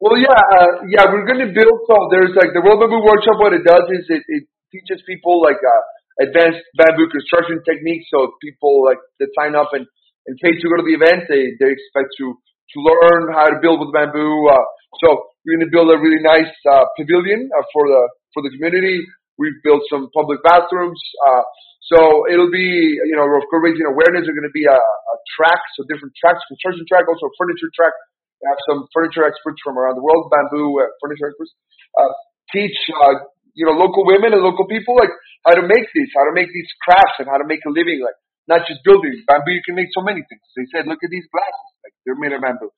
Well, 0.00 0.16
yeah, 0.16 0.32
uh, 0.32 0.88
yeah, 0.88 1.04
we're 1.12 1.28
going 1.28 1.44
to 1.44 1.52
build. 1.52 1.76
So 1.86 1.94
there's 2.10 2.34
like 2.34 2.56
the 2.56 2.64
World 2.64 2.80
Bamboo 2.80 3.04
Workshop. 3.04 3.36
What 3.36 3.52
it 3.52 3.62
does 3.62 3.86
is 3.92 4.08
it, 4.08 4.24
it 4.26 4.44
teaches 4.72 5.04
people 5.04 5.44
like 5.44 5.60
uh, 5.60 5.82
advanced 6.24 6.64
bamboo 6.80 7.12
construction 7.12 7.60
techniques. 7.68 8.08
So 8.08 8.32
people 8.40 8.82
like 8.82 8.98
that 9.20 9.28
sign 9.36 9.54
up 9.54 9.76
and 9.76 9.86
and 10.26 10.38
pay 10.38 10.54
to 10.54 10.66
go 10.70 10.78
to 10.78 10.86
the 10.86 10.96
event, 10.96 11.28
they 11.28 11.54
they 11.58 11.70
expect 11.70 12.14
to 12.18 12.38
to 12.70 12.76
learn 12.80 13.34
how 13.34 13.50
to 13.50 13.58
build 13.60 13.80
with 13.80 13.92
bamboo. 13.92 14.48
Uh, 14.48 14.64
so 15.02 15.32
we're 15.42 15.58
going 15.58 15.66
to 15.66 15.74
build 15.74 15.90
a 15.90 15.98
really 15.98 16.22
nice 16.22 16.52
uh, 16.70 16.86
pavilion 16.96 17.50
uh, 17.50 17.64
for 17.72 17.88
the 17.88 18.02
for 18.32 18.40
the 18.42 18.50
community. 18.54 19.02
We've 19.36 19.58
built 19.64 19.82
some 19.90 20.08
public 20.14 20.40
bathrooms. 20.44 21.00
Uh, 21.26 21.42
so 21.90 22.24
it'll 22.30 22.52
be, 22.52 22.96
you 23.04 23.16
know, 23.18 23.26
course, 23.26 23.60
raising 23.60 23.84
awareness. 23.84 24.24
There's 24.24 24.38
going 24.38 24.48
to 24.48 24.54
be 24.54 24.64
a, 24.64 24.78
a 24.78 25.16
track, 25.36 25.60
so 25.76 25.84
different 25.90 26.14
tracks, 26.16 26.40
construction 26.48 26.86
track, 26.88 27.04
also 27.10 27.28
a 27.28 27.34
furniture 27.36 27.68
track. 27.74 27.92
We 28.40 28.48
have 28.48 28.60
some 28.64 28.86
furniture 28.94 29.26
experts 29.26 29.60
from 29.60 29.76
around 29.76 29.98
the 29.98 30.04
world, 30.04 30.30
bamboo 30.30 30.78
uh, 30.78 30.88
furniture 31.02 31.28
experts, 31.28 31.52
uh, 31.98 32.12
teach, 32.54 32.74
uh, 32.96 33.28
you 33.52 33.66
know, 33.66 33.76
local 33.76 34.06
women 34.06 34.32
and 34.32 34.42
local 34.42 34.64
people 34.66 34.96
like 34.96 35.12
how 35.44 35.58
to 35.58 35.64
make 35.66 35.90
these, 35.92 36.10
how 36.16 36.24
to 36.24 36.34
make 36.34 36.48
these 36.54 36.70
crafts 36.80 37.18
and 37.18 37.28
how 37.28 37.36
to 37.36 37.46
make 37.46 37.60
a 37.66 37.70
living, 37.70 38.00
like 38.00 38.16
not 38.48 38.66
just 38.66 38.80
building. 38.84 39.22
Bamboo, 39.26 39.52
you 39.52 39.64
can 39.64 39.76
make 39.76 39.90
so 39.94 40.02
many 40.02 40.22
things. 40.26 40.44
They 40.56 40.66
said, 40.70 40.86
look 40.86 41.02
at 41.02 41.10
these 41.10 41.26
glasses, 41.30 41.70
like 41.84 41.94
they're 42.04 42.18
made 42.18 42.34
of 42.34 42.42
bamboo. 42.42 42.70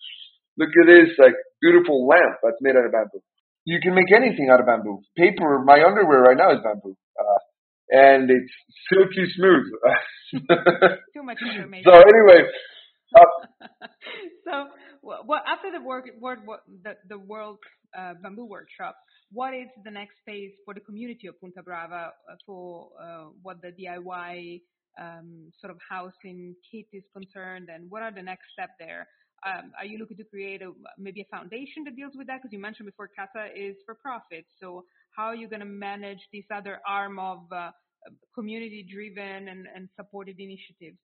Look 0.56 0.70
at 0.70 0.86
this, 0.86 1.16
like 1.18 1.34
beautiful 1.60 2.06
lamp 2.06 2.38
that's 2.42 2.60
made 2.60 2.76
out 2.76 2.86
of 2.86 2.92
bamboo 2.92 3.24
you 3.64 3.80
can 3.80 3.94
make 3.94 4.12
anything 4.14 4.50
out 4.50 4.60
of 4.60 4.66
bamboo. 4.66 5.00
Paper, 5.16 5.62
my 5.64 5.82
underwear 5.84 6.20
right 6.20 6.36
now 6.36 6.52
is 6.52 6.60
bamboo. 6.62 6.96
Uh, 7.18 7.38
and 7.90 8.30
it's 8.30 8.52
silky 8.88 9.26
smooth. 9.36 9.64
Too 11.14 11.22
much 11.22 11.38
information. 11.40 11.84
So 11.84 11.92
anyway, 11.92 12.48
uh, 13.16 13.66
so 14.44 14.66
well, 15.02 15.40
after 15.46 15.70
the 15.70 15.84
work, 15.84 16.08
word, 16.20 16.40
the, 16.82 16.94
the 17.08 17.18
World 17.18 17.58
uh, 17.96 18.14
Bamboo 18.22 18.46
Workshop, 18.46 18.96
what 19.32 19.54
is 19.54 19.68
the 19.84 19.90
next 19.90 20.16
phase 20.26 20.52
for 20.64 20.74
the 20.74 20.80
community 20.80 21.26
of 21.26 21.38
Punta 21.40 21.62
Brava 21.62 22.12
uh, 22.30 22.34
for 22.46 22.88
uh, 23.00 23.26
what 23.42 23.58
the 23.62 23.68
DIY 23.68 24.60
um, 25.00 25.52
sort 25.60 25.70
of 25.70 25.78
housing 25.88 26.54
kit 26.70 26.86
is 26.92 27.04
concerned, 27.12 27.68
and 27.72 27.90
what 27.90 28.02
are 28.02 28.12
the 28.12 28.22
next 28.22 28.46
step 28.52 28.70
there? 28.78 29.06
Um, 29.44 29.72
are 29.78 29.84
you 29.84 29.98
looking 29.98 30.16
to 30.16 30.24
create 30.24 30.62
a, 30.62 30.72
maybe 30.96 31.20
a 31.20 31.28
foundation 31.28 31.84
that 31.84 31.96
deals 31.96 32.12
with 32.16 32.26
that? 32.28 32.40
Because 32.40 32.52
you 32.52 32.58
mentioned 32.58 32.86
before 32.86 33.12
CASSA 33.12 33.52
is 33.52 33.76
for 33.84 33.94
profit. 33.94 34.46
So 34.56 34.84
how 35.12 35.28
are 35.28 35.36
you 35.36 35.48
going 35.48 35.60
to 35.60 35.68
manage 35.68 36.20
this 36.32 36.48
other 36.48 36.80
arm 36.88 37.18
of 37.18 37.44
uh, 37.52 37.70
community-driven 38.34 39.48
and, 39.48 39.68
and 39.68 39.88
supported 39.96 40.40
initiatives? 40.40 40.96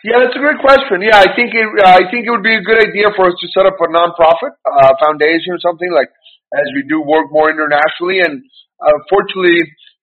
Yeah, 0.00 0.24
that's 0.24 0.34
a 0.34 0.40
great 0.40 0.58
question. 0.64 1.04
Yeah, 1.04 1.20
I 1.20 1.36
think 1.36 1.52
it, 1.52 1.68
uh, 1.68 2.00
I 2.00 2.08
think 2.08 2.24
it 2.24 2.32
would 2.32 2.42
be 2.42 2.56
a 2.56 2.64
good 2.64 2.80
idea 2.80 3.12
for 3.12 3.28
us 3.28 3.36
to 3.36 3.46
set 3.52 3.68
up 3.68 3.76
a 3.76 3.88
nonprofit 3.92 4.56
uh, 4.64 4.96
foundation 4.96 5.52
or 5.52 5.60
something 5.60 5.92
like 5.92 6.08
as 6.56 6.66
we 6.72 6.88
do 6.88 7.04
work 7.04 7.28
more 7.28 7.52
internationally. 7.52 8.24
And 8.24 8.40
uh, 8.80 8.98
fortunately, 9.12 9.60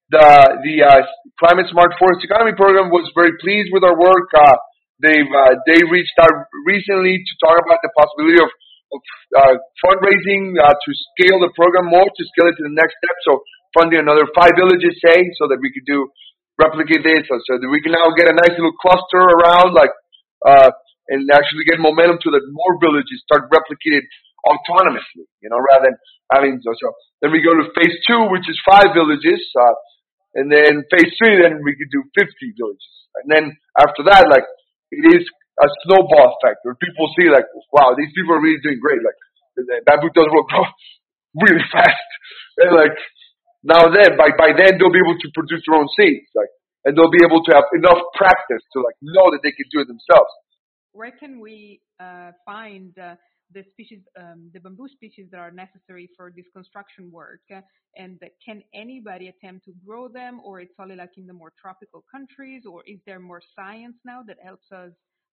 the 0.09 0.27
the 0.65 0.75
uh, 0.83 1.01
Climate 1.39 1.69
Smart 1.71 1.93
Forest 1.97 2.25
Economy 2.25 2.53
Program 2.57 2.89
was 2.89 3.09
very 3.13 3.37
pleased 3.39 3.69
with 3.71 3.83
our 3.83 3.97
work. 3.97 4.29
Uh, 4.35 4.57
They've 4.99 5.31
uh, 5.31 5.55
they 5.63 5.79
reached 5.87 6.19
out 6.19 6.51
recently 6.67 7.23
to 7.23 7.33
talk 7.39 7.55
about 7.63 7.79
the 7.79 7.87
possibility 7.95 8.35
of, 8.35 8.51
of 8.91 9.01
uh, 9.31 9.55
fundraising 9.79 10.59
uh, 10.59 10.75
to 10.75 10.89
scale 11.15 11.39
the 11.39 11.55
program 11.55 11.87
more, 11.87 12.03
to 12.03 12.23
scale 12.35 12.51
it 12.51 12.59
to 12.59 12.67
the 12.67 12.75
next 12.75 12.99
step. 12.99 13.15
So 13.23 13.39
funding 13.79 14.03
another 14.03 14.27
five 14.35 14.59
villages, 14.59 14.99
say, 14.99 15.23
so 15.39 15.47
that 15.47 15.63
we 15.63 15.71
could 15.71 15.87
do 15.87 16.11
replicate 16.59 17.07
this, 17.07 17.23
so, 17.31 17.39
so 17.47 17.63
that 17.63 17.71
we 17.71 17.79
can 17.79 17.95
now 17.95 18.11
get 18.11 18.27
a 18.27 18.35
nice 18.35 18.51
little 18.59 18.75
cluster 18.75 19.23
around, 19.23 19.71
like, 19.71 19.95
uh, 20.43 20.67
and 21.07 21.23
actually 21.31 21.63
get 21.63 21.79
momentum 21.79 22.19
to 22.19 22.35
that 22.35 22.43
more 22.51 22.75
villages 22.83 23.23
start 23.23 23.47
replicated 23.55 24.03
autonomously, 24.43 25.23
you 25.39 25.47
know, 25.47 25.63
rather 25.63 25.95
than 25.95 25.97
having 26.27 26.59
so. 26.59 26.75
so. 26.75 26.91
Then 27.23 27.31
we 27.31 27.39
go 27.39 27.55
to 27.55 27.71
phase 27.71 27.95
two, 28.03 28.27
which 28.35 28.51
is 28.51 28.59
five 28.67 28.91
villages, 28.91 29.39
uh, 29.55 29.75
and 30.35 30.51
then 30.51 30.85
phase 30.91 31.13
three, 31.17 31.41
then 31.41 31.61
we 31.63 31.73
could 31.73 31.89
do 31.89 32.03
50 32.13 32.29
villages, 32.57 32.95
and 33.21 33.27
then 33.29 33.43
after 33.77 34.05
that, 34.09 34.29
like 34.29 34.45
it 34.91 35.03
is 35.17 35.23
a 35.59 35.67
snowball 35.85 36.37
effect 36.39 36.63
where 36.63 36.75
people 36.79 37.11
see 37.17 37.27
like, 37.27 37.45
wow, 37.73 37.93
these 37.97 38.11
people 38.15 38.35
are 38.35 38.43
really 38.43 38.61
doing 38.63 38.79
great. 38.79 39.01
Like 39.03 39.19
bamboo 39.85 40.13
does 40.15 40.29
grow 40.31 40.45
really 41.43 41.65
fast, 41.71 42.09
and 42.63 42.71
like 42.75 42.95
now 43.63 43.89
then 43.91 44.15
by 44.15 44.31
by 44.37 44.55
then 44.55 44.79
they'll 44.79 44.93
be 44.93 45.03
able 45.03 45.19
to 45.19 45.29
produce 45.33 45.61
their 45.67 45.77
own 45.77 45.89
seeds, 45.97 46.29
like, 46.33 46.51
and 46.85 46.95
they'll 46.95 47.11
be 47.11 47.25
able 47.25 47.43
to 47.43 47.51
have 47.53 47.67
enough 47.75 47.99
practice 48.15 48.63
to 48.73 48.81
like 48.81 48.95
know 49.01 49.31
that 49.31 49.41
they 49.43 49.51
can 49.51 49.67
do 49.71 49.81
it 49.81 49.87
themselves. 49.87 50.31
Where 50.93 51.11
can 51.11 51.39
we 51.39 51.81
uh, 51.99 52.31
find 52.45 52.97
uh, 52.97 53.15
the 53.53 53.63
species, 53.71 53.99
um, 54.19 54.49
the 54.53 54.59
bamboo 54.59 54.87
species 54.87 55.27
that 55.31 55.39
are 55.39 55.51
necessary 55.51 56.09
for 56.15 56.31
this 56.35 56.45
construction 56.53 57.11
work? 57.11 57.41
And 57.97 58.19
can 58.45 58.63
anybody 58.73 59.27
attempt 59.27 59.65
to 59.65 59.73
grow 59.85 60.07
them, 60.07 60.39
or 60.43 60.59
it's 60.61 60.73
only 60.79 60.95
like 60.95 61.17
in 61.17 61.25
the 61.25 61.33
more 61.33 61.53
tropical 61.59 62.03
countries, 62.11 62.63
or 62.69 62.83
is 62.85 62.99
there 63.05 63.19
more 63.19 63.41
science 63.55 63.97
now 64.05 64.21
that 64.27 64.37
helps 64.43 64.71
us 64.71 64.91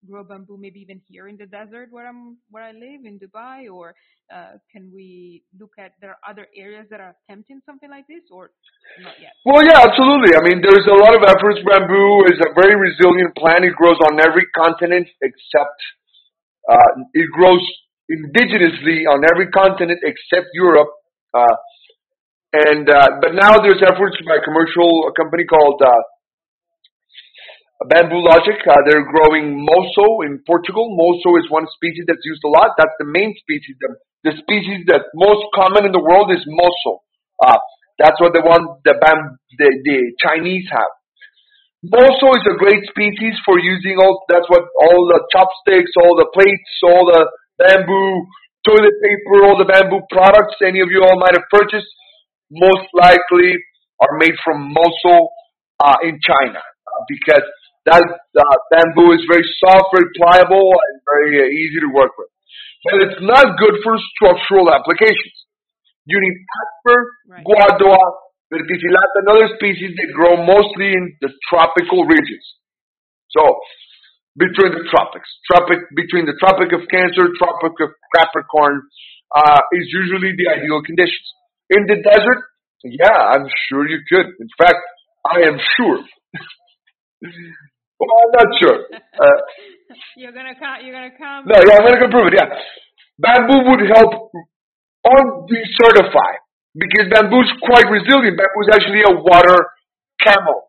grow 0.09 0.23
bamboo, 0.23 0.57
maybe 0.57 0.81
even 0.81 1.01
here 1.09 1.27
in 1.27 1.37
the 1.37 1.47
desert 1.47 1.89
where 1.91 2.07
I'm, 2.09 2.39
where 2.51 2.63
I 2.63 2.73
live 2.73 3.03
in 3.05 3.19
Dubai, 3.19 3.73
or 3.73 3.95
uh, 4.33 4.59
can 4.71 4.91
we 4.95 5.43
look 5.59 5.73
at 5.79 5.93
there 6.01 6.11
are 6.11 6.23
other 6.29 6.47
areas 6.57 6.87
that 6.91 7.01
are 7.01 7.15
attempting 7.17 7.61
something 7.67 7.91
like 7.91 8.07
this, 8.07 8.23
or 8.31 8.51
not 9.01 9.15
yet? 9.21 9.33
Well, 9.45 9.65
yeah, 9.65 9.81
absolutely. 9.83 10.37
I 10.37 10.43
mean, 10.45 10.61
there's 10.63 10.87
a 10.87 10.99
lot 11.01 11.17
of 11.17 11.23
efforts. 11.25 11.59
Bamboo 11.67 12.25
is 12.33 12.39
a 12.45 12.53
very 12.55 12.77
resilient 12.77 13.35
plant. 13.37 13.65
It 13.65 13.75
grows 13.75 13.99
on 14.07 14.21
every 14.21 14.47
continent 14.55 15.09
except 15.23 15.79
uh, 16.71 17.03
it 17.15 17.29
grows 17.33 17.65
indigenously 18.11 19.07
on 19.11 19.23
every 19.27 19.51
continent 19.51 20.01
except 20.03 20.49
Europe. 20.55 20.91
Uh, 21.35 21.57
and 22.53 22.89
uh, 22.89 23.21
but 23.21 23.35
now 23.35 23.59
there's 23.59 23.83
efforts 23.83 24.17
by 24.25 24.39
a 24.39 24.45
commercial 24.45 25.11
company 25.19 25.45
called 25.45 25.83
uh, 25.83 26.03
Bamboo 27.91 28.23
Logic. 28.23 28.57
Uh, 28.65 28.81
they're 28.89 29.05
growing 29.05 29.61
moso 29.61 30.25
in 30.25 30.41
Portugal. 30.47 30.89
Moso 30.97 31.37
is 31.37 31.51
one 31.51 31.67
species 31.77 32.05
that's 32.07 32.25
used 32.25 32.41
a 32.47 32.49
lot. 32.49 32.73
That's 32.79 32.97
the 32.99 33.11
main 33.11 33.35
species. 33.37 33.77
The, 33.81 33.91
the 34.31 34.35
species 34.41 34.87
that's 34.87 35.05
most 35.15 35.45
common 35.55 35.85
in 35.85 35.93
the 35.93 36.01
world 36.01 36.33
is 36.33 36.41
moso. 36.49 37.05
Uh, 37.45 37.59
that's 37.99 38.17
what 38.21 38.33
the 38.33 38.41
one 38.41 38.81
the 38.85 38.95
bam 38.97 39.37
the, 39.59 39.69
the 39.85 39.99
Chinese 40.23 40.65
have. 40.71 40.93
Moso 41.85 42.33
is 42.33 42.47
a 42.49 42.57
great 42.57 42.83
species 42.89 43.37
for 43.45 43.61
using 43.61 44.01
all. 44.01 44.25
That's 44.33 44.49
what 44.49 44.65
all 44.81 45.07
the 45.13 45.21
chopsticks, 45.29 45.93
all 46.01 46.17
the 46.17 46.31
plates, 46.33 46.73
all 46.89 47.05
the 47.05 47.29
bamboo 47.59 48.27
toilet 48.67 48.97
paper, 48.99 49.47
all 49.47 49.57
the 49.59 49.69
bamboo 49.69 50.03
products 50.11 50.59
any 50.61 50.83
of 50.83 50.91
you 50.91 51.03
all 51.07 51.19
might 51.19 51.39
have 51.39 51.47
purchased 51.51 51.87
most 52.51 52.87
likely 52.95 53.55
are 54.03 54.19
made 54.19 54.35
from 54.45 54.75
moso 54.75 55.31
uh, 55.81 55.99
in 56.03 56.19
China 56.23 56.61
uh, 56.61 57.01
because 57.09 57.47
that 57.87 58.03
uh, 58.03 58.57
bamboo 58.75 59.15
is 59.15 59.23
very 59.31 59.47
soft, 59.63 59.95
very 59.95 60.11
pliable, 60.19 60.75
and 60.75 60.95
very 61.07 61.39
uh, 61.39 61.47
easy 61.47 61.79
to 61.87 61.91
work 61.95 62.11
with. 62.19 62.31
But 62.83 62.95
it's 63.07 63.23
not 63.23 63.59
good 63.59 63.79
for 63.83 63.95
structural 64.15 64.75
applications. 64.75 65.37
You 66.07 66.19
need 66.19 66.37
asper, 66.39 66.99
right. 67.31 67.47
guadua, 67.47 67.99
verticillata, 68.51 69.17
and 69.23 69.29
other 69.31 69.49
species 69.59 69.95
that 69.99 70.11
grow 70.15 70.39
mostly 70.39 70.95
in 70.95 71.15
the 71.23 71.31
tropical 71.51 72.07
regions. 72.07 72.47
So, 73.31 73.43
between 74.37 74.77
the 74.77 74.85
tropics, 74.93 75.29
tropic 75.49 75.81
between 75.97 76.29
the 76.29 76.37
Tropic 76.37 76.69
of 76.77 76.85
Cancer, 76.93 77.33
Tropic 77.41 77.73
of 77.81 77.91
Capricorn, 78.13 78.85
uh, 79.33 79.61
is 79.73 79.89
usually 79.89 80.37
the 80.37 80.53
ideal 80.53 80.85
conditions. 80.85 81.27
In 81.73 81.89
the 81.89 81.99
desert, 82.05 82.41
yeah, 82.85 83.33
I'm 83.33 83.49
sure 83.67 83.89
you 83.89 83.99
could. 84.07 84.29
In 84.39 84.51
fact, 84.61 84.79
I 85.25 85.49
am 85.49 85.57
sure. 85.81 85.99
well, 87.99 88.13
I'm 88.13 88.33
not 88.37 88.49
sure. 88.61 88.79
Uh, 88.93 89.41
you're 90.21 90.37
gonna 90.37 90.55
come. 90.55 90.85
You're 90.85 90.95
gonna 90.95 91.17
come. 91.17 91.49
No, 91.49 91.57
yeah, 91.57 91.81
I'm 91.81 91.97
gonna 91.97 92.13
prove 92.13 92.29
it. 92.31 92.37
Yeah, 92.37 92.53
bamboo 93.19 93.73
would 93.73 93.83
help 93.89 94.31
on 95.17 95.25
decertify 95.49 96.33
because 96.77 97.09
bamboo 97.09 97.41
is 97.41 97.53
quite 97.65 97.89
resilient. 97.89 98.37
Bamboo 98.37 98.63
is 98.69 98.71
actually 98.77 99.03
a 99.03 99.17
water 99.17 99.59
camel. 100.21 100.69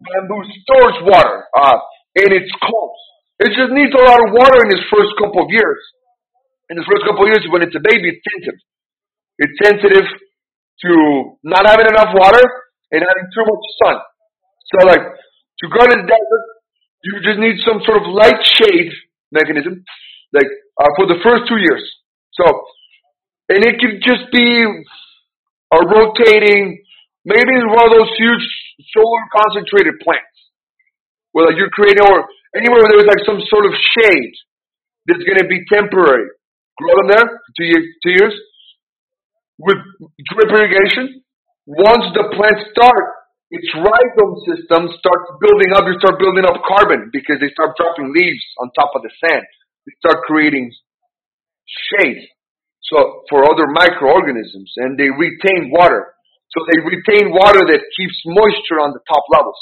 Bamboo 0.00 0.40
stores 0.64 0.96
water 1.04 1.44
uh, 1.58 1.76
in 2.16 2.28
its 2.32 2.50
culms. 2.62 3.00
It 3.40 3.56
just 3.56 3.72
needs 3.72 3.92
a 3.94 4.02
lot 4.04 4.20
of 4.20 4.34
water 4.36 4.58
in 4.66 4.68
its 4.74 4.84
first 4.92 5.12
couple 5.16 5.42
of 5.44 5.50
years. 5.50 5.80
In 6.68 6.78
its 6.78 6.86
first 6.86 7.02
couple 7.06 7.24
of 7.24 7.28
years, 7.32 7.44
when 7.48 7.62
it's 7.62 7.74
a 7.74 7.82
baby, 7.82 8.14
it's 8.14 8.22
sensitive. 8.22 8.60
It's 9.40 9.56
sensitive 9.62 10.06
to 10.86 10.90
not 11.42 11.64
having 11.66 11.88
enough 11.88 12.12
water 12.12 12.44
and 12.92 13.00
having 13.00 13.26
too 13.32 13.44
much 13.46 13.64
sun. 13.82 13.96
So 14.70 14.74
like 14.86 15.04
to 15.04 15.64
grow 15.68 15.86
to 15.88 15.96
the 15.96 16.06
desert, 16.06 16.44
you 17.02 17.12
just 17.24 17.40
need 17.40 17.56
some 17.64 17.80
sort 17.88 18.04
of 18.04 18.12
light 18.12 18.38
shade 18.44 18.92
mechanism, 19.32 19.82
like 20.32 20.46
uh, 20.78 20.90
for 21.00 21.08
the 21.08 21.18
first 21.24 21.48
two 21.48 21.56
years. 21.56 21.82
So, 22.36 22.44
and 23.48 23.64
it 23.64 23.80
could 23.80 24.04
just 24.04 24.30
be 24.30 24.62
a 25.72 25.78
rotating 25.80 26.84
Maybe 27.24 27.52
one 27.68 27.84
of 27.84 27.92
those 27.92 28.12
huge 28.16 28.44
solar 28.96 29.22
concentrated 29.28 30.00
plants 30.00 30.29
where 31.32 31.46
like 31.46 31.58
you're 31.58 31.70
creating 31.70 32.02
or 32.02 32.26
anywhere 32.56 32.82
where 32.82 32.90
there's 32.94 33.10
like 33.10 33.24
some 33.26 33.40
sort 33.46 33.66
of 33.66 33.74
shade 33.74 34.34
that's 35.06 35.22
going 35.24 35.38
to 35.38 35.48
be 35.48 35.62
temporary. 35.70 36.26
Grow 36.78 36.94
them 37.02 37.08
there 37.12 37.26
for 37.28 37.50
two 37.56 37.68
years, 37.68 37.86
two 38.02 38.14
years 38.16 38.34
with 39.60 39.80
drip 40.32 40.50
irrigation. 40.50 41.22
Once 41.66 42.08
the 42.16 42.24
plants 42.34 42.64
start, 42.72 43.04
its 43.50 43.68
rhizome 43.76 44.34
system 44.46 44.82
starts 44.98 45.28
building 45.42 45.70
up. 45.76 45.84
You 45.86 45.98
start 46.00 46.18
building 46.18 46.46
up 46.46 46.62
carbon 46.66 47.10
because 47.12 47.38
they 47.38 47.52
start 47.52 47.76
dropping 47.76 48.14
leaves 48.14 48.42
on 48.62 48.70
top 48.72 48.94
of 48.96 49.02
the 49.02 49.12
sand. 49.22 49.44
They 49.86 49.94
start 50.00 50.24
creating 50.26 50.72
shade. 51.66 52.26
So 52.90 53.22
for 53.30 53.46
other 53.46 53.70
microorganisms 53.70 54.72
and 54.82 54.98
they 54.98 55.10
retain 55.12 55.70
water. 55.70 56.14
So 56.50 56.66
they 56.66 56.82
retain 56.82 57.30
water 57.30 57.62
that 57.62 57.82
keeps 57.94 58.18
moisture 58.26 58.82
on 58.82 58.90
the 58.90 59.02
top 59.06 59.22
levels 59.30 59.58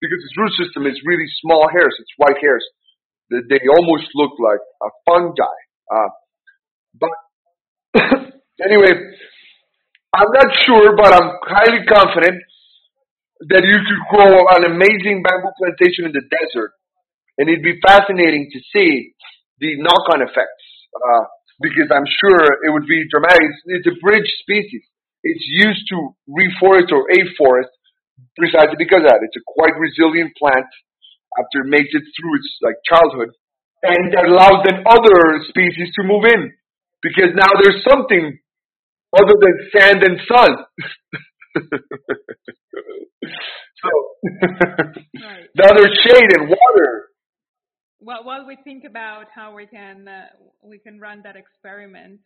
because 0.00 0.18
its 0.24 0.36
root 0.36 0.52
system 0.56 0.86
is 0.86 0.96
really 1.04 1.28
small 1.40 1.68
hairs. 1.68 1.94
It's 2.00 2.14
white 2.16 2.40
hairs. 2.40 2.64
They 3.30 3.60
almost 3.76 4.08
look 4.14 4.32
like 4.40 4.60
a 4.82 4.88
fungi. 5.06 5.56
Uh, 5.86 6.10
but 6.98 7.14
anyway, 8.64 8.92
I'm 10.14 10.32
not 10.32 10.50
sure, 10.66 10.96
but 10.96 11.12
I'm 11.14 11.30
highly 11.46 11.84
confident 11.86 12.42
that 13.48 13.62
you 13.64 13.78
could 13.86 14.02
grow 14.10 14.46
an 14.56 14.64
amazing 14.64 15.22
bamboo 15.22 15.54
plantation 15.56 16.04
in 16.04 16.12
the 16.12 16.26
desert, 16.28 16.72
and 17.38 17.48
it'd 17.48 17.62
be 17.62 17.78
fascinating 17.80 18.50
to 18.52 18.58
see 18.72 19.14
the 19.60 19.80
knock-on 19.80 20.22
effects. 20.22 20.66
Uh, 20.90 21.24
because 21.60 21.92
I'm 21.92 22.08
sure 22.08 22.40
it 22.64 22.72
would 22.72 22.88
be 22.88 23.04
dramatic. 23.08 23.40
It's, 23.40 23.84
it's 23.84 23.88
a 23.92 23.96
bridge 24.00 24.26
species. 24.42 24.82
It's 25.22 25.44
used 25.44 25.84
to 25.92 26.16
reforest 26.26 26.90
or 26.90 27.04
afforest 27.12 27.70
precisely 28.36 28.76
because 28.78 29.02
of 29.04 29.10
that. 29.10 29.20
It's 29.22 29.36
a 29.36 29.44
quite 29.46 29.74
resilient 29.76 30.32
plant 30.36 30.66
after 31.38 31.66
it 31.66 31.68
makes 31.70 31.90
it 31.92 32.04
through 32.14 32.34
its 32.36 32.48
like 32.62 32.78
childhood, 32.86 33.30
and 33.82 34.12
that 34.14 34.26
allows 34.28 34.64
then 34.66 34.84
other 34.86 35.44
species 35.48 35.92
to 36.00 36.06
move 36.06 36.24
in 36.26 36.52
because 37.02 37.32
now 37.34 37.48
there's 37.62 37.82
something 37.88 38.38
other 39.16 39.36
than 39.40 39.54
sand 39.72 40.02
and 40.04 40.20
sun. 40.28 40.52
so 43.80 43.90
right. 45.20 45.48
now 45.58 45.70
there's 45.74 45.98
shade 46.06 46.30
and 46.38 46.48
water 46.48 47.10
well, 48.02 48.24
while 48.24 48.46
we 48.46 48.56
think 48.64 48.84
about 48.84 49.26
how 49.34 49.54
we 49.54 49.66
can 49.66 50.08
uh, 50.08 50.28
we 50.62 50.78
can 50.78 50.98
run 50.98 51.20
that 51.24 51.36
experiment, 51.36 52.20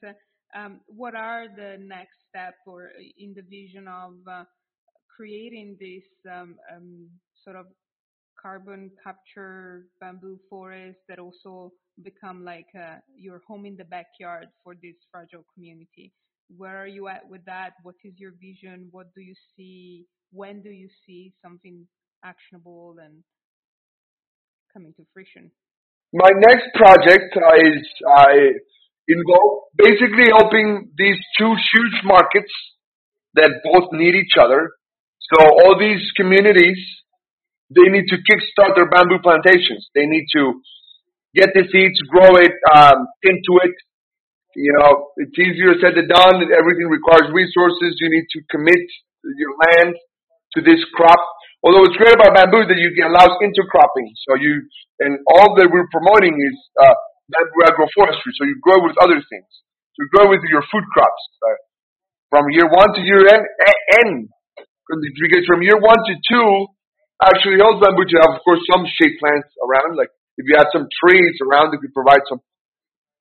um, 0.56 0.80
what 0.86 1.14
are 1.16 1.46
the 1.48 1.76
next 1.80 2.14
step 2.28 2.54
or 2.66 2.90
in 3.18 3.34
the 3.34 3.42
vision 3.42 3.88
of 3.88 4.14
uh, 4.30 4.44
creating 5.14 5.76
this 5.80 6.04
um, 6.30 6.56
um, 6.74 7.08
sort 7.42 7.56
of 7.56 7.66
carbon 8.40 8.90
capture 9.02 9.86
bamboo 10.00 10.38
forest 10.50 10.98
that 11.08 11.18
also 11.18 11.72
become 12.02 12.44
like 12.44 12.66
uh, 12.74 12.96
your 13.16 13.40
home 13.46 13.64
in 13.64 13.76
the 13.76 13.84
backyard 13.84 14.48
for 14.62 14.74
this 14.74 14.96
fragile 15.10 15.44
community? 15.54 16.12
Where 16.56 16.76
are 16.76 16.86
you 16.86 17.08
at 17.08 17.28
with 17.28 17.44
that? 17.46 17.74
What 17.82 17.94
is 18.04 18.14
your 18.18 18.32
vision? 18.40 18.88
What 18.90 19.14
do 19.14 19.22
you 19.22 19.34
see? 19.56 20.06
When 20.32 20.62
do 20.62 20.70
you 20.70 20.88
see 21.06 21.32
something 21.42 21.86
actionable 22.24 22.96
and 23.02 23.22
coming 24.72 24.92
to 24.96 25.06
fruition? 25.12 25.50
my 26.14 26.30
next 26.46 26.70
project 26.74 27.34
uh, 27.36 27.58
is 27.58 27.82
uh, 28.06 28.30
involved 29.08 29.66
basically 29.76 30.30
helping 30.30 30.90
these 30.96 31.18
two 31.36 31.50
huge 31.50 31.98
markets 32.04 32.52
that 33.34 33.50
both 33.64 33.90
need 33.92 34.14
each 34.14 34.38
other. 34.40 34.70
So 35.32 35.40
all 35.40 35.78
these 35.78 36.04
communities, 36.16 36.76
they 37.72 37.88
need 37.88 38.06
to 38.12 38.18
kickstart 38.20 38.76
their 38.76 38.88
bamboo 38.90 39.22
plantations. 39.22 39.88
They 39.94 40.04
need 40.04 40.26
to 40.36 40.60
get 41.34 41.50
the 41.54 41.64
seeds, 41.72 41.98
grow 42.12 42.36
it, 42.36 42.52
um, 42.76 43.08
into 43.24 43.52
it. 43.64 43.74
You 44.54 44.70
know, 44.78 45.10
it's 45.18 45.34
easier 45.34 45.74
said 45.82 45.98
than 45.98 46.06
done. 46.06 46.38
Everything 46.46 46.86
requires 46.86 47.26
resources. 47.32 47.98
You 47.98 48.10
need 48.12 48.28
to 48.36 48.40
commit 48.52 48.84
your 49.24 49.52
land 49.66 49.96
to 50.54 50.58
this 50.62 50.78
crop. 50.94 51.18
Although 51.64 51.82
what's 51.88 51.96
great 51.96 52.14
about 52.14 52.36
bamboo 52.36 52.68
that 52.68 52.78
you 52.78 52.92
allows 53.02 53.34
intercropping. 53.42 54.06
So 54.28 54.36
you 54.38 54.62
and 55.00 55.18
all 55.26 55.56
that 55.56 55.66
we're 55.72 55.88
promoting 55.90 56.36
is 56.36 56.56
uh, 56.78 56.94
bamboo 57.32 57.64
agroforestry. 57.66 58.30
So 58.38 58.44
you 58.46 58.60
grow 58.62 58.78
with 58.84 58.94
other 59.02 59.18
things. 59.18 59.50
So 59.96 60.06
you 60.06 60.08
grow 60.14 60.30
with 60.30 60.44
your 60.52 60.62
food 60.70 60.84
crops 60.92 61.22
uh, 61.42 61.58
from 62.30 62.46
year 62.52 62.68
one 62.68 62.94
to 62.94 63.00
year 63.00 63.26
end. 63.26 63.44
end. 64.04 64.28
Because 64.84 65.46
from 65.48 65.64
year 65.64 65.80
one 65.80 65.96
to 65.96 66.14
two, 66.28 66.50
actually 67.24 67.56
bamboo 67.56 68.04
to 68.04 68.16
have, 68.20 68.36
of 68.36 68.40
course, 68.44 68.60
some 68.68 68.84
shade 68.84 69.16
plants 69.16 69.48
around. 69.64 69.96
Like 69.96 70.12
if 70.36 70.44
you 70.44 70.54
have 70.60 70.68
some 70.72 70.86
trees 71.00 71.36
around, 71.40 71.72
it 71.72 71.80
could 71.80 71.94
provide 71.94 72.22
some 72.28 72.40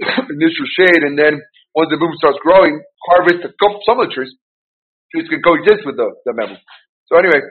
initial 0.35 0.67
shade, 0.75 1.07
and 1.07 1.15
then 1.15 1.39
once 1.75 1.89
the 1.89 1.97
boom 1.97 2.13
starts 2.19 2.39
growing, 2.43 2.81
harvest 3.09 3.45
a 3.45 3.49
some 3.85 3.99
of 3.99 4.09
the 4.09 4.13
trees. 4.13 4.33
Trees 5.13 5.29
can 5.29 5.41
coexist 5.45 5.85
with 5.85 5.97
the, 5.97 6.09
the 6.25 6.33
bamboo. 6.33 6.57
So 7.05 7.21
anyway, 7.21 7.41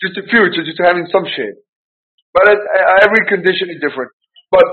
just 0.00 0.16
a 0.16 0.24
few, 0.24 0.48
so 0.56 0.64
just 0.64 0.80
having 0.80 1.04
some 1.12 1.28
shade. 1.28 1.60
But 2.32 2.48
uh, 2.48 3.04
every 3.04 3.26
condition 3.28 3.68
is 3.68 3.82
different. 3.84 4.08
But 4.48 4.64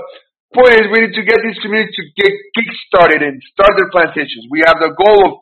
point 0.56 0.72
is, 0.80 0.88
we 0.88 1.04
need 1.04 1.16
to 1.16 1.24
get 1.26 1.38
these 1.44 1.58
communities 1.60 1.92
to 2.00 2.04
get 2.16 2.32
kick 2.56 2.68
started 2.88 3.20
and 3.20 3.36
start 3.52 3.76
their 3.76 3.92
plantations. 3.92 4.48
We 4.48 4.64
have 4.64 4.80
the 4.80 4.94
goal 4.96 5.18
of 5.26 5.32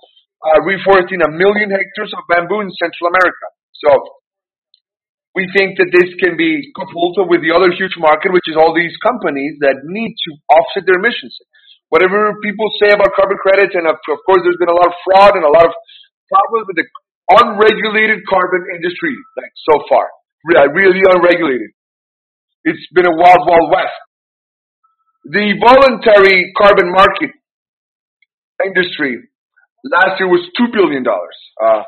uh, 0.44 0.60
reforesting 0.64 1.24
a 1.24 1.30
million 1.32 1.70
hectares 1.72 2.12
of 2.12 2.22
bamboo 2.28 2.60
in 2.60 2.70
Central 2.76 3.08
America. 3.12 3.46
So 3.84 3.90
we 5.36 5.44
think 5.52 5.76
that 5.76 5.92
this 5.92 6.08
can 6.16 6.36
be 6.36 6.72
coupled 6.72 7.28
with 7.28 7.44
the 7.44 7.52
other 7.52 7.68
huge 7.72 7.92
market, 8.00 8.32
which 8.32 8.48
is 8.48 8.56
all 8.56 8.72
these 8.72 8.96
companies 9.04 9.60
that 9.60 9.84
need 9.84 10.16
to 10.16 10.30
offset 10.48 10.88
their 10.88 10.96
emissions. 10.96 11.36
Whatever 11.92 12.34
people 12.40 12.66
say 12.80 12.90
about 12.90 13.12
carbon 13.12 13.36
credits, 13.38 13.76
and 13.76 13.86
of, 13.86 14.00
of 14.00 14.20
course, 14.24 14.40
there's 14.42 14.58
been 14.58 14.72
a 14.72 14.78
lot 14.80 14.88
of 14.88 14.96
fraud 15.04 15.36
and 15.36 15.44
a 15.44 15.52
lot 15.52 15.68
of 15.68 15.74
problems 16.32 16.64
with 16.72 16.78
the 16.80 16.88
unregulated 17.36 18.24
carbon 18.26 18.64
industry, 18.80 19.14
like 19.36 19.52
so 19.70 19.84
far. 19.92 20.08
Really 20.48 21.04
unregulated. 21.04 21.70
It's 22.64 22.86
been 22.96 23.06
a 23.06 23.14
wild, 23.14 23.44
wild 23.44 23.68
west. 23.70 23.98
The 25.26 25.58
voluntary 25.58 26.52
carbon 26.56 26.90
market 26.90 27.30
industry 28.64 29.20
last 29.92 30.18
year 30.18 30.28
was 30.28 30.44
two 30.56 30.68
billion 30.72 31.02
dollars. 31.02 31.38
Uh, 31.62 31.82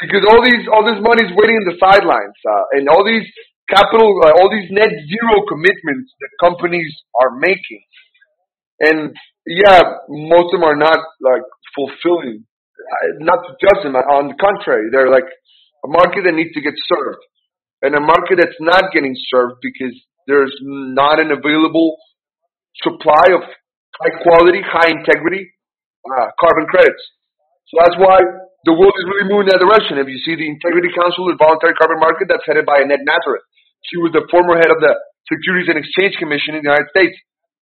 because 0.00 0.24
all 0.24 0.40
these, 0.40 0.64
all 0.72 0.84
this 0.84 0.96
money 1.00 1.28
is 1.28 1.32
waiting 1.36 1.60
in 1.60 1.66
the 1.68 1.76
sidelines, 1.76 2.38
uh, 2.48 2.64
and 2.72 2.88
all 2.88 3.04
these 3.04 3.26
capital, 3.68 4.16
uh, 4.24 4.32
all 4.40 4.48
these 4.48 4.72
net 4.72 4.88
zero 4.88 5.44
commitments 5.44 6.08
that 6.20 6.30
companies 6.40 6.88
are 7.20 7.36
making. 7.36 7.84
And 8.80 9.12
yeah, 9.44 10.00
most 10.08 10.56
of 10.56 10.60
them 10.60 10.64
are 10.64 10.76
not 10.76 10.98
like 11.20 11.44
fulfilling 11.76 12.48
not 13.20 13.44
to 13.44 13.52
judge 13.60 13.84
them. 13.84 13.94
On 13.94 14.28
the 14.32 14.38
contrary, 14.40 14.88
they're 14.90 15.10
like 15.10 15.28
a 15.84 15.88
market 15.88 16.24
that 16.24 16.34
needs 16.34 16.52
to 16.54 16.60
get 16.64 16.74
served, 16.88 17.20
and 17.82 17.94
a 17.94 18.00
market 18.00 18.40
that's 18.40 18.60
not 18.60 18.92
getting 18.92 19.14
served 19.28 19.60
because 19.60 19.94
there's 20.26 20.54
not 20.62 21.20
an 21.20 21.30
available 21.30 21.96
supply 22.82 23.36
of 23.36 23.44
high 24.00 24.16
quality, 24.24 24.60
high 24.64 24.88
integrity 24.88 25.52
uh, 26.08 26.32
carbon 26.40 26.66
credits. 26.66 27.02
So 27.70 27.78
that's 27.86 27.98
why 28.02 28.18
the 28.66 28.74
world 28.74 28.92
is 28.98 29.06
really 29.06 29.30
moving 29.30 29.46
in 29.46 29.54
that 29.54 29.62
direction. 29.62 30.02
If 30.02 30.10
you 30.10 30.18
see 30.26 30.34
the 30.34 30.50
Integrity 30.50 30.90
Council 30.90 31.30
of 31.30 31.38
Voluntary 31.38 31.78
Carbon 31.78 32.02
Market, 32.02 32.26
that's 32.26 32.42
headed 32.44 32.66
by 32.66 32.82
Annette 32.82 33.06
Nazareth. 33.06 33.46
She 33.88 33.96
was 34.02 34.10
the 34.10 34.26
former 34.28 34.58
head 34.58 34.74
of 34.74 34.82
the 34.82 34.92
Securities 35.30 35.70
and 35.70 35.78
Exchange 35.78 36.18
Commission 36.18 36.58
in 36.58 36.66
the 36.66 36.68
United 36.74 36.90
States. 36.90 37.14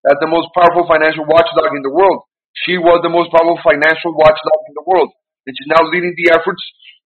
That's 0.02 0.18
the 0.24 0.32
most 0.32 0.48
powerful 0.56 0.88
financial 0.88 1.28
watchdog 1.28 1.76
in 1.76 1.84
the 1.84 1.92
world. 1.92 2.24
She 2.64 2.80
was 2.80 3.04
the 3.04 3.12
most 3.12 3.28
powerful 3.30 3.60
financial 3.60 4.16
watchdog 4.16 4.60
in 4.66 4.74
the 4.74 4.86
world, 4.88 5.12
and 5.44 5.52
she's 5.52 5.70
now 5.70 5.84
leading 5.86 6.16
the 6.16 6.32
efforts 6.34 6.62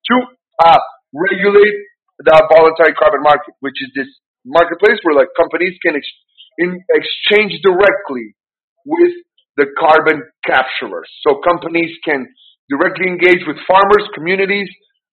to 0.09 0.15
uh, 0.63 0.81
regulate 1.11 1.77
the 2.23 2.37
voluntary 2.55 2.95
carbon 2.95 3.27
market, 3.27 3.53
which 3.61 3.77
is 3.83 3.91
this 3.99 4.09
marketplace 4.47 5.03
where 5.03 5.19
like 5.19 5.35
companies 5.35 5.75
can 5.83 5.99
ex- 5.99 6.19
in 6.63 6.79
exchange 6.95 7.59
directly 7.67 8.39
with 8.87 9.13
the 9.59 9.67
carbon 9.77 10.23
capturers. 10.47 11.11
So 11.27 11.43
companies 11.43 11.93
can 12.07 12.31
directly 12.73 13.13
engage 13.13 13.45
with 13.45 13.61
farmers, 13.69 14.09
communities, 14.17 14.69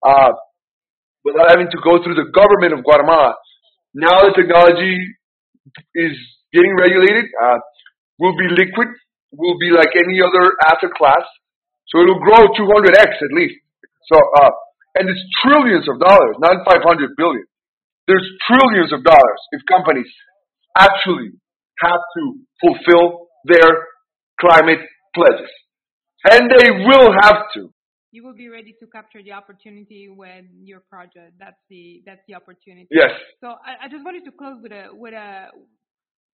uh, 0.07 0.31
without 1.27 1.51
having 1.51 1.67
to 1.67 1.79
go 1.83 1.99
through 1.99 2.15
the 2.15 2.31
government 2.31 2.71
of 2.71 2.87
Guatemala. 2.87 3.35
Now 3.91 4.23
the 4.23 4.31
technology 4.31 4.95
is 5.95 6.15
getting 6.55 6.73
regulated, 6.79 7.27
uh, 7.35 7.59
will 8.17 8.37
be 8.39 8.47
liquid, 8.55 8.87
will 9.35 9.59
be 9.59 9.75
like 9.75 9.91
any 9.93 10.23
other 10.23 10.55
asset 10.63 10.95
class. 10.95 11.21
So 11.91 11.99
it'll 12.01 12.23
grow 12.23 12.47
200x 12.55 13.11
at 13.19 13.33
least. 13.35 13.59
So, 14.07 14.15
uh, 14.15 14.51
and 14.95 15.09
it's 15.09 15.23
trillions 15.43 15.85
of 15.89 15.99
dollars, 15.99 16.35
not 16.39 16.65
500 16.65 16.81
billion. 17.17 17.45
There's 18.07 18.25
trillions 18.49 18.93
of 18.93 19.03
dollars 19.03 19.41
if 19.51 19.61
companies 19.69 20.09
actually 20.77 21.29
have 21.81 22.01
to 22.17 22.23
fulfill 22.61 23.29
their 23.45 23.69
climate 24.41 24.81
pledges. 25.13 25.49
And 26.25 26.49
they 26.51 26.71
will 26.71 27.13
have 27.23 27.43
to. 27.55 27.71
you 28.11 28.23
will 28.25 28.33
be 28.33 28.49
ready 28.49 28.73
to 28.79 28.87
capture 28.87 29.21
the 29.23 29.31
opportunity 29.31 30.09
when 30.09 30.49
your 30.63 30.81
project 30.89 31.33
that's 31.39 31.61
the 31.69 32.01
that's 32.07 32.21
the 32.27 32.33
opportunity 32.35 32.87
Yes. 32.91 33.11
so 33.41 33.47
I, 33.69 33.85
I 33.85 33.89
just 33.89 34.03
wanted 34.03 34.25
to 34.25 34.31
close 34.31 34.57
with 34.63 34.71
a 34.71 34.87
with 34.91 35.13
a 35.13 35.47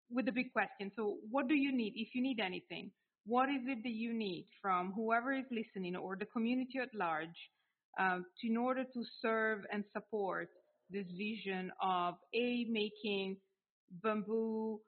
with 0.10 0.28
a 0.28 0.32
big 0.32 0.52
question 0.52 0.92
so 0.96 1.18
what 1.30 1.48
do 1.48 1.56
you 1.56 1.72
need 1.76 1.94
if 1.96 2.10
you 2.16 2.22
need 2.24 2.40
anything 2.40 2.90
what 3.26 3.50
is 3.50 3.62
it 3.68 3.84
that 3.84 3.92
you 4.04 4.14
need 4.14 4.48
from 4.62 4.92
whoever 4.96 5.32
is 5.34 5.46
listening 5.52 5.96
or 5.96 6.16
the 6.16 6.26
community 6.26 6.80
at 6.82 6.90
large 6.96 7.40
um, 8.00 8.26
to, 8.42 8.48
in 8.48 8.58
order 8.58 8.84
to 8.84 9.04
serve 9.22 9.60
and 9.72 9.84
support 9.94 10.50
this 10.90 11.06
vision 11.16 11.72
of 11.84 12.16
a 12.34 12.66
making 12.70 13.38
bamboo 14.04 14.80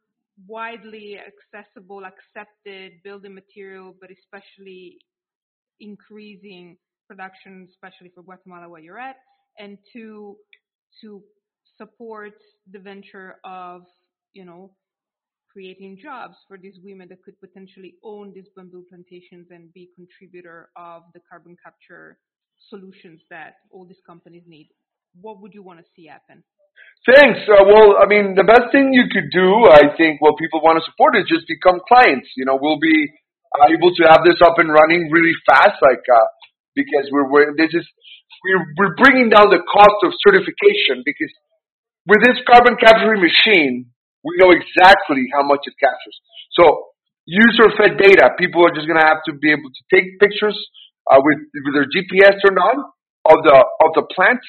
widely 0.47 1.17
accessible 1.19 2.03
accepted 2.05 2.93
building 3.03 3.33
material 3.35 3.95
but 3.99 4.09
especially 4.11 4.97
increasing 5.79 6.77
production, 7.07 7.67
especially 7.69 8.09
for 8.15 8.23
Guatemala 8.23 8.69
where 8.69 8.81
you're 8.81 8.99
at, 8.99 9.17
and 9.59 9.77
two, 9.91 10.37
to 11.01 11.21
support 11.77 12.33
the 12.71 12.79
venture 12.79 13.35
of, 13.43 13.81
you 14.33 14.45
know, 14.45 14.71
creating 15.51 15.97
jobs 16.01 16.35
for 16.47 16.57
these 16.57 16.75
women 16.83 17.09
that 17.09 17.21
could 17.23 17.37
potentially 17.41 17.95
own 18.03 18.31
these 18.33 18.47
bamboo 18.55 18.85
plantations 18.89 19.47
and 19.51 19.73
be 19.73 19.89
contributor 19.95 20.69
of 20.77 21.03
the 21.13 21.19
carbon 21.29 21.57
capture 21.61 22.17
solutions 22.69 23.19
that 23.29 23.55
all 23.71 23.85
these 23.85 24.01
companies 24.07 24.43
need. 24.47 24.69
What 25.19 25.41
would 25.41 25.53
you 25.53 25.63
want 25.63 25.79
to 25.79 25.85
see 25.93 26.05
happen? 26.05 26.43
Thanks. 27.01 27.41
Uh, 27.49 27.65
well, 27.65 27.97
I 27.97 28.05
mean, 28.05 28.37
the 28.37 28.45
best 28.45 28.69
thing 28.69 28.93
you 28.93 29.09
could 29.09 29.33
do, 29.33 29.65
I 29.65 29.89
think, 29.97 30.21
what 30.21 30.37
people 30.37 30.61
want 30.61 30.77
to 30.77 30.85
support 30.85 31.17
is 31.17 31.25
just 31.25 31.49
become 31.49 31.81
clients. 31.89 32.29
You 32.37 32.45
know, 32.45 32.61
we'll 32.61 32.77
be 32.77 33.09
able 33.73 33.89
to 33.97 34.03
have 34.05 34.21
this 34.21 34.37
up 34.45 34.61
and 34.61 34.69
running 34.69 35.09
really 35.09 35.33
fast, 35.49 35.81
like 35.81 36.05
uh, 36.05 36.27
because 36.77 37.09
we're, 37.09 37.25
we're 37.25 37.57
this 37.57 37.73
is 37.73 37.83
we're 38.45 38.63
we're 38.77 38.95
bringing 39.01 39.33
down 39.33 39.49
the 39.49 39.65
cost 39.65 39.97
of 40.05 40.13
certification 40.21 41.01
because 41.01 41.33
with 42.05 42.21
this 42.21 42.37
carbon 42.45 42.77
capturing 42.77 43.21
machine, 43.21 43.89
we 44.23 44.37
know 44.37 44.53
exactly 44.53 45.25
how 45.33 45.41
much 45.41 45.65
it 45.65 45.73
captures. 45.81 46.17
So 46.53 46.93
user-fed 47.25 47.97
data, 47.97 48.33
people 48.37 48.65
are 48.65 48.73
just 48.73 48.87
going 48.89 48.99
to 48.99 49.05
have 49.05 49.21
to 49.25 49.33
be 49.37 49.51
able 49.51 49.69
to 49.69 49.83
take 49.93 50.17
pictures 50.21 50.57
uh, 51.09 51.17
with 51.17 51.41
with 51.65 51.73
their 51.73 51.89
GPS 51.89 52.37
turned 52.41 52.61
on 52.61 52.77
of 53.25 53.37
the 53.41 53.57
of 53.57 53.89
the 53.97 54.05
plant, 54.13 54.41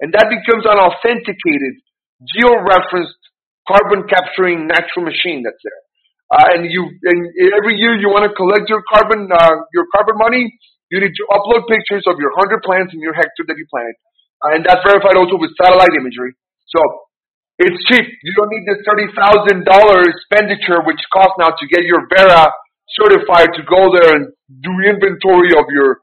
and 0.00 0.12
that 0.12 0.28
becomes 0.28 0.64
an 0.64 0.80
authenticated, 0.80 1.80
geo-referenced 2.24 3.20
carbon 3.68 4.04
capturing 4.08 4.66
natural 4.66 5.08
machine 5.08 5.44
that's 5.44 5.60
there. 5.62 5.82
Uh, 6.30 6.46
and 6.54 6.62
you, 6.70 6.86
and 6.86 7.20
every 7.58 7.74
year 7.74 7.98
you 7.98 8.06
want 8.06 8.22
to 8.22 8.32
collect 8.36 8.70
your 8.70 8.82
carbon, 8.86 9.26
uh, 9.26 9.56
your 9.74 9.86
carbon 9.90 10.14
money, 10.14 10.46
you 10.90 10.98
need 11.02 11.14
to 11.14 11.24
upload 11.34 11.66
pictures 11.66 12.06
of 12.06 12.18
your 12.22 12.30
100 12.38 12.62
plants 12.62 12.94
in 12.94 13.00
your 13.02 13.14
hectare 13.14 13.46
that 13.46 13.58
you 13.58 13.66
planted. 13.70 13.98
Uh, 14.42 14.54
and 14.54 14.60
that's 14.62 14.82
verified 14.86 15.18
also 15.18 15.38
with 15.38 15.50
satellite 15.58 15.94
imagery. 15.98 16.34
So 16.70 16.80
it's 17.58 17.76
cheap. 17.90 18.06
You 18.06 18.32
don't 18.38 18.50
need 18.50 18.64
this 18.64 18.80
$30,000 18.86 19.66
expenditure, 19.66 20.80
which 20.86 21.02
costs 21.12 21.36
now 21.38 21.50
to 21.50 21.64
get 21.66 21.82
your 21.84 22.06
Verra 22.08 22.48
certified 22.94 23.50
to 23.54 23.62
go 23.66 23.90
there 23.94 24.16
and 24.16 24.30
do 24.48 24.72
inventory 24.86 25.54
of 25.54 25.66
your 25.70 25.98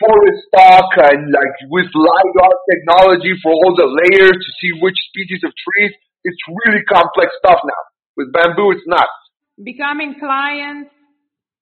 forest 0.00 0.40
stock 0.48 0.88
and 1.12 1.28
like 1.30 1.56
with 1.68 1.86
LiDAR 1.92 2.54
technology 2.72 3.36
for 3.44 3.52
all 3.52 3.76
the 3.76 3.86
layers 3.86 4.34
to 4.34 4.50
see 4.58 4.72
which 4.80 4.96
species 5.12 5.44
of 5.44 5.52
trees. 5.52 5.92
It's 6.24 6.40
really 6.48 6.82
complex 6.88 7.30
stuff 7.44 7.60
now. 7.64 7.82
With 8.16 8.32
bamboo, 8.32 8.72
it's 8.72 8.88
not 8.88 9.06
becoming 9.64 10.16
clients 10.18 10.90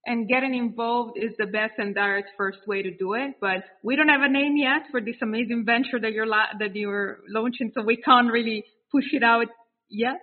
and 0.07 0.29
getting 0.29 0.55
involved 0.55 1.19
is 1.19 1.33
the 1.39 1.47
best 1.47 1.75
and 1.79 1.95
direct 1.95 2.31
first 2.37 2.59
way 2.67 2.83
to 2.83 2.91
do 2.97 3.15
it. 3.15 3.35
But 3.41 3.65
we 3.83 3.97
don't 3.97 4.09
have 4.09 4.23
a 4.23 4.29
name 4.29 4.57
yet 4.57 4.89
for 4.91 5.01
this 5.01 5.17
amazing 5.23 5.65
venture 5.67 6.01
that 6.01 6.13
you're 6.13 6.27
la- 6.27 6.55
that 6.59 6.75
you're 6.75 7.19
launching, 7.29 7.73
so 7.75 7.83
we 7.83 7.97
can't 7.97 8.31
really 8.33 8.65
push 8.91 9.05
it 9.13 9.23
out 9.23 9.47
yet. 9.91 10.21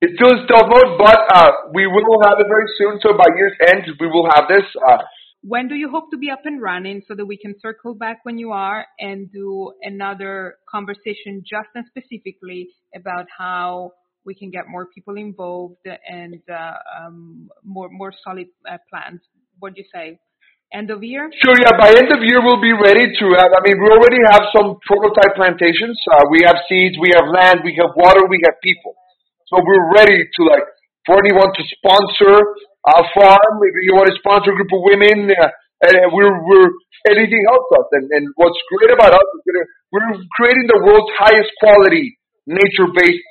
It's 0.00 0.14
still 0.14 0.30
in 0.30 0.46
stealth 0.46 0.70
mode, 0.70 0.94
but 0.98 1.18
uh, 1.34 1.50
we 1.74 1.86
will 1.86 2.22
have 2.26 2.38
it 2.38 2.46
very 2.46 2.70
soon. 2.78 2.98
So 3.02 3.18
by 3.18 3.26
year's 3.36 3.58
end, 3.66 3.82
we 3.98 4.06
will 4.06 4.30
have 4.30 4.46
this. 4.48 4.62
Uh, 4.78 5.02
when 5.42 5.68
do 5.68 5.74
you 5.74 5.88
hope 5.88 6.10
to 6.10 6.18
be 6.18 6.30
up 6.30 6.40
and 6.44 6.60
running 6.60 7.02
so 7.06 7.14
that 7.14 7.24
we 7.24 7.36
can 7.36 7.54
circle 7.60 7.94
back 7.94 8.20
when 8.24 8.38
you 8.38 8.50
are 8.52 8.84
and 8.98 9.30
do 9.32 9.72
another 9.82 10.56
conversation 10.68 11.42
just 11.48 11.68
and 11.74 11.84
specifically 11.86 12.68
about 12.94 13.26
how 13.36 13.92
we 14.24 14.34
can 14.34 14.50
get 14.50 14.68
more 14.68 14.86
people 14.94 15.16
involved 15.16 15.78
and 15.86 16.42
uh, 16.50 16.74
um, 17.00 17.48
more 17.64 17.88
more 17.88 18.12
solid 18.24 18.46
uh, 18.68 18.76
plans. 18.90 19.20
What 19.58 19.74
do 19.74 19.82
you 19.82 19.88
say? 19.94 20.18
End 20.74 20.90
of 20.90 21.02
year? 21.02 21.30
Sure. 21.40 21.56
Yeah. 21.56 21.80
By 21.80 21.88
end 21.96 22.12
of 22.12 22.20
year, 22.20 22.44
we'll 22.44 22.60
be 22.60 22.76
ready 22.76 23.08
to 23.08 23.26
have. 23.40 23.50
I 23.56 23.60
mean, 23.64 23.80
we 23.80 23.88
already 23.88 24.20
have 24.28 24.52
some 24.52 24.76
prototype 24.84 25.32
plantations. 25.34 25.96
Uh, 26.12 26.28
we 26.30 26.44
have 26.44 26.60
seeds, 26.68 26.98
we 27.00 27.08
have 27.16 27.24
land, 27.32 27.64
we 27.64 27.72
have 27.80 27.96
water, 27.96 28.28
we 28.28 28.42
have 28.44 28.60
people. 28.60 28.92
So 29.48 29.64
we're 29.64 29.96
ready 29.96 30.28
to 30.28 30.40
like 30.44 30.68
for 31.06 31.16
anyone 31.24 31.48
to 31.56 31.62
sponsor 31.72 32.36
a 32.96 33.04
farm. 33.12 33.52
If 33.64 33.74
you 33.84 33.92
want 33.92 34.08
to 34.08 34.16
sponsor 34.16 34.52
a 34.52 34.56
group 34.56 34.72
of 34.72 34.82
women, 34.84 35.28
uh, 35.28 35.50
and 35.84 36.10
we're 36.10 36.32
we're 36.46 36.70
anything 37.10 37.42
helps 37.48 37.70
us. 37.76 37.86
And 37.92 38.06
and 38.10 38.24
what's 38.40 38.58
great 38.72 38.92
about 38.94 39.12
us 39.12 39.28
is 39.36 39.42
that 39.44 39.66
we're 39.92 40.08
creating 40.36 40.66
the 40.68 40.80
world's 40.84 41.12
highest 41.16 41.52
quality 41.60 42.16
nature-based 42.48 43.28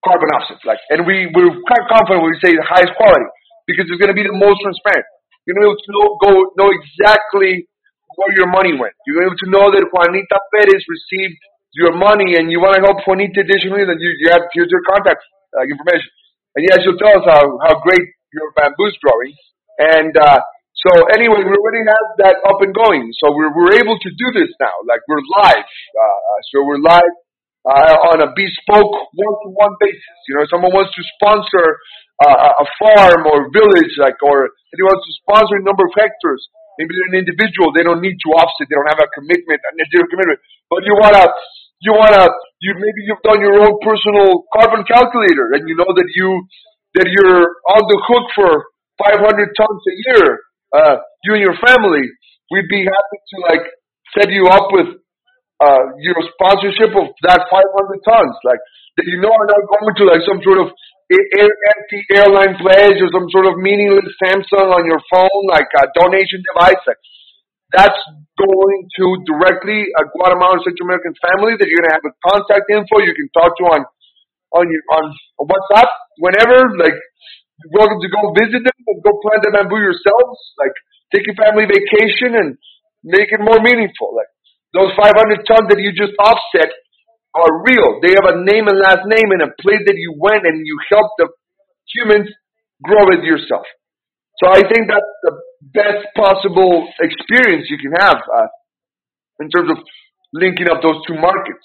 carbon 0.00 0.32
offsets. 0.32 0.64
Like, 0.64 0.80
and 0.88 1.04
we 1.04 1.28
we're 1.30 1.60
quite 1.66 1.84
confident 1.92 2.24
when 2.24 2.32
we 2.32 2.40
say 2.40 2.56
the 2.56 2.66
highest 2.66 2.96
quality 2.96 3.28
because 3.68 3.86
it's 3.90 4.00
going 4.00 4.12
to 4.12 4.18
be 4.18 4.26
the 4.26 4.34
most 4.34 4.62
transparent. 4.62 5.06
You're 5.44 5.54
going 5.58 5.70
to 5.70 5.78
be 5.78 5.78
able 5.78 5.94
know, 5.94 6.08
go 6.18 6.32
know 6.58 6.70
exactly 6.74 7.66
where 8.18 8.32
your 8.34 8.50
money 8.50 8.74
went. 8.74 8.94
You're 9.06 9.22
going 9.22 9.36
to 9.36 9.48
know 9.50 9.70
that 9.70 9.82
Juanita 9.92 10.38
Perez 10.50 10.82
received 10.88 11.38
your 11.76 11.92
money, 11.92 12.40
and 12.40 12.48
you 12.48 12.58
want 12.58 12.80
to 12.80 12.82
help 12.82 13.04
Juanita 13.04 13.44
additionally, 13.44 13.84
then 13.84 14.00
you, 14.00 14.10
you 14.10 14.32
have 14.32 14.48
here's 14.56 14.72
your 14.72 14.82
contact 14.88 15.20
uh, 15.54 15.68
information. 15.68 16.08
And 16.56 16.64
yes, 16.64 16.80
you'll 16.82 16.98
tell 16.98 17.20
us 17.20 17.26
how 17.28 17.44
how 17.62 17.78
great 17.84 18.02
your 18.36 18.52
bamboo's 18.52 18.96
growing. 19.00 19.32
And 19.80 20.12
uh, 20.12 20.40
so 20.84 20.90
anyway, 21.16 21.40
we 21.40 21.52
already 21.56 21.84
have 21.88 22.08
that 22.20 22.36
up 22.44 22.60
and 22.60 22.76
going. 22.76 23.08
So 23.16 23.32
we're 23.32 23.52
we're 23.56 23.80
able 23.80 23.96
to 23.96 24.10
do 24.12 24.28
this 24.36 24.52
now. 24.60 24.76
Like 24.84 25.00
we're 25.08 25.24
live. 25.40 25.64
Uh, 25.64 26.36
so 26.52 26.64
we're 26.68 26.80
live 26.84 27.14
uh, 27.66 28.14
on 28.14 28.22
a 28.22 28.30
bespoke 28.30 28.94
one-to-one 29.10 29.74
basis. 29.82 30.16
You 30.30 30.38
know, 30.38 30.42
if 30.46 30.50
someone 30.54 30.70
wants 30.70 30.94
to 30.94 31.02
sponsor 31.18 31.66
uh, 32.22 32.62
a 32.62 32.66
farm 32.78 33.26
or 33.26 33.50
village, 33.50 33.92
like, 33.98 34.16
or 34.22 34.46
if 34.46 34.76
he 34.78 34.84
wants 34.86 35.02
to 35.02 35.12
sponsor 35.26 35.58
a 35.58 35.64
number 35.66 35.82
of 35.82 35.92
hectares, 35.98 36.40
maybe 36.78 36.94
they're 36.94 37.10
an 37.12 37.18
individual, 37.26 37.74
they 37.74 37.82
don't 37.82 38.00
need 38.00 38.16
to 38.22 38.28
offset, 38.38 38.70
they 38.70 38.78
don't 38.78 38.88
have 38.88 39.02
a 39.02 39.10
commitment, 39.12 39.58
a 39.58 39.70
zero 39.90 40.06
commitment, 40.06 40.38
but 40.70 40.86
you 40.86 40.94
wanna, 40.94 41.26
you 41.82 41.92
wanna, 41.92 42.24
you 42.62 42.72
maybe 42.78 43.04
you've 43.04 43.20
done 43.26 43.42
your 43.42 43.58
own 43.60 43.74
personal 43.82 44.46
carbon 44.54 44.86
calculator, 44.86 45.52
and 45.58 45.66
you 45.68 45.74
know 45.76 45.90
that 45.90 46.08
you 46.14 46.46
that 46.96 47.08
you're 47.12 47.44
on 47.76 47.82
the 47.84 47.98
hook 48.08 48.26
for 48.32 48.50
500 49.04 49.20
tons 49.52 49.82
a 49.84 49.94
year, 50.08 50.26
uh, 50.72 50.96
you 51.24 51.36
and 51.36 51.44
your 51.44 51.58
family. 51.60 52.04
We'd 52.50 52.70
be 52.72 52.82
happy 52.84 53.18
to 53.20 53.36
like 53.52 53.64
set 54.16 54.32
you 54.32 54.48
up 54.48 54.72
with 54.72 54.96
uh, 55.60 55.84
your 56.00 56.16
sponsorship 56.36 56.96
of 56.96 57.12
that 57.28 57.48
500 57.48 58.08
tons, 58.08 58.36
like 58.44 58.60
that 58.96 59.04
you 59.04 59.20
know 59.20 59.32
are 59.32 59.48
not 59.48 59.62
going 59.68 59.94
to 60.00 60.04
like 60.08 60.22
some 60.24 60.40
sort 60.40 60.64
of 60.64 60.72
empty 61.12 62.00
airline 62.16 62.58
pledge 62.58 62.98
or 62.98 63.10
some 63.14 63.28
sort 63.30 63.46
of 63.46 63.54
meaningless 63.60 64.10
Samsung 64.18 64.74
on 64.74 64.82
your 64.88 65.00
phone, 65.12 65.42
like 65.52 65.68
a 65.78 65.86
donation 65.94 66.42
device. 66.54 66.82
Like, 66.82 66.98
that's 67.74 67.98
going 68.38 68.78
to 69.00 69.06
directly 69.26 69.86
a 69.98 70.02
Guatemalan 70.14 70.62
Central 70.62 70.86
American 70.86 71.14
family 71.18 71.58
that 71.58 71.66
you're 71.66 71.82
gonna 71.82 71.98
have 71.98 72.08
a 72.08 72.14
contact 72.22 72.70
info 72.70 73.02
you 73.02 73.14
can 73.14 73.28
talk 73.34 73.52
to 73.58 73.64
on 73.74 73.80
on 74.56 74.66
your 74.72 74.84
on 74.96 75.04
WhatsApp 75.44 75.90
whenever. 76.18 76.58
Like, 76.80 76.96
welcome 77.76 78.00
to 78.00 78.10
go 78.10 78.32
visit 78.40 78.64
them 78.64 78.78
and 78.88 78.98
go 79.04 79.12
plant 79.20 79.44
the 79.44 79.52
bamboo 79.52 79.80
yourselves. 79.80 80.38
Like, 80.56 80.74
take 81.12 81.28
your 81.28 81.36
family 81.36 81.68
vacation 81.68 82.34
and 82.34 82.56
make 83.04 83.28
it 83.28 83.40
more 83.44 83.60
meaningful. 83.60 84.16
Like. 84.16 84.32
Those 84.76 84.92
500 84.92 85.48
tons 85.48 85.72
that 85.72 85.80
you 85.80 85.88
just 85.96 86.12
offset 86.20 86.68
are 87.32 87.52
real. 87.64 87.96
They 88.04 88.12
have 88.12 88.28
a 88.28 88.44
name 88.44 88.68
and 88.68 88.76
last 88.76 89.08
name 89.08 89.32
and 89.32 89.40
a 89.40 89.52
place 89.64 89.80
that 89.88 89.96
you 89.96 90.16
went 90.20 90.44
and 90.44 90.60
you 90.64 90.76
helped 90.92 91.16
the 91.16 91.28
humans 91.96 92.28
grow 92.84 93.08
it 93.16 93.24
yourself. 93.24 93.64
So 94.36 94.52
I 94.52 94.60
think 94.60 94.88
that's 94.88 95.14
the 95.24 95.34
best 95.72 96.04
possible 96.12 96.88
experience 97.00 97.72
you 97.72 97.80
can 97.80 97.96
have 97.96 98.20
uh, 98.20 98.48
in 99.40 99.48
terms 99.48 99.70
of 99.72 99.78
linking 100.36 100.68
up 100.68 100.84
those 100.84 101.00
two 101.08 101.16
markets 101.16 101.64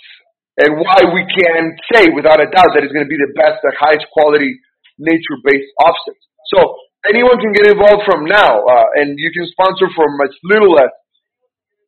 and 0.58 0.80
why 0.80 1.00
we 1.12 1.24
can 1.32 1.78
say 1.94 2.12
without 2.12 2.44
a 2.44 2.50
doubt 2.52 2.76
that 2.76 2.84
it's 2.84 2.92
going 2.92 3.08
to 3.08 3.12
be 3.12 3.20
the 3.20 3.32
best, 3.38 3.64
the 3.64 3.72
highest 3.80 4.08
quality 4.12 4.52
nature-based 5.00 5.72
offsets. 5.80 6.24
So 6.52 6.76
anyone 7.08 7.40
can 7.40 7.56
get 7.56 7.72
involved 7.72 8.04
from 8.04 8.28
now, 8.28 8.62
uh, 8.66 9.00
and 9.00 9.16
you 9.16 9.32
can 9.32 9.48
sponsor 9.56 9.88
from 9.96 10.12
as 10.22 10.34
little 10.44 10.76
as 10.80 10.92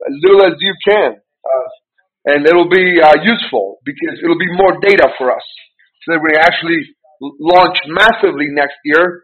as 0.07 0.15
little 0.23 0.43
as 0.47 0.55
you 0.59 0.75
can. 0.87 1.15
Uh, 1.19 1.69
and 2.25 2.47
it'll 2.47 2.71
be 2.71 2.99
uh, 3.03 3.19
useful 3.23 3.79
because 3.83 4.15
it'll 4.23 4.39
be 4.39 4.51
more 4.55 4.79
data 4.79 5.11
for 5.17 5.31
us. 5.31 5.43
So 6.03 6.15
that 6.15 6.21
we 6.23 6.35
actually 6.39 6.79
launch 7.39 7.77
massively 7.87 8.47
next 8.51 8.79
year, 8.83 9.23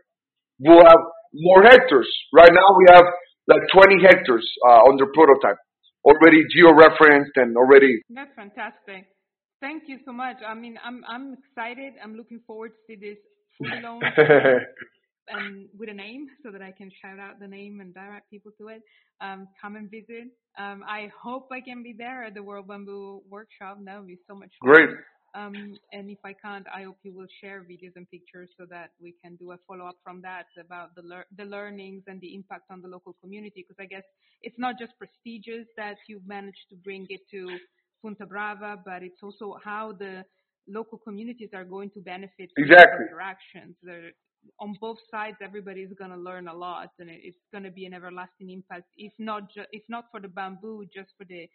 we'll 0.59 0.83
have 0.83 1.03
more 1.33 1.63
hectares. 1.63 2.07
Right 2.33 2.51
now 2.51 2.67
we 2.75 2.85
have 2.91 3.05
like 3.47 3.63
20 3.73 4.03
hectares 4.03 4.45
uh, 4.67 4.87
on 4.87 4.97
their 4.97 5.11
prototype, 5.11 5.57
already 6.03 6.43
geo-referenced 6.53 7.31
and 7.35 7.57
already. 7.57 7.99
That's 8.09 8.31
fantastic. 8.35 9.07
Thank 9.62 9.84
you 9.88 9.99
so 10.05 10.12
much. 10.14 10.38
I 10.47 10.53
mean, 10.53 10.78
I'm 10.84 11.03
I'm 11.07 11.34
excited. 11.34 11.93
I'm 12.03 12.16
looking 12.16 12.39
forward 12.47 12.72
to 12.72 12.80
see 12.88 12.95
this 12.95 13.18
fully 13.57 13.82
launched 13.82 14.05
and 15.30 15.68
with 15.78 15.89
a 15.89 15.93
name 15.93 16.28
so 16.43 16.51
that 16.51 16.62
I 16.62 16.72
can 16.72 16.89
shout 17.01 17.20
out 17.20 17.39
the 17.39 17.47
name 17.47 17.82
and 17.82 17.93
direct 17.93 18.30
people 18.30 18.51
to 18.60 18.70
it. 18.70 18.82
Um, 19.22 19.47
come 19.62 19.76
and 19.76 19.89
visit. 19.89 20.30
Um, 20.57 20.84
I 20.88 21.12
hope 21.22 21.49
I 21.51 21.62
can 21.62 21.84
be 21.84 21.93
there 21.97 22.24
at 22.24 22.34
the 22.34 22.43
World 22.43 22.68
Bamboo 22.68 23.22
Workshop. 23.30 23.78
That 23.84 23.97
would 23.99 24.07
be 24.07 24.20
so 24.28 24.36
much 24.36 24.51
fun. 24.62 24.74
Great. 24.74 24.89
Um, 25.36 25.78
and 25.93 26.10
if 26.10 26.18
I 26.26 26.34
can't, 26.34 26.66
I 26.76 26.84
hope 26.84 26.97
you 27.03 27.14
will 27.14 27.28
share 27.39 27.62
videos 27.62 27.95
and 27.95 28.10
pictures 28.10 28.49
so 28.57 28.66
that 28.72 28.91
we 28.99 29.14
can 29.24 29.36
do 29.36 29.51
a 29.51 29.57
follow 29.68 29.86
up 29.86 29.97
from 30.03 30.22
that 30.24 30.47
about 30.60 30.95
the 30.95 31.03
lear- 31.03 31.28
the 31.38 31.45
learnings 31.45 32.03
and 32.07 32.20
the 32.20 32.34
impact 32.34 32.72
on 32.72 32.82
the 32.82 32.88
local 32.88 33.14
community. 33.22 33.64
Because 33.68 33.80
I 33.80 33.86
guess 33.86 34.03
it's 34.41 34.57
not 34.57 34.80
just 34.80 34.93
prestigious 34.97 35.68
that 35.78 35.97
you've 36.07 36.26
managed 36.28 36.66
to 36.72 36.76
bring 36.78 37.05
it 37.10 37.22
to 37.32 37.60
Punta 38.02 38.26
Brava, 38.26 38.78
but 38.86 39.04
it's 39.04 39.22
also 39.22 39.58
how 39.64 39.93
the 39.93 40.24
local 40.68 40.97
communities 40.97 41.50
are 41.54 41.66
going 41.66 41.89
to 41.91 42.00
benefit 42.00 42.50
from 42.56 42.64
exactly. 42.64 43.06
interactions. 43.06 43.76
They're, 43.82 44.12
on 44.60 44.76
both 44.80 44.97
sides, 45.12 45.38
everybody 45.43 45.82
is 45.82 45.91
going 45.97 46.12
to 46.12 46.18
learn 46.18 46.47
a 46.47 46.54
lot, 46.54 46.89
and 47.00 47.10
it's 47.10 47.38
going 47.52 47.64
to 47.66 47.72
be 47.72 47.86
an 47.86 47.93
everlasting 47.93 48.52
impact. 48.52 48.86
If 48.97 49.12
not, 49.20 49.52
ju- 49.54 49.66
if 49.72 49.84
not 49.89 50.06
for 50.12 50.20
the 50.20 50.30
bamboo, 50.30 50.86
just 50.93 51.10
for 51.18 51.26
the 51.26 51.50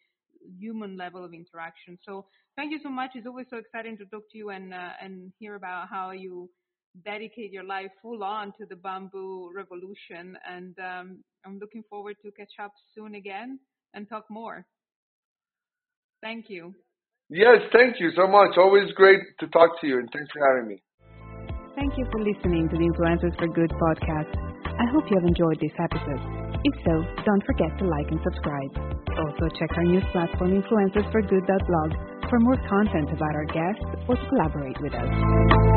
human 0.58 0.96
level 0.96 1.24
of 1.24 1.32
interaction. 1.32 1.98
So 2.04 2.26
thank 2.56 2.72
you 2.72 2.80
so 2.82 2.90
much. 2.90 3.12
It's 3.14 3.26
always 3.26 3.46
so 3.48 3.56
exciting 3.56 3.96
to 3.98 4.04
talk 4.06 4.24
to 4.32 4.38
you 4.38 4.50
and 4.50 4.74
uh, 4.74 4.92
and 5.00 5.32
hear 5.38 5.54
about 5.54 5.88
how 5.88 6.10
you 6.10 6.50
dedicate 7.04 7.50
your 7.50 7.64
life 7.64 7.90
full 8.02 8.22
on 8.22 8.52
to 8.58 8.66
the 8.68 8.76
bamboo 8.76 9.50
revolution. 9.54 10.36
And 10.48 10.78
um, 10.78 11.24
I'm 11.44 11.58
looking 11.58 11.82
forward 11.88 12.16
to 12.22 12.30
catch 12.32 12.52
up 12.60 12.72
soon 12.94 13.14
again 13.14 13.58
and 13.94 14.08
talk 14.08 14.24
more. 14.30 14.66
Thank 16.24 16.48
you. 16.48 16.72
Yes, 17.28 17.60
thank 17.68 18.00
you 18.00 18.08
so 18.16 18.26
much. 18.26 18.56
Always 18.56 18.88
great 18.96 19.20
to 19.40 19.46
talk 19.48 19.76
to 19.80 19.86
you, 19.86 20.00
and 20.00 20.08
thanks 20.08 20.32
for 20.32 20.40
having 20.40 20.72
me. 20.72 20.80
Thank 21.76 21.98
you 22.00 22.06
for 22.08 22.24
listening 22.24 22.64
to 22.72 22.76
the 22.80 22.86
Influencers 22.88 23.36
for 23.36 23.48
Good 23.52 23.68
podcast. 23.76 24.32
I 24.64 24.88
hope 24.88 25.04
you 25.10 25.20
have 25.20 25.28
enjoyed 25.28 25.60
this 25.60 25.76
episode. 25.76 26.24
If 26.64 26.74
so, 26.80 26.94
don't 27.28 27.44
forget 27.44 27.76
to 27.76 27.84
like 27.84 28.08
and 28.08 28.20
subscribe. 28.24 28.72
Also, 29.20 29.52
check 29.60 29.68
our 29.76 29.84
news 29.84 30.04
platform 30.12 30.62
influencersforgood.blog 30.64 31.90
for 32.30 32.40
more 32.40 32.56
content 32.72 33.12
about 33.12 33.34
our 33.36 33.44
guests 33.52 33.84
or 34.08 34.16
to 34.16 34.28
collaborate 34.32 34.80
with 34.80 34.94
us. 34.94 35.73